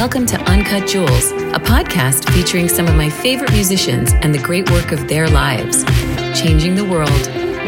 Welcome 0.00 0.24
to 0.28 0.40
Uncut 0.50 0.88
Jewels, 0.88 1.30
a 1.30 1.60
podcast 1.60 2.32
featuring 2.32 2.70
some 2.70 2.86
of 2.86 2.96
my 2.96 3.10
favorite 3.10 3.52
musicians 3.52 4.14
and 4.22 4.34
the 4.34 4.38
great 4.38 4.70
work 4.70 4.92
of 4.92 5.08
their 5.08 5.28
lives, 5.28 5.84
changing 6.40 6.74
the 6.74 6.86
world 6.86 7.10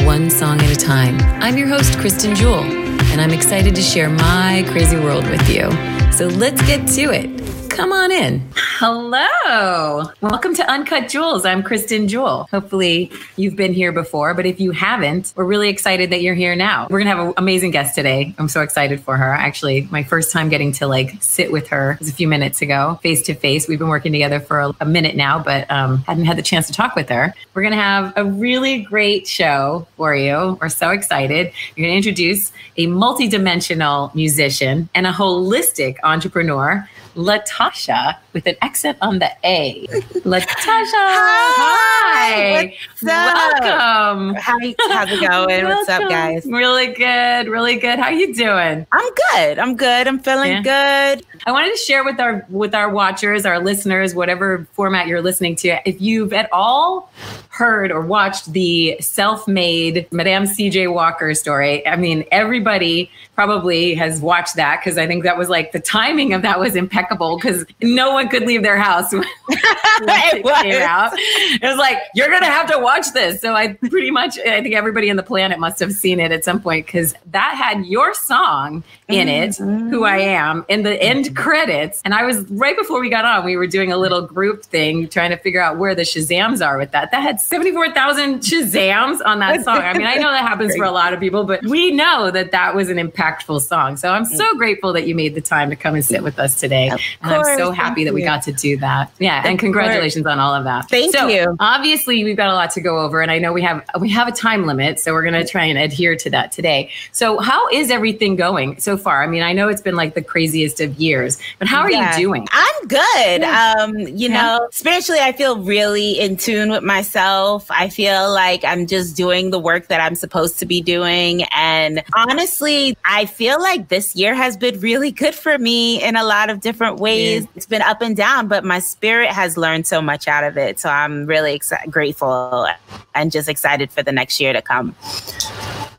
one 0.07 0.31
song 0.31 0.59
at 0.63 0.71
a 0.71 0.75
time. 0.75 1.19
I'm 1.43 1.59
your 1.59 1.69
host, 1.69 1.99
Kristen 1.99 2.35
Jewell, 2.35 2.63
and 2.63 3.21
I'm 3.21 3.33
excited 3.33 3.75
to 3.75 3.83
share 3.83 4.09
my 4.09 4.65
crazy 4.69 4.97
world 4.97 5.29
with 5.29 5.47
you. 5.51 5.71
So 6.11 6.27
let's 6.27 6.63
get 6.63 6.89
to 6.93 7.13
it. 7.13 7.62
Come 7.73 7.91
on 7.91 8.13
in. 8.13 8.47
Hello. 8.55 10.05
Welcome 10.21 10.55
to 10.57 10.71
Uncut 10.71 11.09
Jewels. 11.09 11.47
I'm 11.47 11.63
Kristen 11.63 12.07
Jewell. 12.07 12.47
Hopefully, 12.51 13.11
you've 13.37 13.57
been 13.57 13.73
here 13.73 13.93
before, 13.93 14.35
but 14.35 14.45
if 14.45 14.61
you 14.61 14.73
haven't, 14.73 15.33
we're 15.37 15.47
really 15.47 15.71
excited 15.71 16.11
that 16.11 16.21
you're 16.21 16.35
here 16.35 16.55
now. 16.55 16.87
We're 16.91 16.99
going 16.99 17.11
to 17.11 17.17
have 17.17 17.29
an 17.29 17.35
amazing 17.39 17.71
guest 17.71 17.95
today. 17.95 18.35
I'm 18.37 18.51
so 18.51 18.61
excited 18.61 19.01
for 19.01 19.17
her. 19.17 19.33
Actually, 19.33 19.89
my 19.91 20.03
first 20.03 20.33
time 20.33 20.51
getting 20.51 20.73
to 20.73 20.87
like 20.87 21.15
sit 21.23 21.51
with 21.51 21.69
her 21.69 21.97
was 21.99 22.11
a 22.11 22.13
few 22.13 22.29
minutes 22.29 22.61
ago, 22.61 23.01
face 23.03 23.23
to 23.23 23.35
face. 23.35 23.67
We've 23.67 23.79
been 23.79 23.89
working 23.89 24.13
together 24.13 24.39
for 24.39 24.61
a, 24.61 24.73
a 24.83 24.85
minute 24.85 25.17
now, 25.17 25.43
but 25.43 25.71
um, 25.71 25.99
hadn't 26.03 26.27
had 26.27 26.37
the 26.37 26.43
chance 26.43 26.67
to 26.67 26.75
talk 26.75 26.95
with 26.95 27.09
her. 27.09 27.33
We're 27.55 27.63
going 27.63 27.73
to 27.73 27.81
have 27.81 28.13
a 28.17 28.25
really 28.27 28.83
great 28.83 29.27
show 29.27 29.87
for 29.97 30.15
you. 30.15 30.59
We're 30.61 30.69
so 30.69 30.91
excited. 30.91 31.53
You're 31.75 31.87
going 31.87 32.03
to 32.03 32.09
introduce 32.09 32.53
a 32.77 32.87
multidimensional 32.87 34.15
musician 34.15 34.91
and 34.95 35.07
a 35.07 35.13
holistic 35.13 35.97
entrepreneur 36.03 36.87
Latasha 37.17 38.17
with 38.33 38.47
an 38.47 38.57
accent 38.63 38.99
on 39.01 39.19
the 39.19 39.31
A. 39.45 39.87
Latasha. 40.25 40.93
Hi. 40.95 42.03
Hi. 42.05 42.77
Welcome. 43.03 44.35
How, 44.35 44.59
how's 44.91 45.11
it 45.11 45.29
going? 45.29 45.65
What's 45.65 45.89
up, 45.89 46.09
guys? 46.09 46.47
Really 46.47 46.89
good. 46.89 47.49
Really 47.49 47.77
good. 47.77 47.99
How 47.99 48.09
you 48.09 48.35
doing? 48.35 48.87
I'm 48.93 49.15
good. 49.33 49.59
I'm 49.59 49.77
good. 49.77 50.07
I'm 50.07 50.19
feeling 50.19 50.65
yeah. 50.65 51.15
good. 51.17 51.27
I 51.47 51.53
wanted 51.53 51.73
to 51.73 51.79
share 51.79 52.05
with 52.05 52.21
our 52.21 52.47
with 52.49 52.75
our 52.75 52.91
watchers, 52.91 53.45
our 53.45 53.59
listeners, 53.59 54.15
whatever 54.15 54.67
format 54.73 55.07
you're 55.07 55.23
listening 55.23 55.57
to, 55.57 55.79
if 55.89 56.01
you've 56.01 56.33
at 56.33 56.49
all 56.53 57.11
heard 57.49 57.93
or 57.93 58.01
watched 58.01 58.53
the 58.53 58.97
self-made 59.01 60.11
Madame 60.11 60.45
CJ 60.45 60.93
Walker 60.93 61.35
story. 61.35 61.87
I 61.87 61.97
mean, 61.97 62.25
everybody 62.33 63.11
probably 63.35 63.95
has 63.95 64.21
watched 64.21 64.57
that 64.57 64.81
because 64.81 64.97
I 64.97 65.07
think 65.07 65.25
that 65.25 65.37
was 65.37 65.49
like 65.49 65.73
the 65.73 65.81
timing 65.81 66.33
of 66.33 66.43
that 66.43 66.59
was 66.59 66.77
impeccable 66.77 67.37
because 67.37 67.65
no 67.83 68.13
one 68.13 68.22
could 68.31 68.43
leave 68.45 68.63
their 68.63 68.77
house 68.77 69.13
when, 69.13 69.25
it, 69.49 70.45
it 70.45 70.63
came 70.63 70.83
out. 70.83 71.13
It 71.15 71.63
was 71.63 71.77
like, 71.79 71.99
you're 72.15 72.29
going 72.29 72.43
to 72.43 72.47
have 72.47 72.71
to 72.71 72.79
watch 72.79 73.13
this. 73.13 73.41
So 73.41 73.55
I 73.55 73.75
pretty 73.75 74.11
much, 74.11 74.39
I 74.39 74.63
think 74.63 74.75
everybody 74.75 75.11
on 75.11 75.17
the 75.17 75.23
planet 75.23 75.59
must 75.59 75.79
have 75.81 75.93
seen 75.93 76.21
it 76.21 76.33
at 76.33 76.45
some 76.45 76.61
point 76.61 76.87
because 76.87 77.15
that 77.31 77.55
had 77.55 77.87
your 77.87 78.15
song 78.15 78.85
in 79.09 79.29
it, 79.29 79.51
mm-hmm. 79.51 79.91
Who 79.91 80.05
I 80.05 80.19
Am, 80.19 80.65
in 80.69 80.83
the 80.83 81.01
end 81.03 81.37
credits. 81.37 82.01
And 82.05 82.15
I 82.15 82.25
was 82.25 82.43
right 82.51 82.77
before 82.77 83.01
we 83.01 83.11
got 83.11 83.25
on, 83.25 83.45
we 83.45 83.57
were 83.57 83.67
doing 83.67 83.93
a 83.93 83.97
little 83.97 84.23
group 84.23 84.65
thing 84.65 85.09
trying 85.09 85.31
to 85.31 85.37
figure 85.37 85.61
out 85.61 85.79
where 85.79 85.95
the 85.95 86.03
Shazams 86.03 86.65
are 86.67 86.79
with 86.79 86.93
that. 86.93 87.11
That 87.11 87.23
had 87.23 87.41
74,000 87.41 88.41
Shazams 88.41 89.21
on 89.25 89.39
that 89.41 89.65
song. 89.65 89.79
I 89.79 89.93
mean, 89.97 90.07
I 90.07 90.15
know 90.15 90.31
that 90.31 90.47
happens 90.47 90.75
for 90.77 90.85
a 90.85 90.91
lot 90.91 91.13
of 91.13 91.21
people, 91.21 91.45
but 91.45 91.65
we 91.65 91.91
know 91.91 92.31
that 92.31 92.53
that 92.53 92.75
was 92.75 92.89
an 92.89 92.97
impactful 92.97 93.61
song. 93.63 93.97
So 93.97 94.11
I'm 94.11 94.25
so 94.25 94.57
grateful 94.57 94.93
that 94.95 95.07
you 95.07 95.15
made 95.15 95.35
the 95.35 95.41
time 95.41 95.71
to 95.71 95.77
come 95.77 95.95
and 95.95 96.05
sit 96.05 96.23
with 96.23 96.39
us 96.39 96.59
today. 96.59 96.89
and 96.89 97.01
I'm 97.23 97.59
so 97.59 97.71
happy 97.71 98.05
that 98.05 98.12
we 98.13 98.23
got 98.23 98.43
to 98.45 98.53
do 98.53 98.77
that. 98.79 99.11
Yeah. 99.19 99.43
and 99.45 99.59
congratulations 99.59 100.27
on 100.27 100.39
all 100.39 100.55
of 100.55 100.65
that. 100.65 100.89
Thank 100.89 101.15
so, 101.15 101.29
you. 101.29 101.57
Obviously, 101.61 102.25
we've 102.25 102.37
got 102.37 102.49
a 102.49 102.55
lot 102.55 102.71
to 102.73 102.81
go 102.81 102.99
over, 103.01 103.21
and 103.21 103.31
I 103.31 103.39
know 103.39 103.53
we 103.53 103.63
have 103.63 103.85
we 104.01 104.09
have 104.11 104.29
a 104.29 104.33
time 104.33 104.67
limit, 104.67 105.01
so 105.01 105.13
we're 105.13 105.23
going 105.23 105.35
to 105.35 105.47
try 105.47 105.65
and 105.65 105.79
adhere 105.79 106.17
to 106.17 106.31
that 106.31 106.53
today. 106.53 106.91
So, 107.13 107.39
how 107.39 107.69
is 107.69 107.91
everything 107.91 108.37
going 108.37 108.81
so 108.81 108.97
far? 108.97 109.23
I 109.23 109.27
mean, 109.27 109.43
I 109.43 109.53
know 109.53 109.69
it's 109.69 109.83
been 109.83 109.97
like 109.97 110.15
the 110.15 110.23
craziest 110.23 110.81
of 110.81 110.99
years, 110.99 111.39
but 111.59 111.69
how 111.69 111.81
are 111.81 111.91
yeah. 111.91 112.17
you 112.17 112.27
doing? 112.27 112.47
I'm 112.51 112.89
good. 112.89 113.43
Yeah. 113.43 113.75
Um, 113.79 113.99
you 113.99 114.29
yeah. 114.29 114.43
know, 114.43 114.69
spiritually, 114.71 115.21
I 115.21 115.33
feel 115.33 115.63
really 115.63 116.19
in 116.19 116.37
tune 116.37 116.71
with 116.71 116.83
myself. 116.83 117.71
I 117.71 117.89
feel 117.89 118.33
like 118.33 118.65
I'm 118.65 118.87
just 118.87 119.17
doing 119.17 119.51
the 119.51 119.59
work 119.59 119.89
that 119.89 120.01
I'm 120.01 120.15
supposed 120.15 120.59
to 120.59 120.67
be 120.67 120.81
doing. 120.81 121.45
And 121.55 122.03
honestly, 122.15 122.97
I 123.05 123.27
feel 123.27 123.61
like 123.61 123.89
this 123.89 124.15
year 124.15 124.35
has 124.35 124.57
been 124.57 124.81
really 124.81 125.11
good 125.11 125.35
for 125.35 125.59
me 125.59 126.03
in 126.03 126.17
a 126.17 126.25
lot 126.25 126.51
of 126.51 126.61
different 126.61 126.99
ways. 126.99 127.47
It's 127.55 127.67
been 127.67 127.83
up 127.83 128.02
and 128.03 128.17
down, 128.17 128.49
but 128.49 128.65
my 128.65 128.79
spirit 128.79 129.31
has 129.31 129.57
learned 129.57 129.87
so 129.87 130.03
much 130.03 130.29
out 130.29 130.45
of 130.45 130.57
it. 130.57 130.79
So 130.79 130.89
I'm 130.89 131.27
really 131.27 131.55
ex- 131.55 131.73
grateful 131.91 132.69
and 133.15 133.33
just 133.33 133.49
excited 133.49 133.91
for 133.91 134.03
the 134.03 134.13
next 134.13 134.41
year 134.41 134.53
to 134.53 134.63
come. 134.63 134.95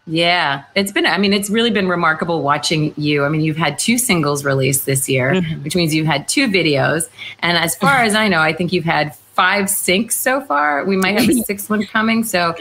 Yeah, 0.05 0.63
it's 0.75 0.91
been, 0.91 1.05
I 1.05 1.17
mean, 1.17 1.31
it's 1.31 1.49
really 1.49 1.71
been 1.71 1.87
remarkable 1.87 2.41
watching 2.41 2.93
you. 2.97 3.23
I 3.23 3.29
mean, 3.29 3.41
you've 3.41 3.57
had 3.57 3.79
two 3.79 3.97
singles 3.97 4.43
released 4.43 4.85
this 4.85 5.07
year, 5.07 5.31
mm-hmm. 5.31 5.63
which 5.63 5.75
means 5.75 5.95
you've 5.95 6.07
had 6.07 6.27
two 6.27 6.47
videos. 6.47 7.09
And 7.39 7.57
as 7.57 7.75
far 7.75 8.03
as 8.03 8.13
I 8.13 8.27
know, 8.27 8.41
I 8.41 8.51
think 8.51 8.73
you've 8.73 8.83
had 8.83 9.15
five 9.33 9.65
syncs 9.65 10.11
so 10.11 10.41
far. 10.41 10.83
We 10.85 10.97
might 10.97 11.19
have 11.19 11.29
a 11.29 11.33
sixth 11.43 11.69
one 11.69 11.85
coming. 11.85 12.23
So, 12.23 12.55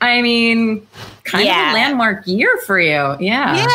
I 0.00 0.22
mean, 0.22 0.86
kind 1.24 1.44
yeah. 1.44 1.68
of 1.68 1.72
a 1.72 1.74
landmark 1.74 2.26
year 2.26 2.56
for 2.66 2.80
you. 2.80 2.88
Yeah. 2.90 3.18
Yeah. 3.20 3.66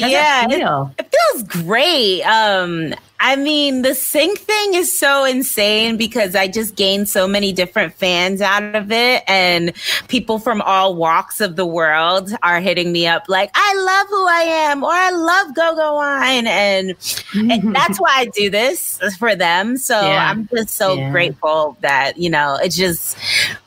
How's 0.00 0.10
yeah. 0.10 0.48
Feel? 0.48 0.94
It, 0.98 1.06
it, 1.06 1.14
feels 1.14 1.42
great. 1.64 2.22
Um, 2.22 2.94
I 3.22 3.36
mean, 3.36 3.82
the 3.82 3.94
sync 3.94 4.38
thing 4.38 4.74
is 4.74 4.98
so 4.98 5.24
insane 5.24 5.98
because 5.98 6.34
I 6.34 6.48
just 6.48 6.74
gained 6.74 7.06
so 7.06 7.28
many 7.28 7.52
different 7.52 7.92
fans 7.92 8.40
out 8.40 8.74
of 8.74 8.90
it. 8.90 9.22
And 9.28 9.74
people 10.08 10.38
from 10.38 10.62
all 10.62 10.96
walks 10.96 11.42
of 11.42 11.56
the 11.56 11.66
world 11.66 12.32
are 12.42 12.60
hitting 12.60 12.92
me 12.92 13.06
up 13.06 13.24
like, 13.28 13.50
I 13.54 13.74
love 13.74 14.06
who 14.08 14.26
I 14.26 14.42
am, 14.70 14.82
or 14.82 14.90
I 14.90 15.10
love 15.10 15.54
Go 15.54 15.76
Go 15.76 15.94
Wine. 15.96 16.46
And, 16.46 16.96
and 17.34 17.74
that's 17.76 18.00
why 18.00 18.10
I 18.16 18.24
do 18.34 18.48
this 18.48 18.98
for 19.18 19.36
them. 19.36 19.76
So 19.76 20.00
yeah. 20.00 20.30
I'm 20.30 20.48
just 20.48 20.70
so 20.70 20.94
yeah. 20.94 21.10
grateful 21.10 21.76
that, 21.82 22.16
you 22.16 22.30
know, 22.30 22.58
it's 22.62 22.76
just 22.76 23.18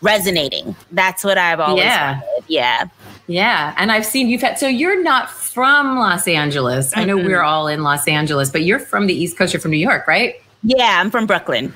resonating. 0.01 0.75
That's 0.91 1.23
what 1.23 1.37
I've 1.37 1.59
always 1.59 1.83
yeah. 1.83 2.21
wanted. 2.21 2.43
Yeah. 2.47 2.87
Yeah. 3.27 3.73
And 3.77 3.91
I've 3.91 4.05
seen 4.05 4.29
you've 4.29 4.41
had, 4.41 4.59
so 4.59 4.67
you're 4.67 5.01
not 5.01 5.29
from 5.29 5.97
Los 5.97 6.27
Angeles. 6.27 6.91
Mm-hmm. 6.91 6.99
I 6.99 7.05
know 7.05 7.17
we're 7.17 7.41
all 7.41 7.67
in 7.67 7.83
Los 7.83 8.07
Angeles, 8.07 8.49
but 8.49 8.63
you're 8.63 8.79
from 8.79 9.07
the 9.07 9.13
East 9.13 9.37
Coast. 9.37 9.53
You're 9.53 9.61
from 9.61 9.71
New 9.71 9.77
York, 9.77 10.07
right? 10.07 10.35
Yeah, 10.63 10.99
I'm 10.99 11.11
from 11.11 11.25
Brooklyn. 11.25 11.73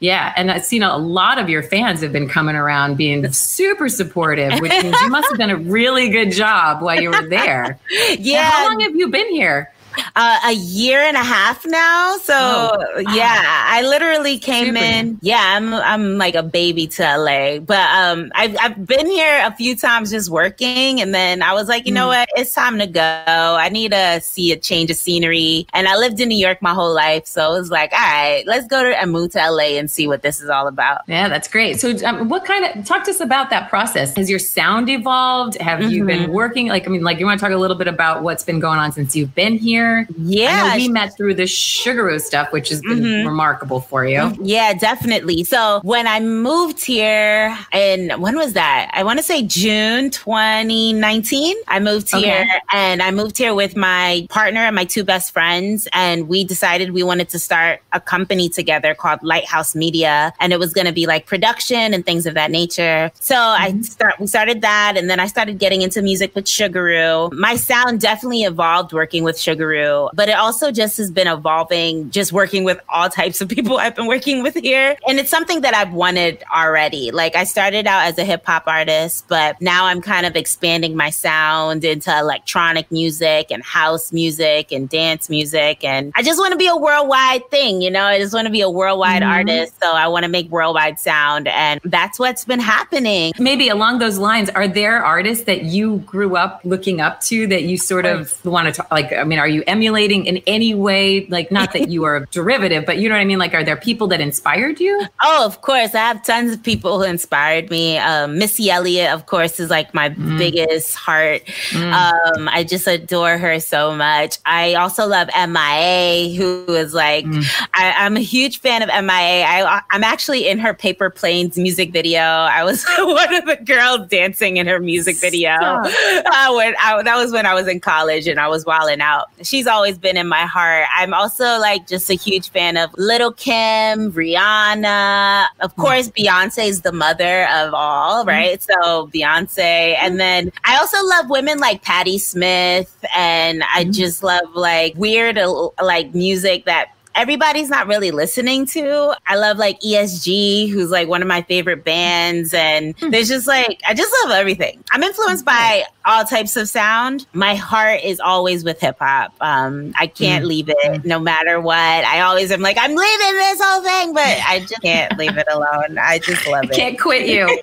Yeah, 0.00 0.32
and 0.36 0.50
I've 0.50 0.64
seen 0.64 0.82
a 0.82 0.96
lot 0.96 1.38
of 1.38 1.48
your 1.48 1.62
fans 1.62 2.00
have 2.00 2.12
been 2.12 2.28
coming 2.28 2.56
around 2.56 2.96
being 2.96 3.30
super 3.32 3.88
supportive, 3.88 4.58
which 4.58 4.72
means 4.82 5.00
you 5.00 5.08
must 5.08 5.28
have 5.28 5.38
done 5.38 5.50
a 5.50 5.56
really 5.56 6.08
good 6.08 6.32
job 6.32 6.82
while 6.82 7.00
you 7.00 7.10
were 7.10 7.28
there. 7.28 7.78
yeah. 8.18 8.50
how 8.50 8.68
long 8.68 8.80
have 8.80 8.96
you 8.96 9.08
been 9.10 9.28
here? 9.28 9.72
Uh, 10.16 10.38
a 10.46 10.52
year 10.52 11.00
and 11.00 11.16
a 11.16 11.22
half 11.22 11.64
now. 11.66 12.16
So 12.18 12.34
oh, 12.34 12.98
yeah, 13.14 13.42
I 13.68 13.82
literally 13.82 14.38
came 14.38 14.74
Super. 14.74 14.84
in. 14.84 15.18
Yeah, 15.22 15.42
I'm 15.56 15.74
I'm 15.74 16.18
like 16.18 16.34
a 16.34 16.42
baby 16.42 16.86
to 16.88 17.02
LA, 17.02 17.58
but 17.58 17.88
um, 17.90 18.30
I've 18.34 18.56
I've 18.60 18.86
been 18.86 19.06
here 19.06 19.42
a 19.44 19.54
few 19.54 19.76
times 19.76 20.10
just 20.10 20.30
working, 20.30 21.00
and 21.00 21.14
then 21.14 21.42
I 21.42 21.54
was 21.54 21.68
like, 21.68 21.86
you 21.86 21.92
mm. 21.92 21.96
know 21.96 22.08
what, 22.08 22.28
it's 22.36 22.54
time 22.54 22.78
to 22.78 22.86
go. 22.86 23.02
I 23.02 23.68
need 23.68 23.92
to 23.92 24.20
see 24.20 24.52
a 24.52 24.56
change 24.56 24.90
of 24.90 24.96
scenery, 24.96 25.66
and 25.72 25.88
I 25.88 25.96
lived 25.96 26.20
in 26.20 26.28
New 26.28 26.38
York 26.38 26.62
my 26.62 26.74
whole 26.74 26.94
life, 26.94 27.26
so 27.26 27.54
it 27.54 27.58
was 27.58 27.70
like, 27.70 27.92
all 27.92 27.98
right, 27.98 28.44
let's 28.46 28.66
go 28.66 28.82
to 28.84 29.00
and 29.00 29.10
move 29.10 29.32
to 29.32 29.38
LA 29.38 29.78
and 29.78 29.90
see 29.90 30.06
what 30.06 30.22
this 30.22 30.40
is 30.40 30.48
all 30.48 30.66
about. 30.66 31.02
Yeah, 31.08 31.28
that's 31.28 31.48
great. 31.48 31.80
So, 31.80 31.94
um, 32.04 32.28
what 32.28 32.44
kind 32.44 32.64
of 32.64 32.84
talk 32.84 33.04
to 33.04 33.10
us 33.10 33.20
about 33.20 33.50
that 33.50 33.68
process? 33.68 34.16
Has 34.16 34.30
your 34.30 34.38
sound 34.38 34.88
evolved? 34.88 35.60
Have 35.60 35.80
mm-hmm. 35.80 35.90
you 35.90 36.04
been 36.04 36.22
mm-hmm. 36.24 36.32
working? 36.32 36.68
Like, 36.68 36.86
I 36.86 36.90
mean, 36.90 37.02
like 37.02 37.18
you 37.18 37.26
want 37.26 37.40
to 37.40 37.44
talk 37.44 37.52
a 37.52 37.58
little 37.58 37.76
bit 37.76 37.88
about 37.88 38.22
what's 38.22 38.44
been 38.44 38.60
going 38.60 38.78
on 38.78 38.92
since 38.92 39.16
you've 39.16 39.34
been 39.34 39.58
here? 39.58 39.81
Here. 39.82 40.06
Yeah. 40.18 40.76
we 40.76 40.88
met 40.88 41.16
through 41.16 41.34
the 41.34 41.44
Sugaroo 41.44 42.20
stuff, 42.20 42.52
which 42.52 42.68
has 42.68 42.80
been 42.80 43.00
mm-hmm. 43.00 43.26
remarkable 43.26 43.80
for 43.80 44.06
you. 44.06 44.18
Mm-hmm. 44.18 44.44
Yeah, 44.44 44.74
definitely. 44.74 45.44
So 45.44 45.80
when 45.82 46.06
I 46.06 46.20
moved 46.20 46.84
here, 46.84 47.56
and 47.72 48.20
when 48.20 48.36
was 48.36 48.52
that? 48.54 48.90
I 48.92 49.04
want 49.04 49.18
to 49.18 49.22
say 49.22 49.42
June 49.42 50.10
2019. 50.10 51.56
I 51.68 51.80
moved 51.80 52.10
here 52.10 52.42
okay. 52.42 52.60
and 52.72 53.02
I 53.02 53.10
moved 53.10 53.38
here 53.38 53.54
with 53.54 53.76
my 53.76 54.26
partner 54.30 54.60
and 54.60 54.74
my 54.74 54.84
two 54.84 55.04
best 55.04 55.32
friends. 55.32 55.88
And 55.92 56.28
we 56.28 56.44
decided 56.44 56.92
we 56.92 57.02
wanted 57.02 57.28
to 57.30 57.38
start 57.38 57.80
a 57.92 58.00
company 58.00 58.48
together 58.48 58.94
called 58.94 59.22
Lighthouse 59.22 59.74
Media. 59.74 60.32
And 60.40 60.52
it 60.52 60.58
was 60.58 60.72
going 60.72 60.86
to 60.86 60.92
be 60.92 61.06
like 61.06 61.26
production 61.26 61.94
and 61.94 62.04
things 62.04 62.26
of 62.26 62.34
that 62.34 62.50
nature. 62.50 63.10
So 63.14 63.34
mm-hmm. 63.34 63.78
I 63.78 63.82
start, 63.82 64.14
we 64.20 64.26
started 64.26 64.60
that. 64.62 64.94
And 64.96 65.08
then 65.08 65.20
I 65.20 65.26
started 65.26 65.58
getting 65.58 65.82
into 65.82 66.02
music 66.02 66.34
with 66.34 66.44
Sugaroo. 66.44 67.32
My 67.32 67.56
sound 67.56 68.00
definitely 68.00 68.42
evolved 68.42 68.92
working 68.92 69.24
with 69.24 69.36
Sugaroo 69.36 69.71
through, 69.72 70.10
but 70.12 70.28
it 70.28 70.36
also 70.36 70.70
just 70.70 70.98
has 70.98 71.10
been 71.10 71.26
evolving, 71.26 72.10
just 72.10 72.32
working 72.32 72.64
with 72.64 72.80
all 72.88 73.08
types 73.08 73.40
of 73.40 73.48
people 73.48 73.78
I've 73.82 73.96
been 73.96 74.06
working 74.06 74.42
with 74.42 74.54
here. 74.54 74.96
And 75.08 75.18
it's 75.18 75.30
something 75.30 75.62
that 75.62 75.74
I've 75.74 75.92
wanted 75.92 76.42
already. 76.54 77.10
Like 77.10 77.36
I 77.36 77.44
started 77.44 77.86
out 77.86 78.04
as 78.04 78.18
a 78.18 78.24
hip 78.24 78.44
hop 78.44 78.64
artist, 78.66 79.26
but 79.28 79.60
now 79.60 79.86
I'm 79.86 80.02
kind 80.02 80.26
of 80.26 80.36
expanding 80.36 80.96
my 80.96 81.10
sound 81.10 81.84
into 81.84 82.16
electronic 82.16 82.90
music 82.92 83.50
and 83.50 83.62
house 83.62 84.12
music 84.12 84.72
and 84.72 84.88
dance 84.88 85.30
music. 85.30 85.84
And 85.84 86.12
I 86.14 86.22
just 86.22 86.38
want 86.38 86.52
to 86.52 86.58
be 86.58 86.66
a 86.66 86.76
worldwide 86.76 87.48
thing, 87.50 87.80
you 87.80 87.90
know, 87.90 88.04
I 88.04 88.18
just 88.18 88.34
want 88.34 88.46
to 88.46 88.52
be 88.52 88.60
a 88.60 88.70
worldwide 88.70 89.22
mm-hmm. 89.22 89.32
artist. 89.32 89.74
So 89.82 89.92
I 89.92 90.08
want 90.08 90.24
to 90.24 90.28
make 90.28 90.50
worldwide 90.50 90.98
sound. 90.98 91.48
And 91.48 91.80
that's 91.84 92.18
what's 92.18 92.44
been 92.44 92.60
happening. 92.60 93.32
Maybe 93.38 93.68
along 93.68 93.98
those 93.98 94.18
lines, 94.18 94.50
are 94.50 94.68
there 94.68 95.04
artists 95.04 95.44
that 95.44 95.62
you 95.62 95.98
grew 95.98 96.36
up 96.36 96.60
looking 96.64 97.00
up 97.00 97.20
to 97.22 97.46
that 97.46 97.62
you 97.62 97.78
sort 97.78 98.04
of 98.04 98.44
want 98.44 98.66
to 98.66 98.72
talk? 98.72 98.90
Like, 98.90 99.12
I 99.12 99.24
mean, 99.24 99.38
are 99.38 99.48
you 99.48 99.61
you 99.62 99.72
emulating 99.72 100.26
in 100.26 100.38
any 100.46 100.74
way? 100.74 101.26
Like, 101.26 101.50
not 101.50 101.72
that 101.72 101.88
you 101.88 102.04
are 102.04 102.16
a 102.16 102.26
derivative, 102.26 102.84
but 102.86 102.98
you 102.98 103.08
know 103.08 103.14
what 103.14 103.20
I 103.20 103.24
mean? 103.24 103.38
Like, 103.38 103.54
are 103.54 103.64
there 103.64 103.76
people 103.76 104.06
that 104.08 104.20
inspired 104.20 104.80
you? 104.80 105.06
Oh, 105.22 105.46
of 105.46 105.60
course. 105.62 105.94
I 105.94 105.98
have 105.98 106.24
tons 106.24 106.52
of 106.52 106.62
people 106.62 106.98
who 106.98 107.04
inspired 107.04 107.70
me. 107.70 107.98
Um, 107.98 108.38
Missy 108.38 108.70
Elliott, 108.70 109.10
of 109.10 109.26
course, 109.26 109.60
is 109.60 109.70
like 109.70 109.94
my 109.94 110.10
mm. 110.10 110.38
biggest 110.38 110.94
heart. 110.94 111.44
Mm. 111.70 111.92
Um, 111.92 112.48
I 112.48 112.64
just 112.64 112.86
adore 112.86 113.38
her 113.38 113.60
so 113.60 113.94
much. 113.94 114.38
I 114.46 114.74
also 114.74 115.06
love 115.06 115.28
MIA, 115.34 116.34
who 116.36 116.64
is 116.74 116.94
like, 116.94 117.24
mm. 117.24 117.44
I, 117.74 118.06
am 118.06 118.16
a 118.16 118.20
huge 118.20 118.60
fan 118.60 118.82
of 118.82 118.88
MIA. 118.88 119.44
I, 119.44 119.82
I'm 119.90 120.04
actually 120.04 120.48
in 120.48 120.58
her 120.58 120.74
Paper 120.74 121.10
Planes 121.10 121.56
music 121.56 121.92
video. 121.92 122.20
I 122.20 122.64
was 122.64 122.84
one 122.98 123.34
of 123.34 123.46
the 123.46 123.56
girls 123.64 124.08
dancing 124.08 124.56
in 124.56 124.66
her 124.66 124.80
music 124.80 125.16
video. 125.16 125.52
Uh, 125.52 126.52
when 126.54 126.74
I, 126.80 127.02
that 127.04 127.16
was 127.16 127.32
when 127.32 127.46
I 127.46 127.54
was 127.54 127.68
in 127.68 127.80
college 127.80 128.26
and 128.26 128.40
I 128.40 128.48
was 128.48 128.64
wilding 128.64 129.00
out. 129.00 129.30
She's 129.52 129.66
always 129.66 129.98
been 129.98 130.16
in 130.16 130.28
my 130.28 130.46
heart. 130.46 130.86
I'm 130.96 131.12
also 131.12 131.44
like 131.58 131.86
just 131.86 132.08
a 132.08 132.14
huge 132.14 132.48
fan 132.48 132.78
of 132.78 132.88
Little 132.96 133.34
Kim, 133.34 134.10
Rihanna. 134.10 135.44
Of 135.60 135.76
mm. 135.76 135.76
course, 135.76 136.08
Beyonce 136.08 136.68
is 136.68 136.80
the 136.80 136.90
mother 136.90 137.46
of 137.48 137.74
all, 137.74 138.24
mm. 138.24 138.28
right? 138.28 138.62
So 138.62 139.08
Beyonce. 139.08 139.94
And 140.00 140.18
then 140.18 140.50
I 140.64 140.78
also 140.78 140.96
love 141.04 141.28
women 141.28 141.58
like 141.58 141.82
Patti 141.82 142.16
Smith. 142.16 143.04
And 143.14 143.62
I 143.64 143.84
mm. 143.84 143.94
just 143.94 144.22
love 144.22 144.54
like 144.54 144.94
weird, 144.96 145.38
like 145.82 146.14
music 146.14 146.64
that 146.64 146.88
everybody's 147.14 147.68
not 147.68 147.86
really 147.86 148.10
listening 148.10 148.66
to. 148.66 149.14
I 149.26 149.36
love 149.36 149.58
like 149.58 149.78
ESG, 149.80 150.70
who's 150.70 150.90
like 150.90 151.08
one 151.08 151.22
of 151.22 151.28
my 151.28 151.42
favorite 151.42 151.84
bands. 151.84 152.54
And 152.54 152.98
hmm. 152.98 153.10
there's 153.10 153.28
just 153.28 153.46
like, 153.46 153.80
I 153.86 153.94
just 153.94 154.12
love 154.22 154.32
everything. 154.32 154.82
I'm 154.90 155.02
influenced 155.02 155.44
by 155.44 155.84
all 156.04 156.24
types 156.24 156.56
of 156.56 156.68
sound. 156.68 157.26
My 157.32 157.54
heart 157.54 158.00
is 158.02 158.20
always 158.20 158.64
with 158.64 158.80
hip 158.80 158.96
hop. 158.98 159.32
Um, 159.40 159.92
I 159.98 160.06
can't 160.06 160.44
mm. 160.44 160.48
leave 160.48 160.68
it 160.68 161.04
no 161.04 161.18
matter 161.18 161.60
what. 161.60 161.76
I 161.76 162.20
always 162.20 162.50
am 162.50 162.60
like, 162.60 162.76
I'm 162.78 162.94
leaving 162.94 163.34
this 163.34 163.60
whole 163.62 163.82
thing, 163.82 164.14
but 164.14 164.22
I 164.24 164.60
just 164.60 164.82
can't 164.82 165.16
leave 165.18 165.36
it 165.36 165.46
alone. 165.50 165.98
I 165.98 166.18
just 166.18 166.46
love 166.46 166.64
it. 166.64 166.72
Can't 166.72 166.98
quit 166.98 167.28
you. 167.28 167.46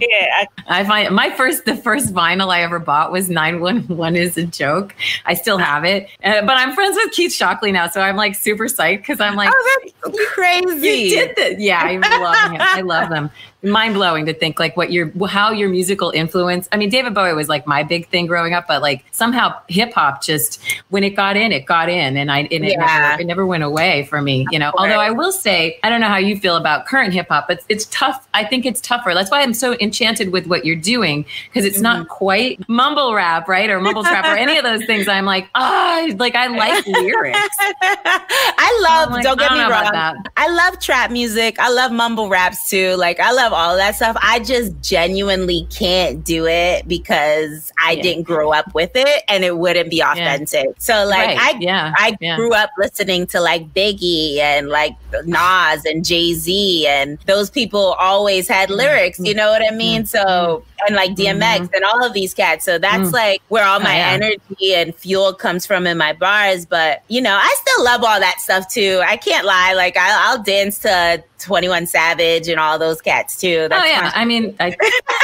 yeah. 0.00 0.44
I 0.66 0.84
find 0.84 1.14
my 1.14 1.30
first, 1.30 1.64
the 1.64 1.76
first 1.76 2.12
vinyl 2.14 2.48
I 2.48 2.62
ever 2.62 2.78
bought 2.78 3.12
was 3.12 3.28
911 3.28 4.16
is 4.16 4.36
a 4.36 4.44
joke. 4.44 4.94
I 5.24 5.34
still 5.34 5.58
have 5.58 5.84
it, 5.84 6.08
uh, 6.24 6.42
but 6.42 6.56
I'm 6.56 6.74
friends 6.74 6.96
with 6.96 7.12
Keith 7.12 7.32
Shocklee 7.32 7.72
now. 7.72 7.88
So 7.88 8.00
I'm 8.00 8.16
like 8.16 8.34
super 8.34 8.66
psyched 8.66 8.98
because 8.98 9.20
I'm 9.20 9.34
like, 9.34 9.52
oh, 9.52 9.80
that's 10.04 10.30
crazy. 10.30 10.88
You 10.88 11.10
did 11.10 11.36
this. 11.36 11.60
Yeah. 11.60 11.82
I 11.82 11.96
love 11.96 12.50
him. 12.52 12.60
I 12.60 12.80
love 12.80 13.10
them 13.10 13.30
mind 13.62 13.94
blowing 13.94 14.26
to 14.26 14.34
think 14.34 14.58
like 14.58 14.76
what 14.76 14.92
your 14.92 15.10
how 15.26 15.50
your 15.50 15.68
musical 15.68 16.10
influence. 16.10 16.68
I 16.72 16.76
mean, 16.76 16.88
David 16.88 17.14
Bowie 17.14 17.34
was 17.34 17.48
like 17.48 17.66
my 17.66 17.82
big 17.82 18.08
thing 18.08 18.26
growing 18.26 18.54
up, 18.54 18.66
but 18.68 18.82
like 18.82 19.04
somehow 19.12 19.58
hip 19.68 19.92
hop 19.92 20.22
just 20.22 20.62
when 20.90 21.04
it 21.04 21.10
got 21.10 21.36
in, 21.36 21.52
it 21.52 21.66
got 21.66 21.88
in, 21.88 22.16
and 22.16 22.30
I 22.30 22.40
and 22.40 22.52
it, 22.64 22.78
never, 22.78 23.20
it 23.20 23.26
never 23.26 23.46
went 23.46 23.62
away 23.62 24.04
for 24.04 24.22
me. 24.22 24.46
You 24.50 24.58
know, 24.58 24.72
although 24.76 25.00
I 25.00 25.10
will 25.10 25.32
say 25.32 25.78
I 25.82 25.90
don't 25.90 26.00
know 26.00 26.08
how 26.08 26.18
you 26.18 26.38
feel 26.38 26.56
about 26.56 26.86
current 26.86 27.12
hip 27.12 27.28
hop, 27.28 27.48
but 27.48 27.60
it's 27.68 27.86
tough. 27.86 28.26
I 28.34 28.44
think 28.44 28.66
it's 28.66 28.80
tougher. 28.80 29.14
That's 29.14 29.30
why 29.30 29.42
I'm 29.42 29.54
so 29.54 29.76
enchanted 29.80 30.32
with 30.32 30.46
what 30.46 30.64
you're 30.64 30.76
doing 30.76 31.24
because 31.48 31.64
it's 31.64 31.76
mm-hmm. 31.76 32.00
not 32.00 32.08
quite 32.08 32.66
mumble 32.68 33.14
rap, 33.14 33.48
right, 33.48 33.68
or 33.70 33.80
mumble 33.80 34.04
trap 34.04 34.24
or 34.24 34.36
any 34.36 34.58
of 34.58 34.64
those 34.64 34.84
things. 34.86 35.08
I'm 35.08 35.24
like, 35.24 35.48
ah, 35.54 36.00
oh, 36.02 36.14
like 36.16 36.34
I 36.34 36.46
like 36.46 36.86
lyrics. 36.86 37.38
I 37.60 38.80
love. 38.82 39.10
Like, 39.10 39.24
don't 39.24 39.38
get 39.38 39.52
me 39.52 39.60
wrong. 39.60 40.22
I 40.36 40.48
love 40.48 40.80
trap 40.80 41.10
music. 41.10 41.58
I 41.58 41.70
love 41.70 41.92
mumble 41.92 42.28
raps 42.28 42.68
too. 42.68 42.94
Like 42.96 43.20
I 43.20 43.32
love 43.32 43.45
all 43.52 43.76
that 43.76 43.96
stuff. 43.96 44.16
I 44.20 44.40
just 44.40 44.80
genuinely 44.82 45.66
can't 45.70 46.24
do 46.24 46.46
it 46.46 46.86
because 46.88 47.72
I 47.82 47.92
yeah. 47.92 48.02
didn't 48.02 48.24
grow 48.24 48.52
up 48.52 48.74
with 48.74 48.92
it 48.94 49.22
and 49.28 49.44
it 49.44 49.58
wouldn't 49.58 49.90
be 49.90 50.00
authentic. 50.00 50.66
Yeah. 50.66 50.72
So 50.78 51.06
like 51.06 51.26
right. 51.26 51.38
I 51.38 51.58
yeah. 51.60 51.94
I 51.96 52.16
yeah. 52.20 52.36
grew 52.36 52.52
up 52.54 52.70
listening 52.78 53.26
to 53.28 53.40
like 53.40 53.72
Biggie 53.74 54.38
and 54.38 54.68
like 54.68 54.96
Nas 55.24 55.84
and 55.84 56.04
Jay-Z 56.04 56.86
and 56.86 57.18
those 57.26 57.50
people 57.50 57.94
always 57.98 58.48
had 58.48 58.68
mm-hmm. 58.68 58.78
lyrics, 58.78 59.18
you 59.18 59.34
know 59.34 59.50
what 59.50 59.62
I 59.66 59.74
mean? 59.74 60.02
Mm-hmm. 60.02 60.06
So 60.06 60.64
and 60.86 60.96
like 60.96 61.10
DMX 61.12 61.40
mm-hmm. 61.40 61.74
and 61.74 61.84
all 61.84 62.04
of 62.04 62.12
these 62.12 62.34
cats. 62.34 62.64
So 62.64 62.78
that's 62.78 63.10
mm. 63.10 63.12
like 63.12 63.42
where 63.48 63.64
all 63.64 63.80
my 63.80 63.98
oh, 63.98 64.14
energy 64.14 64.74
and 64.74 64.94
fuel 64.94 65.32
comes 65.32 65.66
from 65.66 65.86
in 65.86 65.98
my 65.98 66.12
bars. 66.12 66.66
But 66.66 67.02
you 67.08 67.20
know, 67.20 67.34
I 67.34 67.56
still 67.60 67.84
love 67.84 68.02
all 68.02 68.20
that 68.20 68.40
stuff 68.40 68.68
too. 68.68 69.02
I 69.04 69.16
can't 69.16 69.46
lie. 69.46 69.74
Like 69.74 69.96
I, 69.96 70.34
will 70.34 70.42
dance 70.42 70.78
to 70.80 71.22
21 71.38 71.86
Savage 71.86 72.48
and 72.48 72.58
all 72.58 72.78
those 72.78 73.00
cats 73.00 73.38
too. 73.40 73.68
That's 73.68 73.84
oh 73.84 73.86
yeah, 73.86 74.12
I 74.14 74.24
mean, 74.24 74.56
I 74.60 74.76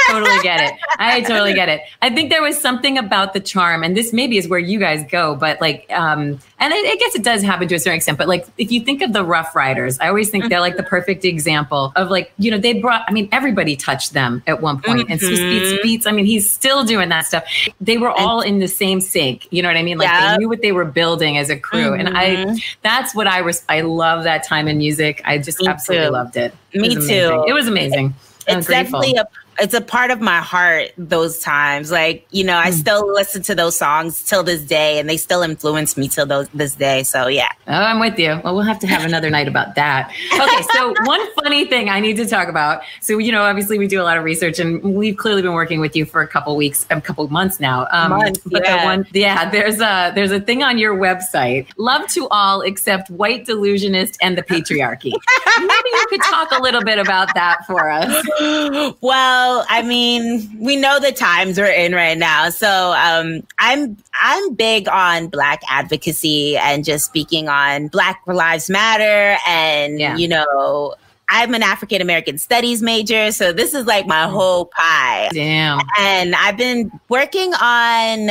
totally 0.09 0.41
get 0.41 0.59
it. 0.61 0.79
I 0.99 1.21
totally 1.21 1.53
get 1.53 1.69
it. 1.69 1.81
I 2.01 2.09
think 2.09 2.29
there 2.29 2.41
was 2.41 2.59
something 2.59 2.97
about 2.97 3.33
the 3.33 3.39
charm, 3.39 3.83
and 3.83 3.95
this 3.95 4.13
maybe 4.13 4.37
is 4.37 4.47
where 4.47 4.59
you 4.59 4.79
guys 4.79 5.05
go, 5.09 5.35
but 5.35 5.59
like, 5.61 5.85
um, 5.91 6.39
and 6.63 6.73
I, 6.73 6.77
I 6.77 6.95
guess 6.95 7.13
it 7.13 7.23
does 7.23 7.43
happen 7.43 7.67
to 7.67 7.75
a 7.75 7.79
certain 7.79 7.97
extent. 7.97 8.17
But 8.17 8.29
like, 8.29 8.47
if 8.57 8.71
you 8.71 8.79
think 8.79 9.01
of 9.01 9.11
the 9.11 9.25
Ruff 9.25 9.53
Ryders, 9.53 9.99
I 9.99 10.07
always 10.07 10.29
think 10.29 10.47
they're 10.47 10.61
like 10.61 10.77
the 10.77 10.83
perfect 10.83 11.25
example 11.25 11.91
of 11.97 12.09
like, 12.09 12.31
you 12.37 12.49
know, 12.49 12.57
they 12.57 12.79
brought. 12.79 13.03
I 13.05 13.11
mean, 13.11 13.27
everybody 13.33 13.75
touched 13.75 14.13
them 14.13 14.41
at 14.47 14.61
one 14.61 14.81
point, 14.81 15.01
mm-hmm. 15.01 15.11
and 15.11 15.19
Swizz 15.19 15.39
Beatz 15.39 15.83
Beats. 15.83 16.07
I 16.07 16.13
mean, 16.13 16.25
he's 16.25 16.49
still 16.49 16.85
doing 16.85 17.09
that 17.09 17.25
stuff. 17.25 17.43
They 17.81 17.97
were 17.97 18.11
all 18.11 18.39
in 18.39 18.59
the 18.59 18.69
same 18.69 19.01
sync. 19.01 19.45
You 19.51 19.61
know 19.61 19.67
what 19.67 19.75
I 19.75 19.83
mean? 19.83 19.97
Like 19.97 20.09
they 20.09 20.37
knew 20.37 20.47
what 20.47 20.61
they 20.61 20.71
were 20.71 20.85
building 20.85 21.37
as 21.37 21.49
a 21.49 21.57
crew, 21.57 21.91
mm-hmm. 21.91 22.07
and 22.07 22.17
I. 22.17 22.35
Mm-hmm. 22.35 22.55
That's 22.81 23.13
what 23.13 23.27
I 23.27 23.41
was. 23.41 23.63
I 23.67 23.81
love 23.81 24.23
that 24.23 24.43
time 24.43 24.69
in 24.69 24.77
music. 24.77 25.21
I 25.25 25.39
just 25.39 25.59
Me 25.59 25.67
absolutely 25.67 26.07
too. 26.07 26.13
loved 26.13 26.37
it. 26.37 26.55
it 26.71 26.81
Me 26.81 26.95
too. 26.95 27.43
It 27.45 27.53
was 27.53 27.67
amazing. 27.67 28.13
It's 28.47 28.67
definitely 28.67 29.15
a 29.15 29.25
it's 29.59 29.73
a 29.73 29.81
part 29.81 30.11
of 30.11 30.21
my 30.21 30.39
heart 30.39 30.91
those 30.97 31.39
times. 31.39 31.91
Like 31.91 32.25
you 32.31 32.43
know 32.43 32.57
i 32.57 32.69
mm. 32.69 32.73
still 32.73 33.11
listen 33.11 33.41
to 33.43 33.55
those 33.55 33.77
songs 33.77 34.23
till 34.23 34.43
this 34.43 34.61
day 34.61 34.99
and 34.99 35.09
they 35.09 35.17
still 35.17 35.41
influence 35.41 35.97
me 35.97 36.07
till 36.07 36.25
those, 36.25 36.47
this 36.49 36.75
day. 36.75 37.03
So 37.03 37.27
yeah. 37.27 37.49
Oh 37.67 37.73
i'm 37.73 37.99
with 37.99 38.17
you. 38.17 38.39
Well 38.43 38.55
we'll 38.55 38.63
have 38.63 38.79
to 38.79 38.87
have 38.87 39.05
another 39.05 39.29
night 39.29 39.47
about 39.47 39.75
that. 39.75 40.11
Okay 40.33 40.61
so 40.73 40.93
one 41.03 41.33
funny 41.35 41.65
thing 41.65 41.89
i 41.89 41.99
need 41.99 42.17
to 42.17 42.25
talk 42.25 42.47
about. 42.47 42.81
So 43.01 43.17
you 43.17 43.31
know 43.31 43.43
obviously 43.43 43.77
we 43.77 43.87
do 43.87 44.01
a 44.01 44.03
lot 44.03 44.17
of 44.17 44.23
research 44.23 44.59
and 44.59 44.81
we've 44.83 45.17
clearly 45.17 45.41
been 45.41 45.53
working 45.53 45.79
with 45.79 45.95
you 45.95 46.05
for 46.05 46.21
a 46.21 46.27
couple 46.27 46.55
weeks 46.55 46.85
a 46.89 47.01
couple 47.01 47.27
months 47.29 47.59
now. 47.59 47.87
Um, 47.91 48.11
months, 48.11 48.41
but 48.45 48.63
yeah. 48.63 48.77
the 48.77 48.85
one 48.85 49.07
yeah 49.13 49.49
there's 49.49 49.79
a 49.79 50.11
there's 50.15 50.31
a 50.31 50.39
thing 50.39 50.63
on 50.63 50.77
your 50.77 50.95
website. 50.95 51.67
Love 51.77 52.07
to 52.09 52.27
all 52.29 52.61
except 52.61 53.09
white 53.09 53.45
delusionist 53.45 54.17
and 54.21 54.37
the 54.37 54.43
patriarchy. 54.43 55.11
Maybe 55.59 55.89
you 55.93 56.05
could 56.09 56.21
talk 56.23 56.51
a 56.51 56.61
little 56.61 56.83
bit 56.83 56.99
about 56.99 57.33
that 57.35 57.65
for 57.67 57.89
us. 57.89 58.95
Well 59.01 59.42
well, 59.43 59.65
I 59.67 59.81
mean, 59.81 60.57
we 60.59 60.75
know 60.77 60.99
the 60.99 61.11
times 61.11 61.57
we're 61.57 61.65
in 61.65 61.93
right 61.93 62.17
now. 62.17 62.49
So 62.49 62.93
um, 62.97 63.45
I'm 63.59 63.97
I'm 64.13 64.53
big 64.53 64.87
on 64.87 65.27
black 65.27 65.61
advocacy 65.69 66.57
and 66.57 66.85
just 66.85 67.05
speaking 67.05 67.49
on 67.49 67.89
Black 67.89 68.21
Lives 68.25 68.69
Matter 68.69 69.37
and 69.45 69.99
yeah. 69.99 70.15
you 70.15 70.27
know 70.29 70.95
I'm 71.29 71.53
an 71.53 71.63
African 71.63 72.01
American 72.01 72.37
studies 72.37 72.81
major, 72.81 73.31
so 73.31 73.53
this 73.53 73.73
is 73.73 73.85
like 73.85 74.05
my 74.05 74.25
mm. 74.25 74.31
whole 74.31 74.65
pie. 74.65 75.29
Damn. 75.33 75.79
And 75.99 76.35
I've 76.35 76.57
been 76.57 76.91
working 77.09 77.53
on 77.55 78.29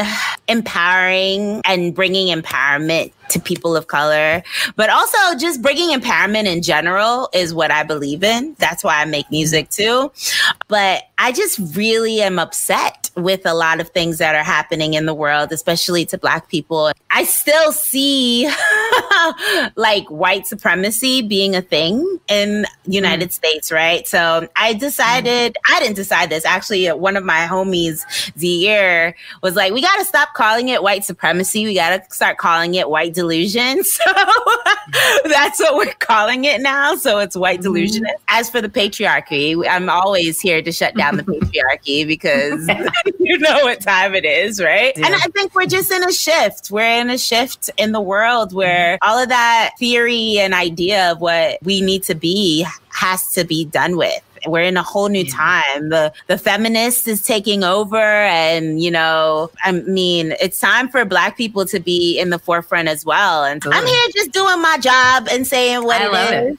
empowering 0.48 1.60
and 1.64 1.94
bringing 1.94 2.28
empowerment 2.28 3.12
to 3.30 3.40
people 3.40 3.76
of 3.76 3.86
color, 3.86 4.42
but 4.76 4.90
also 4.90 5.16
just 5.38 5.62
bringing 5.62 5.98
empowerment 5.98 6.44
in 6.44 6.62
general 6.62 7.28
is 7.32 7.54
what 7.54 7.70
I 7.70 7.82
believe 7.82 8.22
in. 8.22 8.54
That's 8.58 8.84
why 8.84 9.00
I 9.00 9.04
make 9.06 9.30
music 9.30 9.70
too. 9.70 10.12
But 10.68 11.04
I 11.18 11.32
just 11.32 11.58
really 11.76 12.20
am 12.20 12.38
upset 12.38 13.01
with 13.16 13.44
a 13.46 13.54
lot 13.54 13.80
of 13.80 13.88
things 13.90 14.18
that 14.18 14.34
are 14.34 14.42
happening 14.42 14.94
in 14.94 15.06
the 15.06 15.14
world, 15.14 15.52
especially 15.52 16.04
to 16.06 16.18
Black 16.18 16.48
people. 16.48 16.92
I 17.10 17.24
still 17.24 17.72
see 17.72 18.50
like 19.76 20.06
white 20.08 20.46
supremacy 20.46 21.22
being 21.22 21.54
a 21.54 21.62
thing 21.62 22.18
in 22.28 22.66
United 22.86 23.28
mm. 23.28 23.32
States, 23.32 23.70
right? 23.70 24.06
So 24.06 24.48
I 24.56 24.74
decided, 24.74 25.54
mm. 25.54 25.74
I 25.74 25.80
didn't 25.80 25.96
decide 25.96 26.30
this. 26.30 26.44
Actually, 26.44 26.88
one 26.88 27.16
of 27.16 27.24
my 27.24 27.46
homies, 27.46 28.04
Zaire, 28.38 29.14
was 29.42 29.56
like, 29.56 29.72
we 29.72 29.82
got 29.82 29.98
to 29.98 30.04
stop 30.04 30.34
calling 30.34 30.68
it 30.68 30.82
white 30.82 31.04
supremacy. 31.04 31.64
We 31.64 31.74
got 31.74 31.90
to 31.90 32.14
start 32.14 32.38
calling 32.38 32.74
it 32.74 32.88
white 32.88 33.14
delusion. 33.14 33.82
So 33.92 34.04
that's 35.24 35.60
what 35.60 35.76
we're 35.76 35.94
calling 35.94 36.44
it 36.44 36.60
now. 36.60 36.94
So 36.96 37.18
it's 37.18 37.36
white 37.36 37.56
mm-hmm. 37.56 37.62
delusion. 37.62 38.06
As 38.28 38.50
for 38.50 38.60
the 38.60 38.68
patriarchy, 38.68 39.66
I'm 39.68 39.88
always 39.88 40.40
here 40.40 40.62
to 40.62 40.72
shut 40.72 40.94
down 40.96 41.16
the 41.16 41.22
patriarchy 41.22 42.06
because 42.06 42.66
you 43.18 43.38
know 43.38 43.60
what 43.62 43.80
time 43.80 44.14
it 44.14 44.24
is, 44.24 44.60
right? 44.60 44.92
Yeah. 44.96 45.06
And 45.06 45.14
I 45.14 45.26
think 45.34 45.54
we're 45.54 45.66
just 45.66 45.90
in 45.90 46.02
a 46.02 46.12
shift. 46.12 46.70
We're 46.70 47.00
in 47.00 47.10
a 47.10 47.18
shift 47.18 47.70
in 47.76 47.92
the 47.92 48.00
world 48.00 48.52
where 48.52 48.98
all 49.02 49.18
of 49.18 49.28
that 49.28 49.72
theory 49.78 50.38
and 50.38 50.54
idea 50.54 51.12
of 51.12 51.20
what 51.20 51.58
we 51.62 51.80
need 51.80 52.02
to 52.04 52.14
be 52.14 52.66
has 52.90 53.32
to 53.34 53.44
be 53.44 53.64
done 53.64 53.96
with 53.96 54.22
we're 54.46 54.62
in 54.62 54.76
a 54.76 54.82
whole 54.82 55.08
new 55.08 55.24
mm. 55.24 55.32
time. 55.32 55.88
The 55.88 56.12
the 56.26 56.38
feminist 56.38 57.08
is 57.08 57.22
taking 57.22 57.64
over 57.64 57.96
and 57.96 58.82
you 58.82 58.90
know, 58.90 59.50
I 59.62 59.72
mean, 59.72 60.34
it's 60.40 60.58
time 60.58 60.88
for 60.88 61.04
black 61.04 61.36
people 61.36 61.64
to 61.66 61.80
be 61.80 62.18
in 62.18 62.30
the 62.30 62.38
forefront 62.38 62.88
as 62.88 63.04
well. 63.04 63.44
And 63.44 63.62
I'm 63.66 63.86
here 63.86 64.08
just 64.14 64.32
doing 64.32 64.60
my 64.60 64.78
job 64.78 65.28
and 65.30 65.46
saying 65.46 65.84
what 65.84 66.00
I 66.00 66.06
it 66.06 66.44
is. 66.44 66.58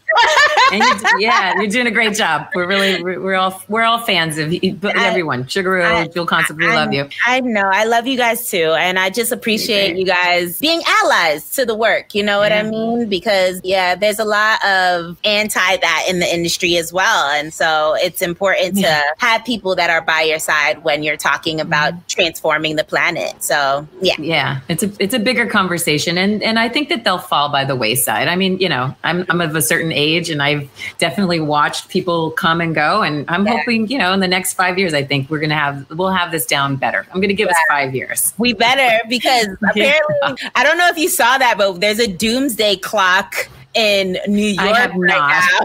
It. 0.72 1.13
you, 1.13 1.20
yeah, 1.20 1.60
you're 1.60 1.68
doing 1.68 1.88
a 1.88 1.92
great 1.92 2.16
job. 2.16 2.48
We're 2.56 2.68
really, 2.68 3.04
we're, 3.04 3.36
all, 3.36 3.62
we're 3.68 3.84
all 3.84 4.00
fans 4.00 4.38
of 4.38 4.54
everyone. 4.96 5.46
Sugaroo, 5.46 6.13
Jewel 6.13 6.25
Concept, 6.25 6.60
we 6.60 6.68
love 6.68 6.94
you. 6.94 7.08
I 7.28 7.40
know, 7.42 7.70
I 7.72 7.86
love 7.86 8.08
you 8.08 8.18
guys 8.18 8.50
too, 8.50 8.74
and 8.78 9.00
I 9.00 9.10
just 9.10 9.32
appreciate 9.32 9.98
you 9.98 10.06
guys 10.06 10.60
being 10.60 10.82
allies 10.86 11.50
to 11.52 11.66
the 11.66 11.75
work. 11.75 12.16
You 12.16 12.24
know 12.24 12.40
what 12.40 12.52
yeah. 12.52 12.60
I 12.60 12.63
mean? 12.63 13.10
Because 13.10 13.62
yeah, 13.63 13.96
there's 13.96 14.20
a 14.20 14.25
lot 14.25 14.63
of 14.66 15.18
anti 15.24 15.78
that 15.78 16.06
in 16.10 16.20
the 16.20 16.34
industry 16.34 16.78
as 16.78 16.94
well, 16.94 17.30
and 17.30 17.54
so 17.54 17.73
it's 17.98 18.22
important 18.22 18.75
yeah. 18.75 19.01
to 19.01 19.25
have 19.25 19.46
people 19.46 19.75
that 19.75 19.89
are 19.89 20.01
by 20.01 20.22
your 20.22 20.39
side 20.39 20.84
when 20.84 21.03
you're 21.03 21.18
talking 21.18 21.60
about 21.60 21.94
mm-hmm. 21.94 22.08
transforming 22.08 22.75
the 22.75 22.84
planet. 22.84 23.44
So 23.44 23.88
yeah, 24.01 24.15
yeah, 24.20 24.60
it's 24.70 24.84
a 24.84 24.92
it's 25.00 25.13
a 25.13 25.20
bigger 25.20 25.46
conversation, 25.46 26.18
and 26.18 26.42
and 26.44 26.60
I 26.60 26.70
think 26.70 26.89
that 26.89 27.03
they'll 27.03 27.18
fall 27.18 27.50
by 27.50 27.65
the 27.65 27.75
wayside. 27.75 28.27
I 28.27 28.36
mean, 28.36 28.60
you 28.60 28.70
know, 28.70 28.96
I'm 29.03 29.25
I'm 29.30 29.42
of 29.42 29.56
a 29.56 29.62
certain 29.62 29.92
age, 29.92 30.30
and 30.30 30.42
I've 30.42 30.70
definitely 30.98 31.39
watched 31.39 31.89
people 31.89 32.32
come 32.32 32.62
and 32.62 32.74
go, 32.74 33.01
and 33.01 33.25
I'm 33.30 33.46
yeah. 33.46 33.58
hoping, 33.58 33.88
you 33.88 33.98
know, 33.98 34.13
in 34.13 34.20
the 34.20 34.27
next 34.27 34.53
five 34.53 34.77
years, 34.77 34.94
I 34.94 35.03
think 35.03 35.30
we're 35.30 35.39
gonna 35.39 35.56
have 35.56 35.89
we'll 35.89 36.10
have 36.10 36.32
this 36.32 36.46
down 36.46 36.75
better. 36.75 37.06
I'm 37.13 37.22
gonna 37.22 37.34
give 37.34 37.48
yeah. 37.48 37.51
us 37.51 37.58
five 37.70 37.96
years. 37.96 38.34
We 38.38 38.53
better 38.53 38.89
because 39.10 39.48
apparently. 39.70 40.15
I 40.56 40.63
don't 40.63 40.77
know 40.77 40.88
if 40.89 40.98
you 40.98 41.10
saw 41.10 41.38
that, 41.38 41.58
but 41.58 41.80
there's 41.80 42.00
a 42.00 42.08
doomsday 42.08 42.77
clock 42.77 43.50
in 43.74 44.18
New 44.27 44.46
York 44.46 44.60
I 44.60 44.80
have 44.80 44.96
right 44.96 45.10
not. 45.10 45.30
now. 45.30 45.60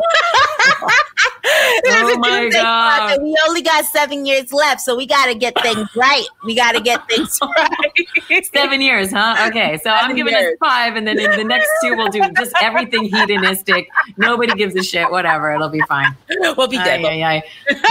oh 1.86 2.18
my 2.18 2.48
god! 2.50 3.22
We 3.22 3.36
only 3.48 3.62
got 3.62 3.84
seven 3.86 4.26
years 4.26 4.52
left, 4.52 4.80
so 4.80 4.96
we 4.96 5.06
got 5.06 5.26
to 5.26 5.34
get 5.34 5.60
things 5.62 5.88
right. 5.96 6.26
We 6.44 6.54
got 6.54 6.72
to 6.72 6.80
get 6.80 7.06
things 7.08 7.38
right. 8.30 8.46
seven 8.46 8.80
years, 8.80 9.12
huh? 9.12 9.48
Okay, 9.48 9.78
so 9.82 9.90
i 9.90 10.00
I'm 10.00 10.16
giving 10.16 10.34
years. 10.34 10.52
us 10.52 10.58
five, 10.60 10.96
and 10.96 11.06
then 11.06 11.18
in 11.18 11.30
the 11.30 11.44
next 11.44 11.68
two 11.82 11.96
we'll 11.96 12.08
do 12.08 12.20
just 12.36 12.54
everything 12.60 13.04
hedonistic. 13.04 13.88
Nobody 14.16 14.54
gives 14.54 14.74
a 14.76 14.82
shit. 14.82 15.10
Whatever, 15.10 15.52
it'll 15.52 15.68
be 15.68 15.82
fine. 15.82 16.14
We'll 16.28 16.68
be 16.68 16.78
good. 16.78 17.00
Yeah, 17.00 17.12
yeah, 17.12 17.40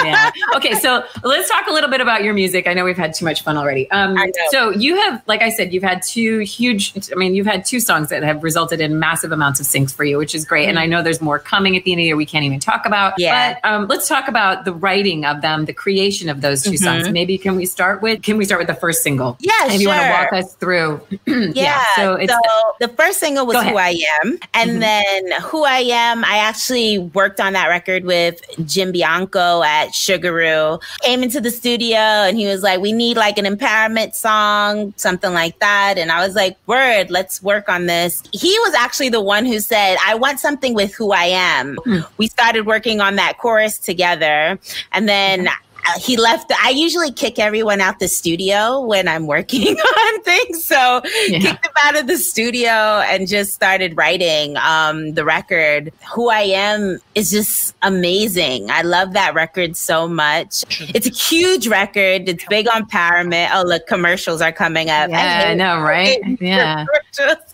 yeah. 0.04 0.32
Okay, 0.56 0.74
so 0.74 1.04
let's 1.24 1.50
talk 1.50 1.68
a 1.68 1.72
little 1.72 1.90
bit 1.90 2.02
about 2.02 2.24
your 2.24 2.34
music. 2.34 2.68
I 2.68 2.74
know 2.74 2.86
we've 2.86 2.98
had 2.98 3.14
too 3.14 3.26
much 3.26 3.44
fun 3.44 3.58
already. 3.58 3.90
Um, 3.92 4.18
so 4.50 4.72
you 4.72 4.96
have, 4.96 5.22
like 5.28 5.42
I 5.42 5.50
said, 5.50 5.74
you've 5.74 5.84
had 5.84 6.02
two 6.02 6.40
huge. 6.40 6.94
I 7.12 7.16
mean, 7.16 7.36
you've 7.36 7.48
had 7.48 7.66
two 7.66 7.80
songs 7.80 8.10
that 8.10 8.24
have 8.24 8.44
resulted 8.44 8.82
in 8.82 9.00
massive 9.00 9.32
amounts 9.32 9.60
of 9.60 9.66
syncs 9.66 9.94
for 9.94 10.04
you, 10.04 10.18
which 10.18 10.36
is 10.36 10.46
great. 10.46 10.64
Mm-hmm. 10.64 10.70
And 10.70 10.80
I 10.80 10.86
know 10.86 11.04
there's 11.04 11.22
more 11.22 11.40
coming 11.40 11.76
at 11.78 11.84
the 11.84 11.92
end 11.92 12.00
of 12.00 12.04
the 12.04 12.08
year. 12.08 12.18
We 12.18 12.26
can't 12.26 12.46
even 12.46 12.60
talk 12.68 12.86
about. 12.86 13.14
Yeah. 13.18 13.54
But 13.54 13.70
um, 13.70 13.88
let's 13.88 14.08
talk 14.08 14.28
about 14.28 14.66
the 14.66 14.74
writing 14.74 15.26
of 15.26 15.42
them, 15.42 15.66
the 15.66 15.74
creation 15.74 16.30
of 16.30 16.42
those 16.42 16.64
2 16.64 16.72
mm-hmm. 16.72 16.84
songs. 16.84 17.10
Maybe 17.10 17.38
can 17.38 17.56
we 17.56 17.66
start 17.66 18.02
with 18.02 18.22
can 18.22 18.38
we 18.38 18.46
start 18.46 18.60
with 18.60 18.68
the 18.68 18.76
first 18.76 19.02
single? 19.02 19.38
Yeah, 19.40 19.52
if 19.66 19.74
sure. 19.74 19.82
you 19.82 19.88
want 19.88 20.02
to 20.02 20.10
walk 20.10 20.34
us 20.34 20.54
through. 20.56 21.02
yeah, 21.26 21.52
yeah. 21.56 21.86
So, 21.96 22.14
it's, 22.16 22.34
so 22.34 22.76
the 22.80 22.90
first 22.90 23.20
single 23.20 23.46
was 23.46 23.56
Who 23.64 23.78
I 23.78 23.98
Am, 24.22 24.38
and 24.54 24.72
mm-hmm. 24.72 24.80
then 24.80 25.42
Who 25.44 25.64
I 25.64 25.80
Am. 25.80 26.24
I 26.26 26.38
actually 26.38 27.00
worked 27.00 27.40
on 27.40 27.54
that 27.54 27.68
record 27.68 28.04
with 28.04 28.42
Jim 28.66 28.92
Bianco 28.92 29.64
at 29.64 29.90
Sugaroo. 29.90 30.82
Came 31.02 31.24
into 31.24 31.40
the 31.40 31.52
studio 31.52 31.98
and 31.98 32.38
he 32.38 32.46
was 32.48 32.64
like, 32.64 32.80
"We 32.82 32.92
need 32.92 33.18
like 33.18 33.38
an 33.38 33.46
empowerment 33.46 34.14
song, 34.14 34.94
something 34.98 35.34
like 35.34 35.60
that." 35.60 35.98
And 35.98 36.12
I 36.12 36.26
was 36.26 36.36
like, 36.36 36.58
"Word, 36.68 37.10
let's 37.10 37.42
work 37.42 37.70
on 37.70 37.86
this." 37.86 38.24
He 38.32 38.58
was 38.60 38.74
actually 38.74 39.10
the 39.10 39.22
one 39.22 39.46
who 39.46 39.60
said, 39.60 39.98
"I 40.06 40.16
want 40.16 40.40
something 40.40 40.74
with 40.74 40.94
Who 40.96 41.12
I 41.12 41.26
Am." 41.26 41.78
Mm. 41.86 42.06
We 42.18 42.28
started 42.28 42.57
working 42.66 43.02
on 43.02 43.16
that 43.16 43.38
chorus 43.38 43.78
together. 43.78 44.60
And 44.92 45.08
then 45.08 45.50
he 45.96 46.18
left. 46.18 46.52
I 46.64 46.70
usually 46.70 47.12
kick 47.12 47.40
everyone 47.40 47.82
out 47.82 48.00
the 48.00 48.08
studio 48.08 48.82
when 48.82 49.08
I'm 49.08 49.28
working 49.28 49.78
on 49.78 50.24
things. 50.24 50.64
So 50.64 51.02
yeah. 51.28 51.40
kicked 51.40 51.66
him 51.66 51.72
out 51.84 51.98
of 52.00 52.08
the 52.08 52.18
studio 52.18 52.70
and 52.70 53.28
just 53.28 53.54
started 53.54 53.96
writing 53.96 54.58
um, 54.58 55.14
the 55.14 55.24
record. 55.24 55.92
Who 56.14 56.30
I 56.30 56.42
Am 56.42 57.00
is 57.16 57.32
just 57.32 57.76
amazing. 57.82 58.70
I 58.72 58.82
love 58.82 59.14
that 59.14 59.34
record 59.34 59.78
so 59.78 60.08
much. 60.08 60.64
It's 60.96 61.08
a 61.08 61.12
huge 61.12 61.68
record. 61.68 62.28
It's 62.28 62.46
big 62.46 62.68
on 62.68 62.88
empowerment. 62.88 63.50
Oh, 63.54 63.64
look, 63.64 63.88
commercials 63.88 64.42
are 64.42 64.52
coming 64.52 64.90
up. 64.90 65.10
Yeah, 65.10 65.44
I, 65.48 65.52
I 65.52 65.54
know, 65.54 65.82
right? 65.82 66.20
Yeah. 66.40 66.86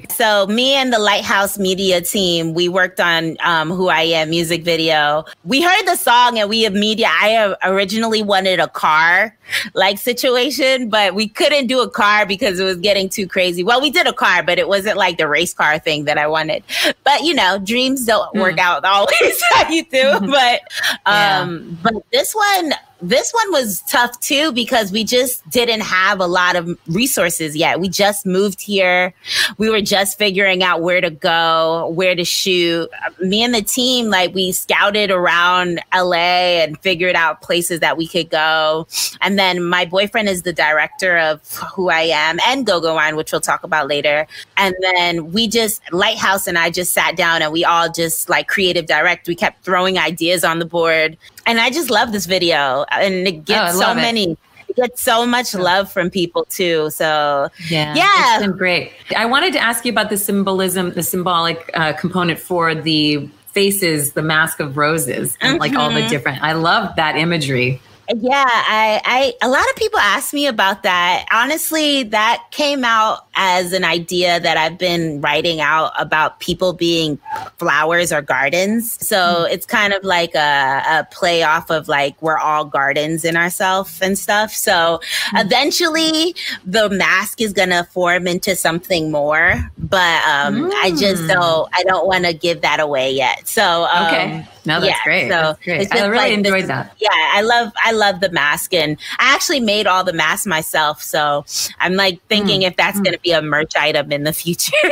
so 0.09 0.45
me 0.47 0.73
and 0.73 0.91
the 0.91 0.99
Lighthouse 0.99 1.57
Media 1.57 2.01
team, 2.01 2.53
we 2.53 2.67
worked 2.67 2.99
on 2.99 3.37
um, 3.43 3.69
Who 3.69 3.87
I 3.87 4.01
Am 4.01 4.29
music 4.29 4.63
video. 4.63 5.25
We 5.43 5.61
heard 5.61 5.85
the 5.85 5.95
song 5.95 6.37
and 6.37 6.49
we 6.49 6.65
immediately, 6.65 7.05
I 7.05 7.55
originally 7.63 8.22
wanted 8.23 8.59
a 8.59 8.67
car 8.67 9.37
like 9.73 9.97
situation, 9.97 10.89
but 10.89 11.13
we 11.13 11.27
couldn't 11.27 11.67
do 11.67 11.81
a 11.81 11.89
car 11.89 12.25
because 12.25 12.59
it 12.59 12.63
was 12.63 12.77
getting 12.77 13.09
too 13.09 13.27
crazy. 13.27 13.63
Well, 13.63 13.81
we 13.81 13.91
did 13.91 14.07
a 14.07 14.13
car, 14.13 14.43
but 14.43 14.57
it 14.57 14.67
wasn't 14.67 14.97
like 14.97 15.17
the 15.17 15.27
race 15.27 15.53
car 15.53 15.79
thing 15.79 16.05
that 16.05 16.17
I 16.17 16.27
wanted. 16.27 16.63
But 17.03 17.23
you 17.23 17.33
know, 17.33 17.59
dreams 17.59 18.05
don't 18.05 18.33
mm. 18.33 18.41
work 18.41 18.57
out 18.57 18.85
always 18.93 19.41
how 19.51 19.69
you 19.69 19.85
do. 19.85 20.19
But 20.33 20.61
um, 21.05 21.77
yeah. 21.83 21.91
but 21.91 22.03
this 22.11 22.33
one 22.33 22.73
this 23.03 23.33
one 23.33 23.51
was 23.51 23.83
tough 23.89 24.17
too 24.21 24.53
because 24.53 24.91
we 24.91 25.03
just 25.03 25.47
didn't 25.49 25.81
have 25.81 26.21
a 26.21 26.25
lot 26.25 26.55
of 26.55 26.69
resources 26.87 27.53
yet. 27.55 27.81
We 27.81 27.89
just 27.89 28.25
moved 28.25 28.61
here. 28.61 29.13
We 29.57 29.69
were 29.69 29.81
just 29.81 30.17
figuring 30.17 30.63
out 30.63 30.81
where 30.81 31.01
to 31.01 31.09
go, 31.09 31.89
where 31.89 32.15
to 32.15 32.23
shoot. 32.23 32.89
Me 33.19 33.43
and 33.43 33.53
the 33.53 33.61
team, 33.61 34.09
like 34.09 34.33
we 34.33 34.53
scouted 34.53 35.11
around 35.11 35.81
LA 35.93 36.61
and 36.63 36.79
figured 36.79 37.15
out 37.15 37.41
places 37.41 37.81
that 37.81 37.97
we 37.97 38.07
could 38.07 38.29
go. 38.29 38.87
And 39.19 39.37
then 39.37 39.61
my 39.63 39.83
boyfriend 39.83 40.29
is 40.29 40.43
the 40.43 40.53
director 40.53 41.17
of 41.17 41.45
Who 41.75 41.89
I 41.89 42.03
Am 42.03 42.39
and 42.47 42.65
Go 42.65 42.79
Go 42.79 42.95
Wine, 42.95 43.17
which 43.17 43.33
we'll 43.33 43.41
talk 43.41 43.65
about 43.65 43.89
later. 43.89 44.25
And 44.55 44.75
then 44.81 45.33
we 45.33 45.49
just, 45.49 45.81
Lighthouse 45.91 46.47
and 46.47 46.57
I 46.57 46.69
just 46.69 46.93
sat 46.93 47.17
down 47.17 47.41
and 47.41 47.51
we 47.51 47.65
all 47.65 47.91
just 47.91 48.29
like 48.29 48.47
creative 48.47 48.85
direct. 48.85 49.27
We 49.27 49.35
kept 49.35 49.65
throwing 49.65 49.97
ideas 49.97 50.45
on 50.45 50.59
the 50.59 50.65
board 50.65 51.17
and 51.45 51.59
I 51.59 51.69
just 51.69 51.89
love 51.89 52.11
this 52.11 52.25
video, 52.25 52.85
and 52.91 53.27
it 53.27 53.45
gets 53.45 53.75
oh, 53.75 53.79
so 53.79 53.95
many. 53.95 54.31
It. 54.31 54.39
it 54.69 54.75
gets 54.75 55.01
so 55.01 55.25
much 55.25 55.53
love 55.53 55.91
from 55.91 56.09
people 56.09 56.45
too. 56.45 56.89
So 56.89 57.49
yeah, 57.69 57.93
yeah, 57.95 58.35
it's 58.35 58.45
been 58.45 58.57
great. 58.57 58.91
I 59.15 59.25
wanted 59.25 59.53
to 59.53 59.59
ask 59.59 59.85
you 59.85 59.91
about 59.91 60.09
the 60.09 60.17
symbolism, 60.17 60.91
the 60.91 61.03
symbolic 61.03 61.69
uh, 61.73 61.93
component 61.93 62.39
for 62.39 62.75
the 62.75 63.29
faces, 63.51 64.13
the 64.13 64.23
mask 64.23 64.59
of 64.59 64.77
roses, 64.77 65.37
and 65.41 65.53
mm-hmm. 65.53 65.59
like 65.61 65.75
all 65.75 65.89
the 65.89 65.99
mm-hmm. 65.99 66.09
different. 66.09 66.41
I 66.41 66.53
love 66.53 66.95
that 66.95 67.15
imagery. 67.15 67.81
Yeah, 68.13 68.45
I, 68.45 69.01
I, 69.05 69.33
a 69.45 69.49
lot 69.49 69.63
of 69.69 69.75
people 69.77 69.99
ask 69.99 70.33
me 70.33 70.47
about 70.47 70.83
that. 70.83 71.25
Honestly, 71.31 72.03
that 72.03 72.43
came 72.51 72.83
out 72.83 73.25
as 73.35 73.73
an 73.73 73.83
idea 73.83 74.39
that 74.39 74.57
I've 74.57 74.77
been 74.77 75.21
writing 75.21 75.59
out 75.61 75.91
about 75.99 76.39
people 76.39 76.73
being 76.73 77.19
flowers 77.57 78.11
or 78.11 78.21
gardens. 78.21 79.05
So 79.05 79.17
mm. 79.17 79.51
it's 79.51 79.65
kind 79.65 79.93
of 79.93 80.03
like 80.03 80.35
a, 80.35 80.83
a, 80.87 81.07
play 81.11 81.43
off 81.43 81.69
of 81.69 81.87
like 81.87 82.19
we're 82.21 82.37
all 82.37 82.65
gardens 82.65 83.25
in 83.25 83.35
ourselves 83.35 84.01
and 84.01 84.17
stuff. 84.17 84.51
So 84.51 84.99
mm. 85.31 85.45
eventually 85.45 86.35
the 86.65 86.89
mask 86.89 87.41
is 87.41 87.53
gonna 87.53 87.85
form 87.91 88.27
into 88.27 88.55
something 88.55 89.11
more, 89.11 89.71
but 89.77 90.23
um, 90.25 90.69
mm. 90.69 90.71
I 90.75 90.91
just 90.91 91.23
mm. 91.23 91.27
don't, 91.29 91.69
I 91.73 91.83
don't 91.83 92.07
want 92.07 92.25
to 92.25 92.33
give 92.33 92.61
that 92.61 92.79
away 92.79 93.11
yet. 93.11 93.47
So 93.47 93.87
um, 93.91 94.07
okay. 94.07 94.47
No, 94.65 94.79
that's 94.79 94.91
yeah, 94.91 95.03
great. 95.03 95.23
So 95.23 95.29
that's 95.29 95.63
great. 95.63 95.93
I 95.93 96.05
really 96.05 96.17
like 96.17 96.33
enjoyed 96.33 96.61
this, 96.61 96.67
that. 96.69 96.95
Yeah, 96.99 97.09
I 97.11 97.41
love 97.41 97.73
I 97.83 97.91
love 97.91 98.21
the 98.21 98.29
mask, 98.31 98.73
and 98.73 98.97
I 99.19 99.33
actually 99.33 99.59
made 99.59 99.87
all 99.87 100.03
the 100.03 100.13
masks 100.13 100.45
myself. 100.45 101.01
So 101.01 101.45
I'm 101.79 101.95
like 101.95 102.25
thinking 102.27 102.61
mm. 102.61 102.67
if 102.67 102.77
that's 102.77 102.97
mm. 102.99 103.03
going 103.03 103.13
to 103.13 103.19
be 103.23 103.31
a 103.31 103.41
merch 103.41 103.75
item 103.75 104.11
in 104.11 104.23
the 104.23 104.33
future. 104.33 104.71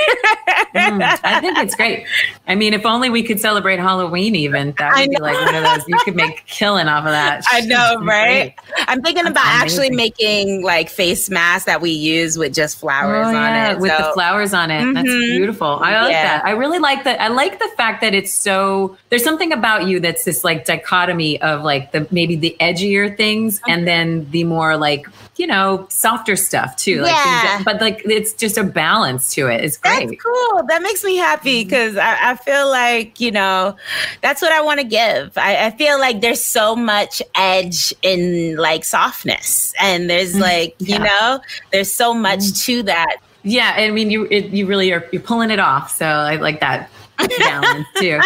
mm. 0.75 1.19
I 1.23 1.39
think 1.39 1.57
it's 1.57 1.75
great. 1.75 2.05
I 2.47 2.55
mean, 2.55 2.73
if 2.73 2.85
only 2.85 3.09
we 3.09 3.23
could 3.23 3.39
celebrate 3.39 3.79
Halloween, 3.79 4.35
even 4.35 4.73
that 4.77 4.95
would 4.95 5.09
be 5.09 5.17
like 5.19 5.35
one 5.45 5.55
of 5.55 5.63
those 5.63 5.87
you 5.87 5.97
could 5.99 6.15
make 6.15 6.45
killing 6.47 6.87
off 6.87 7.05
of 7.05 7.11
that. 7.11 7.43
I 7.49 7.61
know, 7.65 7.97
right? 8.03 8.55
Great. 8.55 8.85
I'm 8.87 9.01
thinking 9.01 9.23
that's 9.23 9.31
about 9.31 9.45
amazing. 9.45 9.61
actually 9.61 9.95
making 9.95 10.63
like 10.63 10.89
face 10.89 11.29
masks 11.29 11.65
that 11.65 11.81
we 11.81 11.91
use 11.91 12.37
with 12.37 12.53
just 12.53 12.77
flowers 12.77 13.27
oh, 13.27 13.35
on 13.35 13.55
it. 13.55 13.79
With 13.79 13.91
so. 13.91 13.97
the 13.97 14.13
flowers 14.13 14.53
on 14.53 14.71
it. 14.71 14.81
Mm-hmm. 14.81 14.93
That's 14.93 15.07
beautiful. 15.07 15.67
I 15.67 16.01
like 16.01 16.11
yeah. 16.11 16.37
that. 16.37 16.45
I 16.45 16.51
really 16.51 16.79
like 16.79 17.03
that. 17.03 17.19
I 17.19 17.27
like 17.27 17.59
the 17.59 17.69
fact 17.75 18.01
that 18.01 18.13
it's 18.13 18.33
so. 18.33 18.97
There's 19.09 19.23
something 19.23 19.51
about 19.51 19.81
about 19.81 19.87
you 19.87 19.99
that's 19.99 20.23
this 20.23 20.43
like 20.43 20.65
dichotomy 20.65 21.41
of 21.41 21.63
like 21.63 21.91
the 21.91 22.07
maybe 22.11 22.35
the 22.35 22.55
edgier 22.59 23.15
things 23.15 23.61
and 23.67 23.87
then 23.87 24.29
the 24.31 24.43
more 24.43 24.77
like 24.77 25.07
you 25.37 25.47
know 25.47 25.87
softer 25.89 26.35
stuff 26.35 26.75
too 26.75 27.01
like 27.01 27.11
yeah. 27.11 27.23
That, 27.23 27.61
but 27.65 27.81
like 27.81 28.01
it's 28.05 28.33
just 28.33 28.57
a 28.57 28.63
balance 28.63 29.33
to 29.35 29.47
it 29.47 29.63
it's 29.63 29.77
great 29.77 30.09
that's 30.09 30.21
cool 30.21 30.63
that 30.67 30.81
makes 30.81 31.03
me 31.03 31.17
happy 31.17 31.63
because 31.63 31.95
mm-hmm. 31.95 32.25
I, 32.25 32.31
I, 32.31 32.35
feel 32.35 32.69
like 32.69 33.19
you 33.19 33.31
know 33.31 33.75
that's 34.21 34.41
what 34.41 34.51
i 34.51 34.61
want 34.61 34.79
to 34.79 34.85
give 34.85 35.37
I, 35.37 35.67
I, 35.67 35.71
feel 35.71 35.99
like 35.99 36.21
there's 36.21 36.43
so 36.43 36.75
much 36.75 37.21
edge 37.35 37.93
in 38.01 38.57
like 38.57 38.83
softness 38.83 39.73
and 39.79 40.09
there's 40.09 40.33
mm-hmm. 40.33 40.41
like 40.41 40.75
yeah. 40.79 40.97
you 40.97 41.03
know 41.03 41.41
there's 41.71 41.93
so 41.93 42.13
much 42.13 42.39
mm-hmm. 42.39 42.79
to 42.79 42.83
that 42.83 43.17
yeah 43.43 43.73
i 43.77 43.89
mean 43.89 44.11
you 44.11 44.27
it, 44.29 44.47
you 44.47 44.65
really 44.65 44.91
are 44.91 45.07
you're 45.11 45.21
pulling 45.21 45.49
it 45.49 45.59
off 45.59 45.89
so 45.89 46.05
i 46.05 46.35
like 46.35 46.59
that 46.59 46.89
balance 47.39 47.87
too. 47.97 48.19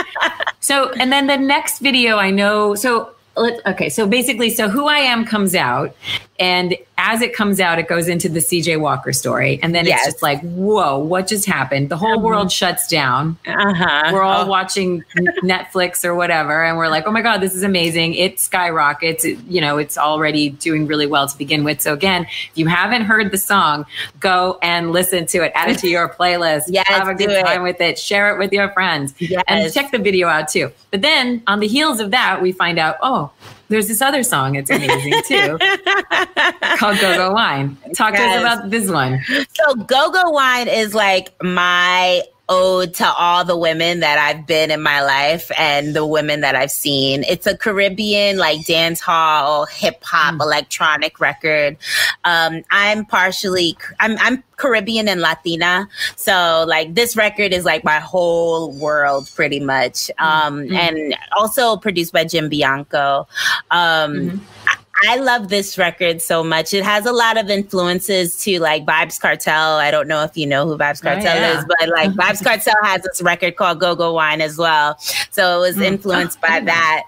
So, 0.60 0.92
and 0.92 1.12
then 1.12 1.28
the 1.28 1.38
next 1.38 1.80
video 1.80 2.18
I 2.18 2.32
know, 2.32 2.76
so 2.76 3.12
let's, 3.36 3.62
okay, 3.66 3.90
so 3.90 4.08
basically, 4.08 4.50
so 4.50 4.70
Who 4.70 4.88
I 4.88 5.00
Am 5.00 5.26
comes 5.26 5.56
out 5.56 5.96
And 6.40 6.76
as 6.98 7.22
it 7.22 7.34
comes 7.34 7.60
out, 7.60 7.80
it 7.80 7.88
goes 7.88 8.08
into 8.08 8.28
the 8.28 8.40
CJ 8.40 8.80
Walker 8.80 9.14
story. 9.14 9.60
And 9.64 9.74
then 9.76 9.86
Yes. 9.86 10.00
it's 10.06 10.14
just 10.16 10.24
like, 10.24 10.42
whoa, 10.42 10.98
what 10.98 11.28
just 11.28 11.46
happened? 11.46 11.90
The 11.90 11.98
whole 11.98 12.20
world 12.20 12.52
shuts 12.52 12.88
down. 12.88 13.38
Uh-huh. 13.48 14.10
We're 14.12 14.22
all 14.22 14.44
Oh, 14.46 14.48
watching 14.48 15.04
Netflix 15.44 16.04
or 16.04 16.14
whatever, 16.16 16.64
and 16.66 16.78
we're 16.78 16.88
like, 16.90 17.06
oh 17.08 17.12
my 17.12 17.22
God, 17.22 17.38
this 17.40 17.56
is 17.56 17.64
amazing. 17.64 18.16
It 18.16 18.40
skyrockets. 18.40 19.24
It, 19.24 19.38
you 19.48 19.62
know, 19.62 19.78
it's 19.78 19.98
already 19.98 20.50
doing 20.50 20.88
really 20.88 21.08
well 21.08 21.28
to 21.28 21.38
begin 21.38 21.64
with. 21.64 21.80
So, 21.82 21.94
again, 21.94 22.24
if 22.24 22.52
you 22.56 22.68
haven't 22.68 23.04
heard 23.04 23.32
the 23.32 23.38
song, 23.38 23.86
go 24.20 24.58
and 24.62 24.92
listen 24.92 25.26
to 25.28 25.44
it. 25.44 25.52
Add 25.56 25.70
it 25.72 25.80
to 25.80 25.88
your 25.90 26.10
playlist. 26.10 26.64
Yes, 26.76 26.88
Have 26.88 27.08
a 27.08 27.14
good 27.14 27.28
do 27.30 27.34
it. 27.36 27.46
time 27.46 27.64
with 27.64 27.80
it. 27.80 27.98
Share 28.00 28.34
it 28.36 28.40
with 28.40 28.52
your 28.52 28.70
friends. 28.72 29.14
Yes. 29.20 29.44
And 29.48 29.72
check 29.74 29.92
the 29.92 30.00
video 30.00 30.28
out 30.28 30.50
too. 30.50 30.72
But 30.92 31.02
then 31.02 31.42
on 31.48 31.60
the 31.62 31.68
heels 31.68 32.00
of 32.02 32.12
that, 32.12 32.42
we 32.42 32.52
find 32.52 32.78
out, 32.80 32.98
oh, 33.02 33.32
there's 33.70 33.88
this 33.88 34.02
other 34.02 34.24
song 34.24 34.56
It's 34.56 34.70
amazing 34.70 35.14
too 35.28 35.58
called 36.78 37.00
Go 37.00 37.16
Go 37.16 37.34
Wine. 37.34 37.78
Talk 37.96 38.16
to 38.16 38.22
us 38.22 38.40
about 38.40 38.70
this 38.70 38.90
one. 38.90 39.22
So 39.54 39.76
Go 39.76 40.12
Go 40.12 40.30
Wine 40.30 40.68
is 40.68 40.94
like 40.94 41.34
my 41.42 42.24
ode 42.50 42.94
to 42.96 43.08
all 43.08 43.44
the 43.44 43.58
women 43.58 44.02
that 44.02 44.18
I've 44.18 44.46
been 44.46 44.72
in 44.72 44.82
my 44.82 45.02
life 45.02 45.52
and 45.58 45.96
the 45.96 46.06
women 46.06 46.42
that 46.42 46.56
I've 46.56 46.72
seen. 46.72 47.24
It's 47.24 47.48
a 47.48 47.58
Caribbean 47.58 48.38
like 48.38 48.66
dance 48.66 49.00
hall, 49.00 49.66
hip 49.66 50.04
hop, 50.04 50.40
electronic 50.40 51.20
record. 51.20 51.78
Um, 52.24 52.64
I'm 52.72 53.06
partially 53.06 53.78
I'm 54.00 54.18
I'm 54.20 54.44
Caribbean 54.58 55.08
and 55.08 55.22
Latina. 55.22 55.88
So 56.16 56.66
like 56.68 56.96
this 56.96 57.16
record 57.16 57.52
is 57.54 57.66
like 57.66 57.84
my 57.84 58.00
whole 58.00 58.72
world 58.74 59.30
pretty 59.36 59.60
much. 59.60 60.10
Um, 60.18 60.72
and 60.74 61.16
also 61.36 61.78
produced 61.78 62.14
by 62.14 62.24
Jim 62.26 62.48
Bianco. 62.50 63.28
Um, 63.72 64.42
I- 64.65 64.65
I 65.04 65.18
love 65.18 65.50
this 65.50 65.78
record 65.78 66.22
so 66.22 66.44
much. 66.44 66.74
It 66.74 66.84
has 66.84 67.06
a 67.06 67.12
lot 67.12 67.38
of 67.38 67.50
influences 67.50 68.38
to 68.44 68.60
like 68.60 68.86
Vybz 68.86 69.20
Kartel. 69.20 69.78
I 69.78 69.92
don't 69.92 70.08
know 70.08 70.24
if 70.24 70.38
you 70.38 70.48
know 70.48 70.66
who 70.66 70.78
Vibes 70.78 71.02
Oh, 71.02 71.10
Cartel 71.10 71.36
yeah. 71.36 71.60
is, 71.60 71.66
but 71.80 71.90
like 71.90 72.12
Vybz 72.14 72.42
Kartel 72.44 72.76
has 72.84 73.02
this 73.02 73.22
record 73.22 73.56
called 73.58 73.80
Go 73.80 73.96
Go 73.96 74.14
Wine 74.14 74.42
as 74.42 74.58
well. 74.58 74.98
So 75.32 75.58
it 75.58 75.62
was 75.68 75.80
influenced 75.80 76.40
by 76.40 76.62
that. 76.62 77.04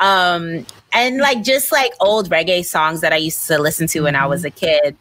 Um, 0.00 0.66
and 0.92 1.18
like 1.18 1.42
just 1.42 1.72
like 1.72 1.92
old 2.00 2.28
reggae 2.30 2.64
songs 2.64 3.00
that 3.00 3.12
I 3.12 3.16
used 3.16 3.46
to 3.48 3.58
listen 3.58 3.86
to 3.88 4.00
when 4.02 4.16
I 4.16 4.26
was 4.26 4.44
a 4.44 4.50
kid. 4.50 4.96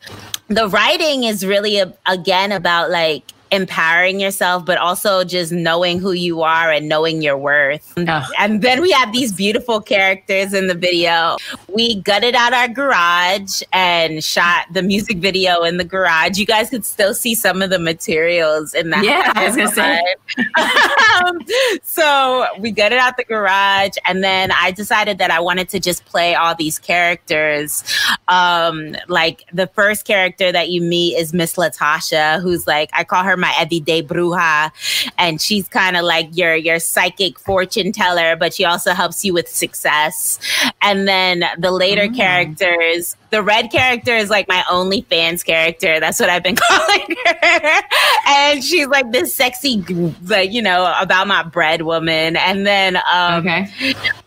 The 0.47 0.67
writing 0.69 1.23
is 1.25 1.45
really 1.45 1.81
again 2.05 2.51
about 2.51 2.89
like 2.89 3.23
empowering 3.51 4.19
yourself, 4.19 4.65
but 4.65 4.77
also 4.77 5.23
just 5.23 5.51
knowing 5.51 5.99
who 5.99 6.11
you 6.11 6.41
are 6.41 6.71
and 6.71 6.87
knowing 6.87 7.21
your 7.21 7.37
worth. 7.37 7.93
Ugh. 7.97 8.31
And 8.37 8.61
then 8.61 8.81
we 8.81 8.91
have 8.91 9.11
these 9.11 9.31
beautiful 9.31 9.81
characters 9.81 10.53
in 10.53 10.67
the 10.67 10.75
video. 10.75 11.37
We 11.73 12.01
gutted 12.01 12.35
out 12.35 12.53
our 12.53 12.67
garage 12.67 13.61
and 13.73 14.23
shot 14.23 14.65
the 14.71 14.81
music 14.81 15.17
video 15.17 15.63
in 15.63 15.77
the 15.77 15.83
garage. 15.83 16.37
You 16.37 16.45
guys 16.45 16.69
could 16.69 16.85
still 16.85 17.13
see 17.13 17.35
some 17.35 17.61
of 17.61 17.69
the 17.69 17.79
materials 17.79 18.73
in 18.73 18.89
that. 18.91 19.03
Yeah, 19.03 19.31
I 19.35 19.47
was 19.47 19.55
gonna 19.55 19.71
say. 19.71 20.15
um, 21.25 21.39
so 21.83 22.47
we 22.59 22.71
gutted 22.71 22.97
out 22.97 23.17
the 23.17 23.23
garage, 23.23 23.95
and 24.05 24.23
then 24.23 24.51
I 24.51 24.71
decided 24.71 25.17
that 25.17 25.31
I 25.31 25.39
wanted 25.39 25.69
to 25.69 25.79
just 25.79 26.05
play 26.05 26.35
all 26.35 26.55
these 26.55 26.77
characters. 26.77 27.83
Um, 28.27 28.95
like 29.07 29.43
the 29.51 29.67
first 29.67 30.05
character 30.05 30.51
that 30.51 30.69
you 30.69 30.81
meet 30.81 31.15
is 31.15 31.33
Miss 31.33 31.55
Latasha, 31.55 32.41
who's 32.41 32.67
like 32.67 32.89
I 32.93 33.03
call 33.03 33.23
her 33.23 33.37
my 33.39 33.53
everyday 33.57 34.01
bruja, 34.03 34.71
and 35.17 35.41
she's 35.41 35.67
kind 35.67 35.97
of 35.97 36.03
like 36.03 36.29
your 36.33 36.55
your 36.55 36.79
psychic 36.79 37.39
fortune 37.39 37.91
teller, 37.91 38.35
but 38.35 38.53
she 38.53 38.65
also 38.65 38.93
helps 38.93 39.23
you 39.25 39.33
with 39.33 39.47
success. 39.47 40.39
And 40.81 41.07
then 41.07 41.43
the 41.57 41.71
later 41.71 42.07
Mm. 42.07 42.15
characters, 42.15 43.15
the 43.31 43.41
red 43.43 43.71
character 43.71 44.15
is 44.15 44.29
like 44.29 44.47
my 44.47 44.63
only 44.71 45.01
fans 45.01 45.43
character. 45.43 45.99
That's 45.99 46.19
what 46.19 46.29
I've 46.29 46.43
been 46.43 46.55
calling 46.69 47.15
her. 47.25 47.81
and 48.27 48.63
she's 48.63 48.87
like 48.87 49.11
this 49.11 49.33
sexy, 49.35 49.83
like 50.25 50.51
you 50.51 50.61
know, 50.61 50.93
about 50.99 51.27
my 51.27 51.43
bread 51.43 51.83
woman. 51.83 52.35
And 52.35 52.65
then 52.65 52.97
um, 53.11 53.39
Okay. 53.47 53.67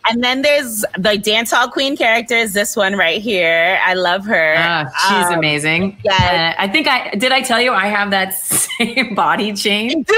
and 0.09 0.23
then 0.23 0.41
there's 0.41 0.85
the 0.97 1.17
dance 1.17 1.51
hall 1.51 1.69
queen 1.69 1.95
character 1.97 2.35
is 2.35 2.53
this 2.53 2.75
one 2.75 2.95
right 2.95 3.21
here. 3.21 3.79
I 3.83 3.93
love 3.93 4.25
her. 4.25 4.55
Ah, 4.57 4.85
she's 5.07 5.27
Um, 5.27 5.39
amazing. 5.39 5.97
yes. 6.03 6.21
Uh, 6.21 6.61
I 6.61 6.67
think 6.67 6.87
I 6.87 7.09
did. 7.11 7.31
I 7.31 7.41
tell 7.41 7.61
you 7.61 7.73
I 7.73 7.87
have 7.87 8.11
that 8.11 8.33
same 8.37 9.15
body 9.15 9.53
chain. 9.53 10.05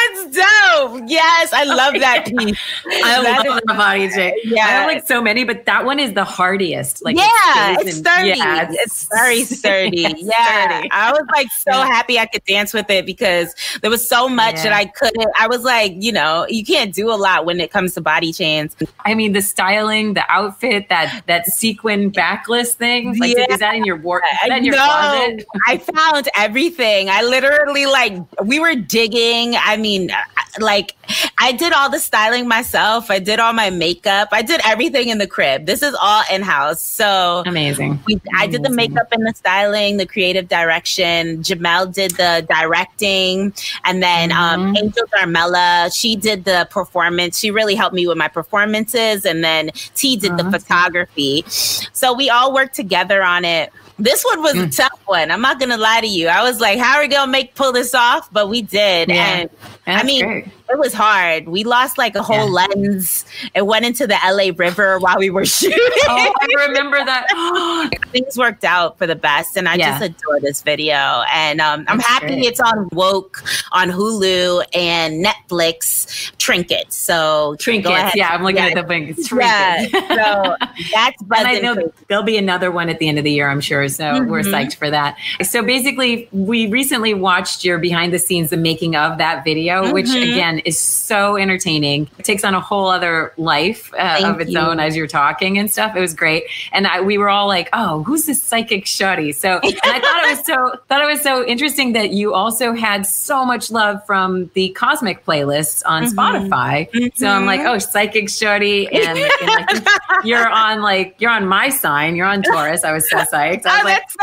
That's 0.00 0.36
dope. 0.36 1.02
Yes, 1.06 1.52
I 1.52 1.64
love 1.64 1.94
that 2.00 2.26
piece. 2.26 2.58
I 2.86 3.22
That 3.22 3.44
love 3.44 3.56
is- 3.56 3.60
the 3.66 3.74
body 3.74 4.08
chain. 4.10 4.32
Yeah. 4.44 4.64
I 4.64 4.68
have 4.68 4.86
like 4.86 5.06
so 5.06 5.20
many, 5.20 5.44
but 5.44 5.66
that 5.66 5.84
one 5.84 5.98
is 5.98 6.14
the 6.14 6.24
hardiest. 6.24 7.04
Like, 7.04 7.16
yeah, 7.16 7.69
it's 7.80 7.96
sturdy. 7.98 8.28
yeah, 8.38 8.68
it's, 8.70 9.08
very 9.12 9.44
sturdy. 9.44 10.14
yeah. 10.18 10.82
I 10.90 11.12
was 11.12 11.24
like 11.34 11.48
so 11.52 11.72
happy 11.72 12.18
I 12.18 12.26
could 12.26 12.44
dance 12.44 12.72
with 12.74 12.88
it 12.90 13.06
because 13.06 13.54
there 13.82 13.90
was 13.90 14.08
so 14.08 14.28
much 14.28 14.56
Yeah. 14.56 14.62
that 14.64 14.72
I 14.72 14.84
couldn't. 14.86 15.28
I 15.38 15.46
was 15.48 15.62
like, 15.64 15.94
you 15.96 16.12
know, 16.12 16.46
you 16.48 16.64
can't 16.64 16.94
do 16.94 17.10
a 17.10 17.16
lot 17.16 17.44
when 17.44 17.60
it 17.60 17.70
comes 17.70 17.94
to 17.94 18.00
body 18.00 18.32
chains. 18.32 18.76
I 19.04 19.14
mean, 19.14 19.32
the 19.32 19.42
styling, 19.42 20.14
the 20.14 20.24
outfit, 20.30 20.88
that 20.88 21.22
that 21.26 21.46
sequin 21.46 22.10
backless 22.10 22.74
thing. 22.74 23.18
Like, 23.18 23.36
Yeah. 23.36 23.46
is 23.50 23.58
that 23.58 23.74
in 23.74 23.84
your 23.84 23.96
wardrobe? 23.96 24.30
Is 24.44 24.48
that 24.48 24.58
in 24.58 24.64
your 24.64 24.76
no, 24.76 24.84
closet? 24.84 25.46
I 25.66 25.78
found 25.78 26.28
everything. 26.36 27.08
I 27.08 27.22
literally 27.22 27.86
like 27.86 28.14
we 28.44 28.60
were 28.60 28.74
digging. 28.74 29.54
I 29.56 29.76
mean, 29.76 30.10
like 30.58 30.96
I 31.42 31.52
did 31.52 31.72
all 31.72 31.88
the 31.88 31.98
styling 31.98 32.46
myself. 32.46 33.10
I 33.10 33.18
did 33.18 33.40
all 33.40 33.54
my 33.54 33.70
makeup. 33.70 34.28
I 34.30 34.42
did 34.42 34.60
everything 34.64 35.08
in 35.08 35.16
the 35.16 35.26
crib. 35.26 35.64
This 35.64 35.82
is 35.82 35.94
all 36.00 36.22
in 36.30 36.42
house. 36.42 36.82
So 36.82 37.42
Amazing. 37.46 37.98
we, 38.06 38.20
I 38.36 38.46
did 38.46 38.62
the 38.62 38.68
makeup 38.68 39.08
and 39.10 39.26
the 39.26 39.32
styling, 39.34 39.96
the 39.96 40.04
creative 40.06 40.48
direction. 40.48 41.42
Jamel 41.42 41.92
did 41.94 42.10
the 42.12 42.46
directing, 42.48 43.54
and 43.84 44.02
then 44.02 44.32
um, 44.32 44.74
Mhm. 44.74 44.78
Angel 44.84 45.06
Darmella, 45.14 45.90
she 45.98 46.14
did 46.14 46.44
the 46.44 46.68
performance. 46.70 47.38
She 47.38 47.50
really 47.50 47.74
helped 47.74 47.94
me 47.94 48.06
with 48.06 48.18
my 48.18 48.28
performances, 48.28 49.24
and 49.24 49.42
then 49.42 49.70
T 49.94 50.16
did 50.16 50.36
the 50.36 50.44
photography. 50.50 51.44
So 51.48 52.12
we 52.12 52.28
all 52.28 52.52
worked 52.52 52.74
together 52.76 53.22
on 53.22 53.46
it. 53.46 53.72
This 53.98 54.24
one 54.24 54.42
was 54.42 54.54
a 54.54 54.66
Mm. 54.66 54.76
tough 54.76 54.98
one. 55.06 55.30
I'm 55.30 55.42
not 55.42 55.60
gonna 55.60 55.76
lie 55.76 56.00
to 56.00 56.06
you. 56.06 56.28
I 56.28 56.42
was 56.42 56.58
like, 56.58 56.78
"How 56.78 56.96
are 56.96 57.02
we 57.02 57.08
gonna 57.08 57.30
make 57.30 57.54
pull 57.54 57.70
this 57.72 57.94
off?" 57.94 58.28
But 58.32 58.48
we 58.48 58.62
did, 58.62 59.10
Yeah. 59.10 59.14
and 59.40 59.50
That's 59.90 60.02
I 60.02 60.06
mean, 60.06 60.24
great. 60.24 60.44
it 60.70 60.78
was 60.78 60.92
hard. 60.94 61.48
We 61.48 61.64
lost 61.64 61.98
like 61.98 62.14
a 62.14 62.22
whole 62.22 62.48
lens. 62.50 63.24
It 63.54 63.66
went 63.66 63.84
into 63.84 64.06
the 64.06 64.16
LA 64.24 64.52
River 64.56 64.98
while 64.98 65.18
we 65.18 65.30
were 65.30 65.44
shooting. 65.58 65.78
Oh, 66.08 66.32
I 66.40 66.66
remember 66.66 67.04
that. 67.04 67.90
things 68.12 68.36
worked 68.36 68.64
out 68.64 68.98
for 68.98 69.06
the 69.06 69.14
best 69.14 69.56
and 69.56 69.68
i 69.68 69.74
Yeah. 69.74 69.98
just 69.98 70.02
adore 70.02 70.40
this 70.40 70.62
video 70.62 71.22
and 71.32 71.60
um, 71.60 71.84
i'm 71.88 72.00
happy 72.00 72.26
great. 72.26 72.44
it's 72.44 72.58
on 72.60 72.88
woke 72.92 73.42
on 73.72 73.88
hulu 73.88 74.64
and 74.74 75.24
netflix 75.24 76.32
trinkets 76.38 76.96
so 76.96 77.54
Trinkets. 77.60 78.16
Yeah, 78.16 78.30
I'm 78.30 78.42
looking 78.42 78.56
Yeah. 78.56 78.66
at 78.68 78.74
the 78.74 78.82
thing. 78.84 79.08
It's 79.08 79.30
yeah 79.32 79.86
trinkets. 79.88 80.08
so 80.08 80.56
that's 80.92 81.22
And 81.22 81.46
I 81.46 81.58
know 81.60 81.76
there'll 82.08 82.24
be 82.24 82.36
another 82.36 82.70
one 82.70 82.88
at 82.88 82.98
the 82.98 83.08
end 83.08 83.18
of 83.18 83.24
the 83.24 83.30
year, 83.30 83.48
I'm 83.48 83.60
sure. 83.60 83.88
So 83.88 84.22
we're 84.24 84.40
Mhm. 84.42 84.50
psyched 84.52 84.76
for 84.76 84.90
that. 84.90 85.16
So 85.42 85.62
basically, 85.62 86.28
we 86.32 86.66
recently 86.66 87.14
watched 87.14 87.64
your 87.64 87.78
behind 87.78 88.12
the 88.12 88.18
scenes, 88.18 88.50
the 88.50 88.56
making 88.56 88.96
of 88.96 89.18
that 89.18 89.44
video, 89.44 89.79
which 89.92 90.06
Mhm. 90.06 90.32
again 90.32 90.58
is 90.60 90.78
so 90.78 91.36
entertaining. 91.36 92.08
It 92.18 92.24
takes 92.24 92.44
on 92.44 92.54
a 92.54 92.60
whole 92.60 92.88
other 92.88 93.32
life 93.36 93.92
uh, 93.98 94.20
of 94.24 94.40
its 94.40 94.50
you. 94.52 94.58
own 94.58 94.80
as 94.80 94.96
you're 94.96 95.06
talking 95.06 95.58
and 95.58 95.70
stuff. 95.70 95.94
It 95.96 96.00
was 96.00 96.14
great, 96.14 96.44
and 96.72 96.86
I, 96.86 97.00
we 97.00 97.18
were 97.18 97.28
all 97.28 97.46
like, 97.46 97.68
"Oh, 97.72 98.02
who's 98.04 98.26
this 98.26 98.42
psychic 98.42 98.84
shuddy?" 98.84 99.34
So, 99.34 99.60
I 99.64 100.00
thought 100.00 100.24
it 100.24 100.30
was 100.36 100.44
so 100.46 100.74
thought 100.88 101.02
it 101.02 101.06
was 101.06 101.20
so 101.22 101.44
interesting 101.46 101.92
that 101.94 102.10
you 102.10 102.34
also 102.34 102.74
had 102.74 103.06
so 103.06 103.44
much 103.44 103.70
love 103.70 104.04
from 104.06 104.50
the 104.54 104.70
Cosmic 104.70 105.24
playlists 105.24 105.82
on 105.86 106.04
Mhm. 106.04 106.14
Spotify. 106.14 107.16
So 107.16 107.28
I'm 107.28 107.46
like, 107.46 107.60
Mhm. 107.60 107.74
oh, 107.74 107.78
psychic 107.78 108.26
shuddy, 108.26 108.88
and, 108.92 109.18
and 109.18 109.46
like, 109.48 109.86
you're 110.24 110.48
on 110.48 110.82
like 110.82 111.16
you're 111.18 111.30
on 111.30 111.46
my 111.46 111.68
sign. 111.70 112.16
You're 112.16 112.26
on 112.26 112.42
Taurus. 112.42 112.84
I 112.84 112.92
was 112.92 113.08
so 113.10 113.18
psyched. 113.18 113.66
I 113.66 113.80
Oh, 113.80 113.84
was 113.84 113.84
like, 113.84 114.02
that's 114.02 114.14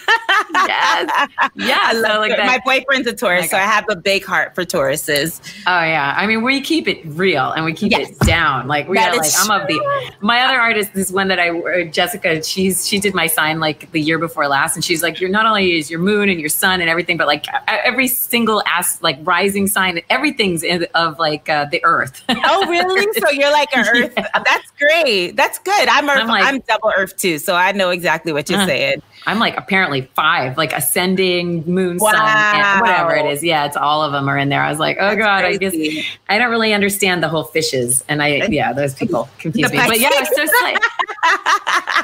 so. 0.00 0.12
yes, 0.66 1.28
yeah. 1.56 1.78
I 1.84 1.92
So 1.94 2.20
like 2.20 2.36
that. 2.36 2.46
My 2.46 2.60
boyfriend's 2.64 3.06
a 3.08 3.12
Taurus, 3.12 3.42
my 3.42 3.46
so 3.48 3.56
I 3.56 3.60
have 3.62 3.84
a 3.90 3.96
big 3.96 4.24
heart 4.24 4.54
for 4.54 4.64
Tauruses. 4.96 5.40
Oh 5.66 5.80
yeah. 5.82 6.14
I 6.16 6.26
mean, 6.26 6.42
we 6.42 6.60
keep 6.60 6.88
it 6.88 7.00
real 7.04 7.52
and 7.52 7.64
we 7.64 7.72
keep 7.72 7.92
Yes. 7.92 8.10
it 8.10 8.18
down. 8.20 8.66
Like 8.68 8.88
we 8.88 8.96
That 8.96 9.12
are 9.12 9.16
like 9.16 9.26
is 9.26 9.48
I'm 9.48 9.60
of 9.60 9.66
the. 9.68 10.12
My 10.20 10.40
other 10.40 10.58
artist 10.60 10.90
is 10.94 11.12
one 11.12 11.28
that 11.28 11.38
I 11.38 11.50
uh, 11.50 11.84
Jessica. 11.84 12.42
She's 12.42 12.86
she 12.86 12.98
did 12.98 13.14
my 13.14 13.26
sign 13.26 13.60
like 13.60 13.90
the 13.92 14.00
year 14.00 14.18
before 14.18 14.48
last, 14.48 14.76
and 14.76 14.84
she's 14.84 15.02
like, 15.02 15.20
you're 15.20 15.30
not 15.30 15.46
only 15.46 15.76
is 15.76 15.90
your 15.90 16.00
moon 16.00 16.28
and 16.28 16.40
your 16.40 16.48
sun 16.48 16.80
and 16.80 16.88
everything, 16.90 17.16
but 17.16 17.26
like 17.26 17.46
every 17.68 18.08
single 18.08 18.62
ass 18.66 19.00
like 19.02 19.18
rising 19.22 19.66
sign, 19.66 20.00
everything's 20.10 20.62
in, 20.62 20.86
of 20.94 21.18
like 21.18 21.48
uh, 21.48 21.66
the 21.66 21.82
earth. 21.84 22.22
Oh, 22.28 22.66
really? 22.68 23.06
so 23.20 23.30
you're 23.30 23.52
like 23.52 23.68
an 23.76 23.86
Earth? 23.88 24.14
That's 24.16 24.70
great. 24.78 25.32
That's 25.36 25.58
good. 25.58 25.88
I'm 25.88 26.08
Earth. 26.08 26.18
I'm 26.22 26.30
I'm, 26.30 26.60
double 26.60 26.92
Earth 26.96 27.16
too, 27.16 27.38
so 27.38 27.54
I 27.54 27.72
know 27.72 27.90
exactly 27.90 28.32
what 28.32 28.48
you're 28.50 28.60
Uh. 28.60 28.66
saying. 28.66 29.02
I'm 29.26 29.38
like 29.40 29.56
apparently 29.56 30.02
five, 30.14 30.56
like 30.56 30.72
ascending 30.72 31.64
moon, 31.66 31.98
Wow. 32.00 32.12
sun, 32.12 32.80
whatever 32.80 33.14
it 33.14 33.26
is. 33.26 33.42
Yeah, 33.42 33.66
it's 33.66 33.76
all 33.76 34.02
of 34.02 34.12
them 34.12 34.28
are 34.28 34.38
in 34.38 34.48
there. 34.48 34.62
I 34.62 34.70
was 34.70 34.78
like, 34.78 34.96
oh 35.00 35.08
That's 35.08 35.18
god, 35.18 35.44
I 35.44 35.56
crazy. 35.58 35.94
guess 35.96 36.06
I 36.28 36.38
don't 36.38 36.50
really 36.50 36.72
understand 36.72 37.22
the 37.22 37.28
whole 37.28 37.44
fishes, 37.44 38.04
and 38.08 38.22
I 38.22 38.46
yeah, 38.46 38.72
those 38.72 38.94
people 38.94 39.28
confuse 39.38 39.70
me. 39.72 39.78
But 39.78 39.98
yeah, 40.00 40.10
it's 40.12 40.36
just 40.36 40.52
like 40.62 40.78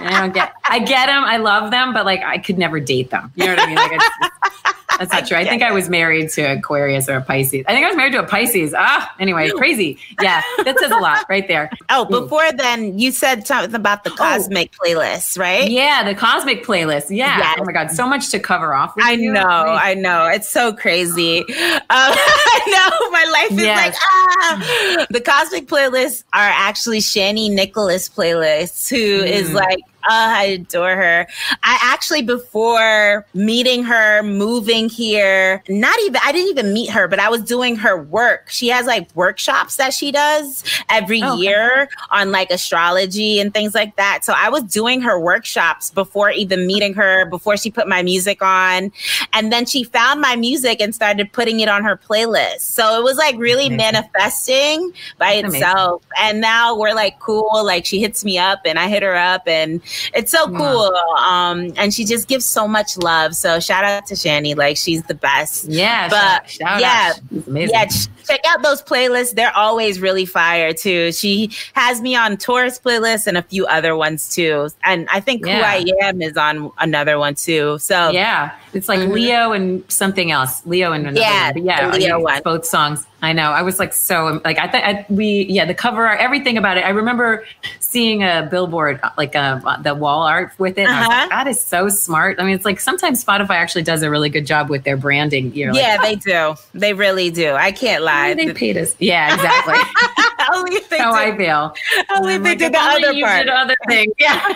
I 0.04 0.18
don't 0.20 0.34
get. 0.34 0.52
I 0.64 0.78
get 0.80 1.06
them. 1.06 1.22
I 1.24 1.36
love 1.36 1.70
them, 1.70 1.92
but 1.92 2.04
like 2.04 2.22
I 2.22 2.38
could 2.38 2.58
never 2.58 2.80
date 2.80 3.10
them. 3.10 3.32
You 3.36 3.46
know 3.46 3.54
what 3.54 3.60
I 3.62 3.66
mean? 3.66 3.76
Like 3.76 3.92
it's, 3.94 4.61
that's 5.08 5.12
not 5.12 5.26
true. 5.28 5.36
I 5.36 5.44
think 5.48 5.62
I 5.62 5.72
was 5.72 5.88
married 5.88 6.30
to 6.30 6.42
Aquarius 6.42 7.08
or 7.08 7.16
a 7.16 7.20
Pisces. 7.22 7.64
I 7.66 7.72
think 7.72 7.84
I 7.84 7.88
was 7.88 7.96
married 7.96 8.12
to 8.12 8.20
a 8.20 8.26
Pisces. 8.26 8.74
Ah, 8.76 9.12
anyway, 9.18 9.50
crazy. 9.50 9.98
Yeah, 10.20 10.42
that 10.64 10.78
says 10.78 10.90
a 10.90 10.96
lot 10.98 11.24
right 11.28 11.46
there. 11.48 11.70
Oh, 11.90 12.04
before 12.04 12.50
then, 12.52 12.98
you 12.98 13.10
said 13.12 13.46
something 13.46 13.74
about 13.74 14.04
the 14.04 14.10
cosmic 14.10 14.72
playlist, 14.72 15.38
right? 15.38 15.70
Yeah, 15.70 16.04
the 16.04 16.14
cosmic 16.14 16.64
playlist. 16.64 17.06
Yeah. 17.10 17.38
Yes. 17.38 17.56
Oh 17.60 17.64
my 17.64 17.72
God, 17.72 17.90
so 17.90 18.06
much 18.06 18.30
to 18.30 18.38
cover 18.38 18.74
off. 18.74 18.94
with 18.96 19.04
I 19.04 19.12
you. 19.12 19.32
know, 19.32 19.42
I 19.42 19.94
know. 19.94 20.26
It's 20.26 20.48
so 20.48 20.72
crazy. 20.72 21.44
Um, 21.92 22.12
I 22.14 22.60
know 22.68 23.10
my 23.10 23.24
life 23.32 23.58
is 23.58 23.64
Yes. 23.64 23.86
like 23.86 23.94
ah. 24.02 25.06
The 25.10 25.20
cosmic 25.20 25.66
playlists 25.66 26.24
are 26.32 26.40
actually 26.48 26.98
Chani 27.00 27.50
Nicholas 27.50 28.08
playlists, 28.08 28.88
who 28.88 28.96
is 29.24 29.50
Mm. 29.50 29.54
like. 29.54 29.78
I 30.08 30.44
adore 30.44 30.96
her. 30.96 31.26
I 31.62 31.78
actually, 31.82 32.22
before 32.22 33.26
meeting 33.34 33.84
her, 33.84 34.22
moving 34.22 34.88
here, 34.88 35.62
not 35.68 35.98
even, 36.00 36.20
I 36.24 36.32
didn't 36.32 36.50
even 36.50 36.72
meet 36.72 36.90
her, 36.90 37.08
but 37.08 37.18
I 37.18 37.28
was 37.28 37.42
doing 37.42 37.76
her 37.76 38.02
work. 38.02 38.48
She 38.50 38.68
has 38.68 38.86
like 38.86 39.14
workshops 39.14 39.76
that 39.76 39.92
she 39.94 40.10
does 40.12 40.64
every 40.88 41.22
Oh, 41.22 41.34
okay. 41.34 41.42
year 41.42 41.88
on 42.10 42.32
like 42.32 42.50
astrology 42.50 43.38
and 43.40 43.54
things 43.54 43.74
like 43.74 43.96
that. 43.96 44.24
So 44.24 44.32
I 44.36 44.48
was 44.48 44.62
doing 44.64 45.00
her 45.02 45.18
workshops 45.20 45.90
before 45.90 46.30
even 46.30 46.66
meeting 46.66 46.94
her, 46.94 47.26
before 47.26 47.56
she 47.56 47.70
put 47.70 47.86
my 47.88 48.02
music 48.02 48.42
on. 48.42 48.90
And 49.32 49.52
then 49.52 49.66
she 49.66 49.84
found 49.84 50.20
my 50.20 50.36
music 50.36 50.80
and 50.80 50.94
started 50.94 51.32
putting 51.32 51.60
it 51.60 51.68
on 51.68 51.84
her 51.84 51.96
playlist. 51.96 52.60
So 52.60 52.98
it 52.98 53.04
was 53.04 53.16
like 53.18 53.36
really 53.36 53.66
Amazing. 53.66 53.76
manifesting 53.76 54.92
by 55.18 55.34
That's 55.34 55.48
amazing. 55.48 55.60
itself. 55.62 56.02
And 56.18 56.40
now 56.40 56.76
we're 56.76 56.94
like 56.94 57.18
cool. 57.20 57.62
Like 57.64 57.84
she 57.86 58.00
hits 58.00 58.24
me 58.24 58.38
up 58.38 58.60
and 58.64 58.78
I 58.78 58.88
hit 58.88 59.02
her 59.02 59.14
up 59.14 59.46
and 59.46 59.80
it's 60.14 60.30
so 60.30 60.46
cool. 60.48 60.92
Um, 61.18 61.72
and 61.76 61.92
she 61.92 62.04
just 62.04 62.28
gives 62.28 62.44
so 62.46 62.66
much 62.68 62.96
love. 62.96 63.34
So 63.34 63.60
shout 63.60 63.84
out 63.84 64.06
to 64.06 64.14
Chani. 64.14 64.56
Like 64.56 64.76
she's 64.76 65.02
the 65.04 65.14
best. 65.14 65.64
Yeah. 65.68 66.08
But, 66.08 66.50
shout, 66.50 66.68
shout 66.68 66.80
yeah, 66.80 67.12
out. 67.14 67.20
It's 67.30 67.46
amazing. 67.46 67.74
Yeah, 67.74 67.86
check 68.26 68.40
out 68.48 68.62
those 68.62 68.82
playlists. 68.82 69.34
They're 69.34 69.56
always 69.56 70.00
really 70.00 70.26
fire 70.26 70.72
too. 70.72 71.12
She 71.12 71.50
has 71.74 72.00
me 72.00 72.14
on 72.16 72.36
Taurus 72.36 72.78
playlists 72.78 73.26
and 73.26 73.36
a 73.36 73.42
few 73.42 73.66
other 73.66 73.96
ones 73.96 74.34
too. 74.34 74.68
And 74.84 75.08
I 75.10 75.20
think 75.20 75.44
Yeah. 75.46 75.58
Who 75.58 75.62
I 75.62 76.06
Am 76.08 76.22
is 76.22 76.36
on 76.36 76.70
another 76.78 77.18
one 77.18 77.34
too. 77.34 77.78
So 77.78 78.10
Yeah. 78.10 78.52
It's 78.72 78.88
like 78.88 79.00
Mhm. 79.00 79.12
Leo 79.12 79.52
and 79.52 79.84
something 79.88 80.30
else. 80.30 80.62
Leo 80.64 80.92
and 80.92 81.06
another 81.06 81.20
Yeah, 81.20 81.52
one. 81.52 81.64
Yeah. 81.64 81.90
Leo 81.92 82.20
one. 82.20 82.40
Both 82.42 82.64
songs. 82.64 83.06
I 83.20 83.32
know. 83.32 83.52
I 83.52 83.62
was 83.62 83.78
like 83.78 83.92
so 83.92 84.40
like 84.44 84.58
I 84.58 84.66
thought 84.68 84.82
I- 84.82 85.06
we 85.08 85.46
yeah 85.48 85.64
the 85.64 85.74
cover 85.74 86.06
art 86.08 86.18
everything 86.20 86.56
about 86.58 86.76
it. 86.76 86.80
I 86.84 86.88
remember 86.90 87.44
seeing 87.92 88.22
a 88.22 88.48
billboard 88.50 89.00
like 89.18 89.36
uh, 89.36 89.76
the 89.82 89.94
wall 89.94 90.22
art 90.22 90.52
with 90.58 90.78
it. 90.78 90.88
I 90.88 91.00
Uh-huh. 91.02 91.08
like, 91.08 91.30
that 91.30 91.46
is 91.46 91.60
so 91.60 91.88
smart. 91.88 92.40
I 92.40 92.44
mean, 92.44 92.54
it's 92.54 92.64
like 92.64 92.80
sometimes 92.80 93.22
Spotify 93.24 93.50
actually 93.56 93.82
does 93.82 94.02
a 94.02 94.10
really 94.10 94.30
good 94.30 94.46
job 94.46 94.68
with 94.70 94.84
their 94.84 94.96
branding. 94.96 95.54
You're 95.54 95.72
like, 95.72 95.82
yeah, 95.82 95.98
they 96.02 96.16
do. 96.16 96.54
They 96.74 96.94
really 96.94 97.30
do. 97.30 97.52
I 97.52 97.70
can't 97.72 98.02
lie. 98.02 98.34
they 98.34 98.52
paid 98.52 98.76
us. 98.76 98.96
Yeah, 98.98 99.34
exactly. 99.34 99.74
only 100.54 100.76
if 100.76 100.88
they 100.88 100.98
How 100.98 101.12
I 101.12 101.30
did, 101.30 101.36
feel. 101.38 101.74
only 102.16 102.34
if 102.34 102.42
they 102.42 102.48
like, 102.50 102.58
did 102.58 102.72
the 102.74 102.78
other 102.80 103.12
you 103.12 103.24
part. 103.24 103.38
did 103.44 103.48
other 103.50 103.76
things. 103.88 104.12
Yeah. 104.18 104.54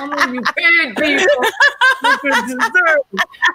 only 0.00 0.34
you 0.38 0.42
paid 0.56 0.96
people. 0.96 1.44
what 2.00 2.20
they 2.22 2.30
deserve. 2.30 2.98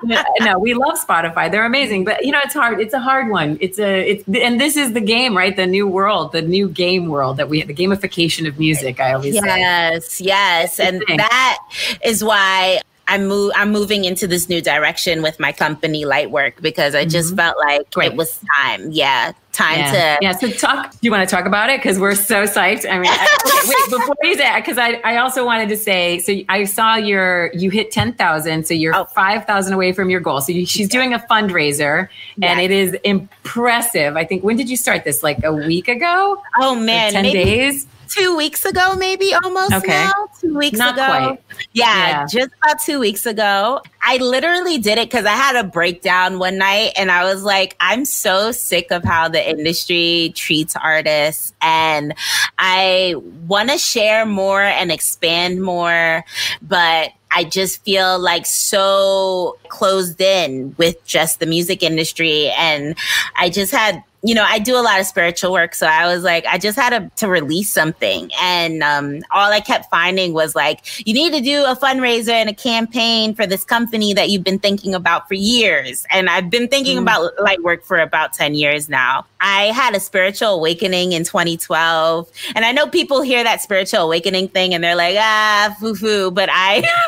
Yeah, 0.06 0.24
no, 0.42 0.60
we 0.60 0.74
love 0.74 0.98
Spotify. 1.00 1.50
They're 1.52 1.66
amazing, 1.66 2.04
but 2.06 2.24
you 2.24 2.32
know, 2.32 2.40
it's 2.44 2.54
hard. 2.54 2.80
It's 2.80 2.94
a 2.94 3.00
hard 3.00 3.30
one. 3.30 3.58
It's 3.62 3.80
a 3.80 4.12
it's 4.12 4.24
and 4.28 4.60
this 4.62 4.78
is 4.78 4.94
the 4.94 5.02
game, 5.02 5.36
right? 5.36 5.56
The 5.56 5.66
new 5.66 5.88
world, 5.88 6.32
the 6.34 6.42
new 6.42 6.70
game 6.70 7.08
world 7.08 7.38
that 7.38 7.50
we 7.50 7.64
the 7.64 7.74
gamification 7.74 8.48
of 8.48 8.60
music. 8.60 9.00
I 9.00 9.07
always 9.14 9.34
say. 9.40 9.42
Yes, 9.46 10.22
yes, 10.22 10.80
and 10.80 11.04
that 11.18 11.58
is 12.04 12.24
why 12.24 12.82
I 13.08 13.18
move. 13.18 13.54
I'm 13.56 13.72
moving 13.72 14.04
into 14.04 14.28
this 14.28 14.50
new 14.50 14.62
direction 14.62 15.22
with 15.22 15.40
my 15.40 15.52
company, 15.54 16.04
Lightwork, 16.04 16.62
because 16.62 16.94
I 16.94 17.06
just 17.06 17.30
mm-hmm. 17.30 17.38
felt 17.38 17.58
like 17.58 17.90
Great. 17.92 18.12
it 18.12 18.18
was 18.18 18.40
time. 18.58 18.92
Yeah, 18.92 19.32
time 19.54 19.80
Yeah. 19.80 19.92
to. 19.92 20.18
yeah. 20.22 20.32
So 20.34 20.50
talk. 20.52 20.92
Do 20.92 20.98
you 21.02 21.12
want 21.12 21.28
to 21.28 21.34
talk 21.34 21.46
about 21.46 21.70
it? 21.70 21.80
Because 21.80 22.00
we're 22.00 22.16
so 22.16 22.44
psyched. 22.44 22.86
I 22.90 23.00
mean, 23.00 23.10
I- 23.10 23.38
okay, 23.46 23.70
wait. 23.70 23.90
Before 24.00 24.16
you 24.24 24.36
say, 24.36 24.54
because 24.58 24.78
I, 24.78 25.00
I 25.06 25.18
also 25.18 25.46
wanted 25.46 25.70
to 25.70 25.78
say. 25.78 26.20
So 26.20 26.34
I 26.50 26.66
saw 26.66 26.96
your 26.96 27.50
you 27.54 27.70
hit 27.70 27.92
ten 27.92 28.12
thousand. 28.12 28.68
So 28.68 28.74
you're 28.74 28.94
Oh. 28.94 29.06
five 29.06 29.46
thousand 29.46 29.74
away 29.74 29.94
from 29.94 30.10
your 30.10 30.20
goal. 30.20 30.42
So 30.42 30.52
you, 30.52 30.66
she's 30.66 30.90
doing 30.90 31.14
a 31.14 31.20
fundraiser, 31.20 32.10
and 32.42 32.60
it 32.60 32.72
is 32.72 32.94
impressive. 33.06 34.18
I 34.18 34.26
think. 34.26 34.44
When 34.44 34.58
did 34.58 34.70
you 34.70 34.76
start 34.76 35.06
this? 35.06 35.24
Like 35.24 35.46
a 35.46 35.54
week 35.54 35.88
ago? 35.88 36.42
Oh 36.60 36.76
man, 36.76 37.14
ten 37.14 37.24
maybe 37.24 37.42
days. 37.42 37.88
Two 38.10 38.36
weeks 38.36 38.66
ago, 38.66 38.96
maybe 38.96 39.34
almost 39.34 39.74
Okay. 39.74 39.88
now. 39.88 40.14
Two 40.42 40.56
weeks 40.58 40.78
Not 40.78 40.94
ago. 40.94 41.06
quite. 41.06 41.40
Yeah, 41.74 42.08
Yeah. 42.10 42.26
just 42.26 42.50
about 42.64 42.80
two 42.82 43.00
weeks 43.00 43.26
ago. 43.26 43.82
I 44.02 44.18
literally 44.18 44.78
did 44.78 44.98
it 44.98 45.10
because 45.10 45.26
I 45.26 45.32
had 45.32 45.56
a 45.56 45.64
breakdown 45.64 46.40
one 46.40 46.58
night 46.58 46.94
and 46.98 47.12
I 47.12 47.24
was 47.26 47.44
like, 47.44 47.76
I'm 47.80 48.06
so 48.06 48.52
sick 48.52 48.92
of 48.92 49.04
how 49.04 49.28
the 49.28 49.50
industry 49.50 50.32
treats 50.36 50.76
artists. 50.76 51.54
And 51.62 52.14
I 52.58 53.16
want 53.48 53.70
to 53.70 53.78
share 53.78 54.26
more 54.26 54.62
and 54.64 54.92
expand 54.92 55.62
more, 55.62 56.24
but 56.62 57.12
I 57.30 57.44
just 57.44 57.84
feel 57.84 58.18
like 58.20 58.46
so 58.46 59.58
closed 59.68 60.22
in 60.22 60.74
with 60.78 61.04
just 61.06 61.40
the 61.42 61.46
music 61.46 61.84
industry. 61.84 62.50
And 62.58 62.96
I 63.36 63.50
just 63.50 63.72
had 63.74 64.02
you 64.28 64.36
know, 64.36 64.44
I 64.46 64.60
do 64.60 64.76
a 64.76 64.82
lot 64.82 65.00
of 65.00 65.06
spiritual 65.06 65.52
work. 65.52 65.74
So 65.76 65.88
I 65.88 66.06
was 66.14 66.24
like, 66.24 66.46
I 66.46 66.58
just 66.58 66.78
had 66.78 66.90
to, 66.90 67.10
to 67.18 67.28
release 67.28 67.72
something. 67.72 68.30
And 68.42 68.84
um, 68.84 69.22
all 69.32 69.52
I 69.52 69.60
kept 69.60 69.90
finding 69.90 70.34
was 70.34 70.56
like, 70.56 71.08
you 71.08 71.14
need 71.14 71.32
to 71.34 71.42
do 71.42 71.64
a 71.66 71.76
fundraiser 71.76 72.32
and 72.32 72.50
a 72.50 72.54
campaign 72.54 73.34
for 73.34 73.46
this 73.48 73.64
company 73.64 74.14
that 74.14 74.30
you've 74.30 74.44
been 74.44 74.60
thinking 74.60 74.94
about 74.94 75.28
for 75.28 75.36
years. 75.36 76.06
And 76.12 76.30
I've 76.30 76.50
been 76.50 76.68
thinking 76.68 76.98
Mm. 76.98 77.02
about 77.04 77.32
light 77.42 77.62
work 77.64 77.84
for 77.84 78.00
about 78.00 78.34
10 78.34 78.56
years 78.56 78.90
now. 78.90 79.26
I 79.40 79.66
had 79.66 79.96
a 79.96 80.00
spiritual 80.00 80.50
awakening 80.56 81.12
in 81.12 81.24
2012. 81.24 82.30
And 82.56 82.66
I 82.66 82.72
know 82.72 82.88
people 82.88 83.22
hear 83.22 83.44
that 83.44 83.62
spiritual 83.62 84.02
awakening 84.02 84.48
thing 84.50 84.74
and 84.74 84.84
they're 84.84 84.96
like, 84.96 85.16
ah, 85.20 85.76
foo 85.80 85.94
foo. 85.96 86.32
But 86.32 86.50
I, 86.52 86.82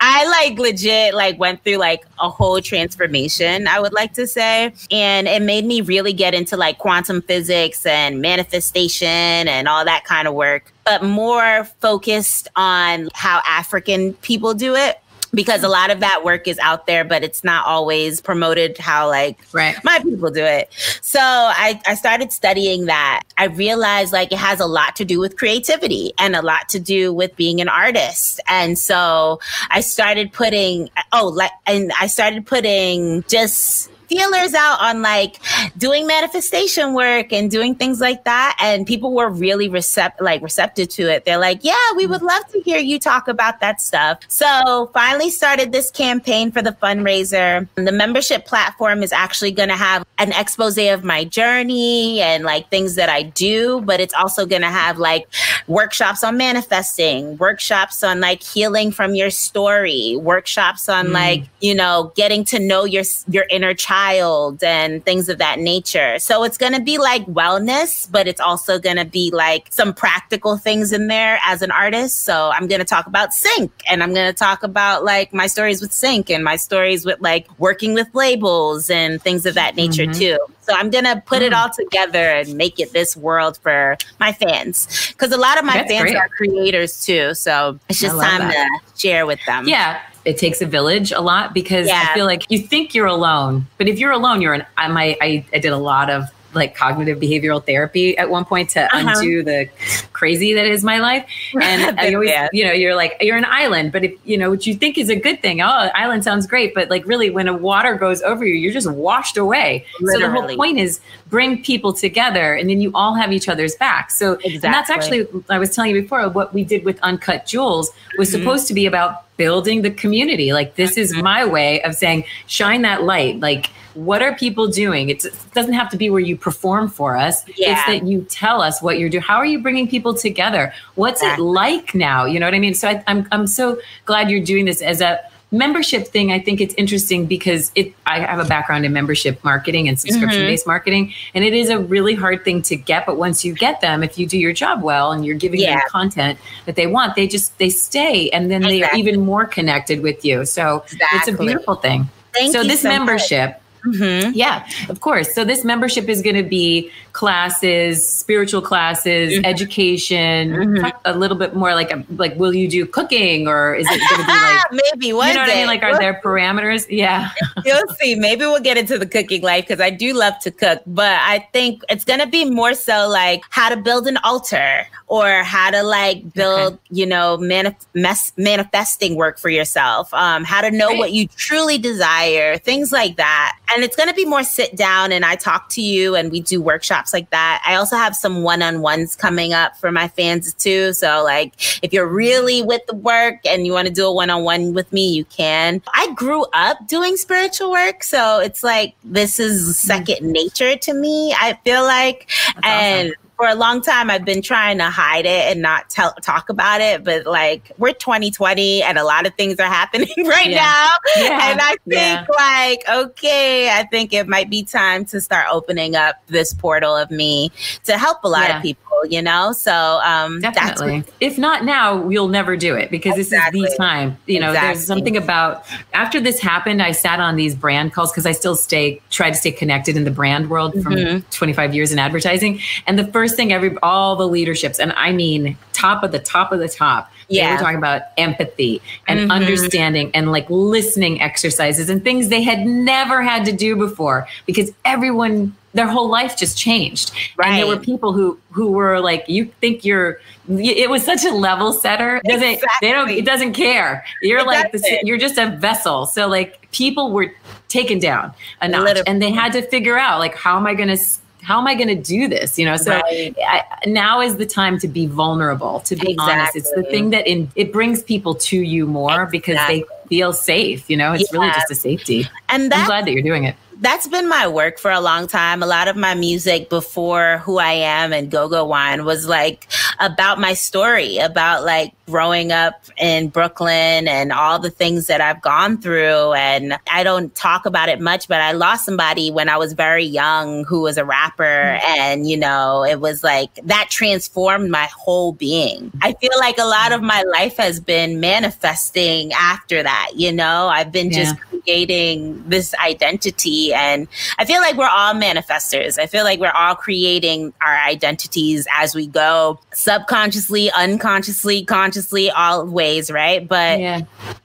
I 0.00 0.26
like 0.26 0.58
legit 0.58 1.14
like 1.14 1.38
went 1.38 1.62
through 1.64 1.76
like 1.76 2.04
a 2.20 2.28
whole 2.28 2.60
transformation, 2.60 3.66
I 3.66 3.80
would 3.80 3.92
like 3.92 4.14
to 4.14 4.26
say. 4.26 4.72
And 4.90 5.26
it 5.26 5.42
made 5.42 5.64
me 5.64 5.80
really 5.80 6.12
get 6.22 6.34
into 6.34 6.56
like 6.56 6.78
quantum 6.78 7.20
physics 7.20 7.84
and 7.84 8.20
manifestation 8.20 9.08
and 9.08 9.66
all 9.66 9.84
that 9.84 10.04
kind 10.04 10.28
of 10.28 10.34
work, 10.34 10.72
but 10.84 11.02
more 11.02 11.64
focused 11.80 12.46
on 12.54 13.08
how 13.12 13.42
African 13.44 14.14
people 14.14 14.54
do 14.54 14.76
it. 14.76 15.00
Because 15.34 15.62
a 15.64 15.68
lot 15.68 15.90
of 15.90 16.00
that 16.00 16.24
work 16.24 16.46
is 16.46 16.58
out 16.58 16.86
there, 16.86 17.04
but 17.04 17.24
it's 17.24 17.42
not 17.42 17.64
always 17.66 18.20
promoted 18.20 18.76
how 18.76 19.08
like 19.08 19.38
Right. 19.52 19.74
my 19.82 19.98
people 20.00 20.30
do 20.30 20.44
it. 20.44 20.70
So 21.00 21.20
I, 21.20 21.80
I 21.86 21.94
started 21.94 22.30
studying 22.32 22.84
that. 22.84 23.22
I 23.38 23.46
realized 23.46 24.12
like 24.12 24.30
it 24.30 24.38
has 24.38 24.60
a 24.60 24.66
lot 24.66 24.94
to 24.96 25.06
do 25.06 25.18
with 25.18 25.38
creativity 25.38 26.12
and 26.18 26.36
a 26.36 26.42
lot 26.42 26.68
to 26.68 26.78
do 26.78 27.14
with 27.14 27.34
being 27.34 27.62
an 27.62 27.70
artist. 27.70 28.40
And 28.46 28.78
so 28.78 29.40
I 29.70 29.80
started 29.80 30.34
putting, 30.34 30.90
oh, 31.14 31.28
like, 31.28 31.52
and 31.66 31.90
I 31.98 32.08
started 32.08 32.44
putting 32.46 33.24
just 33.26 33.88
feelers 34.12 34.54
out 34.54 34.80
on 34.80 35.02
like 35.02 35.36
doing 35.78 36.06
manifestation 36.06 36.94
work 36.94 37.32
and 37.32 37.50
doing 37.50 37.74
things 37.74 38.00
like 38.00 38.24
that 38.24 38.56
and 38.60 38.86
people 38.86 39.14
were 39.14 39.30
really 39.30 39.68
recept 39.68 40.20
like 40.20 40.42
receptive 40.42 40.88
to 40.88 41.02
it. 41.10 41.24
They're 41.24 41.38
like 41.38 41.60
yeah 41.62 41.92
we 41.96 42.06
would 42.06 42.22
love 42.22 42.46
to 42.48 42.60
hear 42.60 42.78
you 42.78 42.98
talk 42.98 43.28
about 43.28 43.60
that 43.60 43.80
stuff. 43.80 44.20
So 44.28 44.90
finally 44.92 45.30
started 45.30 45.72
this 45.72 45.90
campaign 45.90 46.50
for 46.52 46.62
the 46.62 46.72
fundraiser. 46.72 47.68
The 47.76 47.92
membership 47.92 48.46
platform 48.46 49.02
is 49.02 49.12
actually 49.12 49.52
going 49.52 49.68
to 49.70 49.76
have 49.76 50.04
an 50.18 50.32
expose 50.32 50.72
of 50.78 51.04
my 51.04 51.22
journey 51.24 52.20
and 52.20 52.44
like 52.44 52.68
things 52.70 52.94
that 52.94 53.08
i 53.10 53.22
do 53.22 53.80
but 53.82 54.00
it's 54.00 54.14
also 54.14 54.46
going 54.46 54.62
to 54.62 54.68
have 54.68 54.96
like 54.98 55.26
workshops 55.66 56.24
on 56.24 56.36
manifesting 56.36 57.36
workshops 57.36 58.02
on 58.02 58.20
like 58.20 58.42
healing 58.42 58.90
from 58.90 59.14
your 59.14 59.30
story 59.30 60.16
workshops 60.16 60.88
on 60.88 61.02
Mm. 61.08 61.12
like 61.12 61.44
you 61.60 61.74
know 61.74 62.12
getting 62.16 62.44
to 62.44 62.58
know 62.58 62.84
your 62.84 63.02
your 63.28 63.44
inner 63.50 63.74
child 63.74 64.01
and 64.06 65.04
things 65.04 65.28
of 65.28 65.38
that 65.38 65.58
nature 65.58 66.18
so 66.18 66.42
it's 66.44 66.58
going 66.58 66.72
to 66.72 66.80
be 66.80 66.98
like 66.98 67.24
wellness 67.26 68.10
but 68.10 68.26
it's 68.26 68.40
also 68.40 68.78
going 68.78 68.96
to 68.96 69.04
be 69.04 69.30
like 69.32 69.68
some 69.70 69.94
practical 69.94 70.56
things 70.56 70.92
in 70.92 71.06
there 71.06 71.38
as 71.44 71.62
an 71.62 71.70
artist 71.70 72.22
so 72.24 72.50
i'm 72.54 72.66
going 72.66 72.78
to 72.80 72.84
talk 72.84 73.06
about 73.06 73.32
sync 73.32 73.70
and 73.88 74.02
i'm 74.02 74.12
going 74.12 74.26
to 74.26 74.32
talk 74.36 74.62
about 74.62 75.04
like 75.04 75.32
my 75.32 75.46
stories 75.46 75.80
with 75.80 75.92
sync 75.92 76.30
and 76.30 76.42
my 76.42 76.56
stories 76.56 77.04
with 77.04 77.20
like 77.20 77.46
working 77.58 77.94
with 77.94 78.08
labels 78.14 78.90
and 78.90 79.22
things 79.22 79.46
of 79.46 79.54
that 79.54 79.76
nature 79.76 80.04
Mhm. 80.06 80.18
too 80.18 80.38
so 80.62 80.74
i'm 80.74 80.90
going 80.90 81.04
to 81.04 81.22
put 81.26 81.42
it 81.42 81.52
Mm. 81.52 81.56
all 81.62 81.70
together 81.70 82.18
and 82.30 82.54
make 82.54 82.80
it 82.80 82.92
this 82.92 83.16
world 83.16 83.58
for 83.62 83.96
my 84.18 84.32
fans 84.32 84.88
because 85.12 85.32
a 85.32 85.36
lot 85.36 85.58
of 85.58 85.64
my 85.64 85.74
That's 85.74 85.90
fans 85.90 86.02
great. 86.02 86.16
are 86.16 86.28
creators 86.28 87.04
too 87.04 87.34
so 87.34 87.78
it's 87.88 88.00
just 88.00 88.14
time 88.20 88.40
that. 88.48 88.68
to 88.94 89.00
share 89.00 89.26
with 89.26 89.40
them 89.46 89.68
Yeah. 89.68 90.00
It 90.24 90.38
takes 90.38 90.60
a 90.62 90.66
village 90.66 91.12
a 91.12 91.20
lot 91.20 91.52
because 91.54 91.86
Yeah. 91.88 92.06
I 92.10 92.14
feel 92.14 92.26
like 92.26 92.44
you 92.50 92.58
think 92.58 92.94
you're 92.94 93.06
alone, 93.06 93.66
but 93.78 93.88
if 93.88 93.98
you're 93.98 94.12
alone, 94.12 94.40
you're 94.42 94.54
an. 94.54 94.64
I 94.76 94.88
my 94.88 95.16
I, 95.20 95.44
I 95.52 95.58
did 95.58 95.72
a 95.72 95.78
lot 95.78 96.10
of 96.10 96.24
like 96.54 96.74
cognitive 96.76 97.18
behavioral 97.18 97.64
therapy 97.64 98.14
at 98.18 98.28
one 98.28 98.44
point 98.44 98.68
to 98.68 98.82
Uh-huh. 98.84 99.14
undo 99.16 99.42
the 99.42 99.70
crazy 100.12 100.52
that 100.52 100.66
is 100.66 100.84
my 100.84 100.98
life. 100.98 101.24
And 101.62 101.98
I 101.98 102.12
always, 102.12 102.30
you 102.52 102.66
know, 102.66 102.72
you're 102.72 102.94
like 102.94 103.16
you're 103.22 103.38
an 103.38 103.46
island, 103.46 103.90
but 103.90 104.04
if 104.04 104.12
you 104.26 104.36
know 104.36 104.50
what 104.50 104.66
you 104.66 104.74
think 104.74 104.98
is 104.98 105.08
a 105.08 105.16
good 105.16 105.40
thing, 105.40 105.62
oh, 105.62 105.66
island 105.94 106.24
sounds 106.24 106.46
great, 106.46 106.74
but 106.74 106.90
like 106.90 107.06
really, 107.06 107.30
when 107.30 107.48
a 107.48 107.56
water 107.56 107.94
goes 107.94 108.20
over 108.20 108.44
you, 108.44 108.54
you're 108.54 108.72
just 108.72 108.90
washed 108.90 109.38
away. 109.38 109.86
So 109.98 110.18
the 110.20 110.30
whole 110.30 110.46
point 110.54 110.78
is 110.78 111.00
bring 111.30 111.62
people 111.62 111.94
together, 111.94 112.54
and 112.54 112.68
then 112.68 112.82
you 112.82 112.90
all 112.94 113.14
have 113.14 113.32
each 113.32 113.48
other's 113.48 113.74
back. 113.76 114.10
So 114.10 114.36
and 114.44 114.60
that's 114.60 114.90
actually 114.90 115.26
I 115.48 115.58
was 115.58 115.74
telling 115.74 115.94
you 115.96 116.02
before 116.02 116.28
what 116.28 116.52
we 116.52 116.64
did 116.64 116.84
with 116.84 117.00
Uncut 117.00 117.46
Jewels 117.46 117.90
was 118.18 118.28
Mhm. 118.28 118.32
supposed 118.32 118.66
to 118.68 118.74
be 118.74 118.84
about 118.84 119.24
building 119.42 119.82
the 119.82 119.90
community. 119.90 120.48
Like 120.52 120.70
this 120.76 120.92
is 121.02 121.08
Mhm. 121.12 121.22
my 121.32 121.42
way 121.56 121.70
of 121.86 121.90
saying 122.02 122.20
shine 122.46 122.82
that 122.82 123.02
light. 123.12 123.34
Like 123.40 123.64
what 123.94 124.20
are 124.22 124.34
people 124.44 124.66
doing? 124.68 125.04
It's, 125.12 125.24
it 125.26 125.34
doesn't 125.52 125.74
have 125.74 125.90
to 125.90 125.98
be 126.02 126.08
where 126.08 126.20
you 126.30 126.34
perform 126.48 126.84
for 126.88 127.10
us. 127.26 127.36
Yeah. 127.56 127.72
It's 127.72 127.84
that 127.90 128.00
you 128.10 128.18
tell 128.42 128.58
us 128.68 128.80
what 128.80 128.98
you're 128.98 129.10
doing. 129.14 129.22
How 129.32 129.36
are 129.42 129.44
you 129.54 129.58
bringing 129.66 129.86
people 129.94 130.14
together? 130.14 130.64
What's 130.94 131.20
Exactly. 131.22 131.44
it 131.44 131.48
like 131.62 131.94
now? 131.94 132.24
You 132.24 132.38
know 132.40 132.46
what 132.46 132.54
I 132.54 132.58
mean? 132.66 132.74
So 132.74 132.88
I, 132.88 132.94
I'm 133.10 133.20
I'm 133.34 133.46
so 133.60 133.78
glad 134.10 134.30
you're 134.30 134.46
doing 134.54 134.64
this 134.70 134.80
as 134.80 135.00
a 135.02 135.20
membership 135.52 136.08
thing 136.08 136.32
i 136.32 136.38
think 136.38 136.60
it's 136.60 136.74
interesting 136.74 137.26
because 137.26 137.70
it 137.74 137.94
i 138.06 138.18
have 138.18 138.38
a 138.38 138.48
background 138.48 138.84
in 138.84 138.92
membership 138.92 139.42
marketing 139.44 139.88
and 139.88 140.00
subscription 140.00 140.42
based 140.42 140.62
mm-hmm. 140.62 140.70
marketing 140.70 141.12
and 141.34 141.44
it 141.44 141.54
is 141.54 141.68
a 141.68 141.78
really 141.78 142.14
hard 142.14 142.44
thing 142.44 142.60
to 142.62 142.74
get 142.74 143.06
but 143.06 143.16
once 143.16 143.44
you 143.44 143.54
get 143.54 143.80
them 143.80 144.02
if 144.02 144.18
you 144.18 144.26
do 144.26 144.38
your 144.38 144.52
job 144.52 144.82
well 144.82 145.12
and 145.12 145.24
you're 145.24 145.36
giving 145.36 145.60
them 145.60 145.78
content 145.88 146.38
that 146.66 146.74
they 146.74 146.86
want 146.86 147.14
they 147.14 147.26
just 147.26 147.56
they 147.58 147.70
stay 147.70 148.30
and 148.30 148.50
then 148.50 148.62
they 148.62 148.82
are 148.82 148.94
even 148.96 149.20
more 149.20 149.44
connected 149.44 150.02
with 150.02 150.24
you. 150.24 150.44
So 150.44 150.84
it's 150.90 151.28
a 151.28 151.32
beautiful 151.32 151.76
thing. 151.76 152.08
Thank 152.32 152.52
so 152.52 152.62
this 152.62 152.82
so 152.82 153.04
much. 153.04 153.61
Mhm. 153.86 154.32
yeah, 154.34 154.66
of 154.88 155.00
course. 155.00 155.34
So 155.34 155.44
this 155.44 155.64
membership 155.64 156.08
is 156.08 156.22
going 156.22 156.36
to 156.36 156.42
be 156.42 156.90
classes, 157.12 158.06
spiritual 158.06 158.62
classes, 158.62 159.32
Mhm. 159.38 159.44
education, 159.44 160.50
Mhm. 160.52 160.80
talk 160.80 161.00
a 161.04 161.16
little 161.16 161.36
bit 161.36 161.54
more 161.54 161.74
like 161.74 161.90
a, 161.92 162.04
like 162.16 162.34
will 162.36 162.54
you 162.54 162.68
do 162.68 162.86
cooking 162.86 163.48
or 163.48 163.74
is 163.74 163.86
it 163.90 164.00
going 164.10 164.20
to 164.20 164.26
be 164.26 164.32
like 164.32 164.72
Maybe 164.92 165.12
one 165.12 165.28
you 165.28 165.34
know 165.34 165.40
what 165.40 165.48
I 165.50 165.52
day. 165.52 165.58
mean? 165.60 165.66
Like, 165.66 165.82
are 165.82 165.98
there 165.98 166.20
parameters? 166.24 166.86
Yeah. 166.88 167.30
You'll 167.64 167.88
see. 168.00 168.14
Maybe 168.14 168.44
we'll 168.46 168.60
get 168.60 168.76
into 168.76 168.98
the 168.98 169.06
cooking 169.06 169.42
life 169.42 169.66
because 169.66 169.80
I 169.80 169.90
do 169.90 170.12
love 170.14 170.34
to 170.42 170.50
cook, 170.50 170.82
but 170.86 171.18
I 171.20 171.46
think 171.52 171.82
it's 171.88 172.04
going 172.04 172.20
to 172.20 172.26
be 172.26 172.44
more 172.44 172.74
so 172.74 173.08
like 173.08 173.42
how 173.50 173.68
to 173.68 173.76
build 173.76 174.06
an 174.06 174.18
altar 174.24 174.86
or 175.12 175.42
how 175.42 175.70
to 175.70 175.82
like 175.82 176.32
build, 176.32 176.78
you 176.88 177.04
know, 177.04 177.36
manif- 177.36 177.84
mes- 177.92 178.32
manifesting 178.38 179.14
work 179.14 179.38
for 179.38 179.50
yourself, 179.50 180.12
um, 180.14 180.42
how 180.42 180.62
to 180.62 180.70
know 180.70 180.88
Right. 180.88 180.98
what 180.98 181.12
you 181.12 181.28
truly 181.36 181.76
desire, 181.76 182.56
things 182.56 182.92
like 182.92 183.16
that. 183.18 183.58
And 183.74 183.84
it's 183.84 183.94
going 183.94 184.08
to 184.08 184.14
be 184.14 184.24
more 184.24 184.42
sit 184.42 184.74
down 184.74 185.12
and 185.12 185.22
I 185.22 185.34
talk 185.36 185.68
to 185.70 185.82
you 185.82 186.14
and 186.14 186.32
we 186.32 186.40
do 186.40 186.62
workshops 186.62 187.12
like 187.12 187.28
that. 187.28 187.62
I 187.66 187.74
also 187.74 187.94
have 187.96 188.16
some 188.16 188.42
one 188.42 188.62
on 188.62 188.80
ones 188.80 189.14
coming 189.14 189.52
up 189.52 189.76
for 189.76 189.92
my 189.92 190.08
fans 190.08 190.54
too. 190.54 190.94
So, 190.94 191.22
like, 191.22 191.52
if 191.82 191.92
you're 191.92 192.06
really 192.08 192.62
with 192.62 192.80
the 192.86 192.94
work 192.94 193.36
and 193.46 193.66
you 193.66 193.72
want 193.72 193.88
to 193.88 193.92
do 193.92 194.06
a 194.06 194.12
one 194.12 194.30
on 194.30 194.44
one 194.44 194.72
with 194.72 194.90
me, 194.94 195.12
you 195.12 195.26
can. 195.26 195.82
I 195.92 196.10
grew 196.14 196.46
up 196.54 196.88
doing 196.88 197.18
spiritual 197.18 197.70
work. 197.70 198.02
So, 198.02 198.38
it's 198.40 198.64
like 198.64 198.94
this 199.04 199.38
is 199.38 199.76
second 199.76 200.22
nature 200.32 200.74
to 200.76 200.94
me. 200.94 201.34
I 201.38 201.58
feel 201.64 201.82
like, 201.82 202.30
That's 202.54 202.66
and 202.66 203.08
awesome. 203.10 203.21
For 203.42 203.48
a 203.48 203.56
long 203.56 203.82
time 203.82 204.08
i've 204.08 204.24
been 204.24 204.40
trying 204.40 204.78
to 204.78 204.84
hide 204.84 205.26
it 205.26 205.50
and 205.50 205.60
not 205.60 205.90
tell 205.90 206.12
talk 206.22 206.48
about 206.48 206.80
it 206.80 207.02
but 207.02 207.26
like 207.26 207.72
we're 207.76 207.92
2020 207.92 208.84
and 208.84 208.96
a 208.98 209.02
lot 209.04 209.26
of 209.26 209.34
things 209.34 209.58
are 209.58 209.64
happening 209.66 210.06
right 210.24 210.48
Yeah. 210.50 210.58
now 210.58 210.90
Yeah. 211.16 211.50
and 211.50 211.60
i 211.60 211.70
think 211.70 211.80
Yeah. 211.88 212.26
like 212.36 212.84
okay 212.88 213.68
i 213.70 213.82
think 213.90 214.12
it 214.12 214.28
might 214.28 214.48
be 214.48 214.62
time 214.62 215.04
to 215.06 215.20
start 215.20 215.46
opening 215.50 215.96
up 215.96 216.24
this 216.28 216.54
portal 216.54 216.94
of 216.96 217.10
me 217.10 217.50
to 217.82 217.98
help 217.98 218.22
a 218.22 218.28
lot 218.28 218.48
of 218.48 218.62
people 218.62 218.86
you 219.10 219.20
know 219.20 219.50
so 219.50 219.72
um 220.04 220.38
that's 220.40 220.54
Definitely. 220.56 221.02
if 221.18 221.36
not 221.36 221.64
now, 221.64 222.08
you'll 222.08 222.28
never 222.28 222.56
do 222.56 222.76
it 222.76 222.88
because 222.92 223.16
this 223.16 223.32
is 223.32 223.40
the 223.50 223.74
time. 223.76 224.16
You 224.26 224.38
know, 224.38 224.50
Exactly. 224.50 224.74
there's 224.74 224.86
something 224.86 225.16
about 225.16 225.64
after 225.92 226.20
this 226.20 226.38
happened, 226.38 226.80
I 226.80 226.92
sat 226.92 227.18
on 227.18 227.34
these 227.34 227.56
brand 227.56 227.92
calls 227.92 228.12
because 228.12 228.26
I 228.26 228.32
still 228.32 228.54
stay 228.54 229.00
try 229.10 229.30
to 229.30 229.34
stay 229.36 229.50
connected 229.50 229.96
in 229.96 230.04
the 230.04 230.10
brand 230.12 230.50
world 230.50 230.74
from 230.84 230.92
Mhm. 230.94 231.24
25 231.30 231.74
years 231.74 231.90
in 231.90 231.98
advertising. 231.98 232.60
And 232.86 232.96
the 232.96 233.06
first 233.08 233.31
thing 233.36 233.52
every 233.52 233.76
all 233.82 234.16
the 234.16 234.26
leaderships, 234.28 234.78
and 234.78 234.92
I 234.96 235.12
mean 235.12 235.56
top 235.72 236.02
of 236.04 236.12
the 236.12 236.18
top 236.18 236.52
of 236.52 236.60
the 236.60 236.68
top, 236.68 237.10
they 237.28 237.36
Yeah. 237.36 237.54
were 237.54 237.60
talking 237.60 237.78
about 237.78 238.02
empathy 238.16 238.80
and 239.08 239.20
Mhm. 239.20 239.32
understanding 239.32 240.10
and 240.14 240.30
like 240.30 240.46
listening 240.48 241.20
exercises 241.20 241.88
and 241.90 242.04
things 242.04 242.28
they 242.28 242.42
had 242.42 242.64
never 242.66 243.22
had 243.22 243.44
to 243.46 243.52
do 243.52 243.74
before 243.76 244.28
because 244.46 244.70
everyone 244.84 245.54
their 245.74 245.86
whole 245.86 246.08
life 246.10 246.36
just 246.36 246.58
changed 246.58 247.12
and 247.42 247.56
there 247.56 247.66
were 247.66 247.78
people 247.78 248.12
who 248.12 248.38
who 248.50 248.70
were 248.70 249.00
like 249.00 249.24
you 249.26 249.46
think 249.62 249.86
you're 249.86 250.20
it 250.50 250.90
was 250.90 251.02
such 251.02 251.24
a 251.24 251.30
level 251.30 251.72
setter 251.72 252.20
doesn't 252.28 252.60
they 252.82 252.92
don't 252.92 253.08
it 253.08 253.24
doesn't 253.24 253.54
care 253.54 254.04
you're 254.20 254.40
It 254.40 254.46
like 254.46 254.70
the, 254.70 255.00
you're 255.02 255.16
just 255.16 255.38
a 255.38 255.46
vessel 255.46 256.04
so 256.04 256.28
like 256.28 256.68
people 256.72 257.10
were 257.10 257.32
taken 257.68 257.98
down 257.98 258.34
a 258.60 258.68
notch 258.68 258.82
Literally. 258.84 259.04
and 259.06 259.22
they 259.22 259.30
had 259.30 259.52
to 259.54 259.62
figure 259.62 259.98
out 259.98 260.18
like 260.18 260.34
how 260.36 260.58
am 260.58 260.66
i 260.66 260.74
going 260.74 260.90
to 260.90 260.98
how 261.42 261.58
am 261.58 261.66
i 261.66 261.74
going 261.74 261.88
to 261.88 261.94
do 261.94 262.28
this 262.28 262.58
you 262.58 262.64
know? 262.64 262.76
So 262.76 262.92
Right. 262.92 263.34
I, 263.38 263.62
now 263.86 264.20
is 264.20 264.36
the 264.36 264.46
time 264.46 264.78
to 264.78 264.88
be 264.88 265.06
vulnerable 265.06 265.80
to 265.80 265.96
be 265.96 266.16
honest. 266.18 266.56
It's 266.56 266.72
the 266.72 266.84
thing 266.84 267.10
that 267.10 267.26
in, 267.26 267.50
it 267.56 267.72
brings 267.72 268.02
people 268.02 268.34
to 268.34 268.58
you 268.58 268.86
more 268.86 269.26
because 269.26 269.58
they 269.66 269.84
feel 270.08 270.32
safe 270.32 270.88
you 270.88 270.96
know? 270.96 271.12
It's 271.12 271.32
really 271.32 271.50
just 271.50 271.70
a 271.70 271.74
safety. 271.74 272.28
And 272.48 272.72
i'm 272.72 272.86
glad 272.86 273.06
that 273.06 273.12
you're 273.12 273.22
doing 273.22 273.44
it 273.44 273.56
that's 273.82 274.06
been 274.06 274.28
my 274.28 274.46
work 274.46 274.78
for 274.78 274.92
a 274.92 275.00
long 275.00 275.26
time. 275.26 275.60
A 275.60 275.66
lot 275.66 275.88
of 275.88 275.96
my 275.96 276.14
music 276.14 276.70
before 276.70 277.38
Who 277.38 277.58
I 277.58 277.72
Am 277.72 278.12
and 278.12 278.30
Go 278.30 278.48
Go 278.48 278.64
Wine 278.64 279.04
was 279.04 279.26
like 279.26 279.66
about 279.98 280.38
my 280.38 280.54
story, 280.54 281.18
about 281.18 281.64
like 281.64 281.92
growing 282.06 282.52
up 282.52 282.74
in 282.96 283.28
Brooklyn 283.28 284.06
and 284.06 284.32
all 284.32 284.60
the 284.60 284.70
things 284.70 285.08
that 285.08 285.20
I've 285.20 285.42
gone 285.42 285.78
through. 285.78 286.32
And 286.34 286.78
I 286.90 287.02
don't 287.02 287.34
talk 287.34 287.66
about 287.66 287.88
it 287.88 288.00
much, 288.00 288.28
but 288.28 288.40
I 288.40 288.52
lost 288.52 288.84
somebody 288.84 289.32
when 289.32 289.48
I 289.48 289.56
was 289.56 289.72
very 289.72 290.04
young 290.04 290.64
who 290.64 290.82
was 290.82 290.96
a 290.96 291.04
rapper. 291.04 291.78
Hmm. 291.80 292.00
And, 292.00 292.28
you 292.28 292.36
know, 292.36 292.84
it 292.84 293.00
was 293.00 293.24
like 293.24 293.52
that 293.64 293.88
transformed 293.90 294.70
my 294.70 294.88
whole 294.96 295.32
being. 295.32 295.90
I 296.02 296.12
feel 296.12 296.38
like 296.38 296.58
a 296.58 296.64
lot 296.64 296.92
of 296.92 297.02
my 297.02 297.22
life 297.22 297.56
has 297.56 297.80
been 297.80 298.20
manifesting 298.20 299.32
after 299.32 299.82
that, 299.82 300.12
you 300.14 300.32
know, 300.32 300.68
I've 300.68 300.92
been 300.92 301.10
just 301.10 301.34
creating 301.64 302.42
this 302.48 302.74
identity 302.74 303.71
and 303.72 304.08
i 304.38 304.44
feel 304.44 304.60
like 304.60 304.76
we're 304.76 304.86
all 304.88 305.14
manifestors. 305.14 305.98
I 305.98 306.06
feel 306.06 306.24
like 306.24 306.38
we're 306.40 306.50
all 306.50 306.74
creating 306.74 307.52
our 307.60 307.76
identities 307.76 308.66
as 308.74 308.94
we 308.94 309.06
go 309.06 309.58
subconsciously 309.72 310.70
unconsciously 310.72 311.64
consciously 311.64 312.30
all 312.30 312.66
ways 312.66 313.10
right? 313.10 313.46
But 313.46 313.80
yeah. 313.80 314.00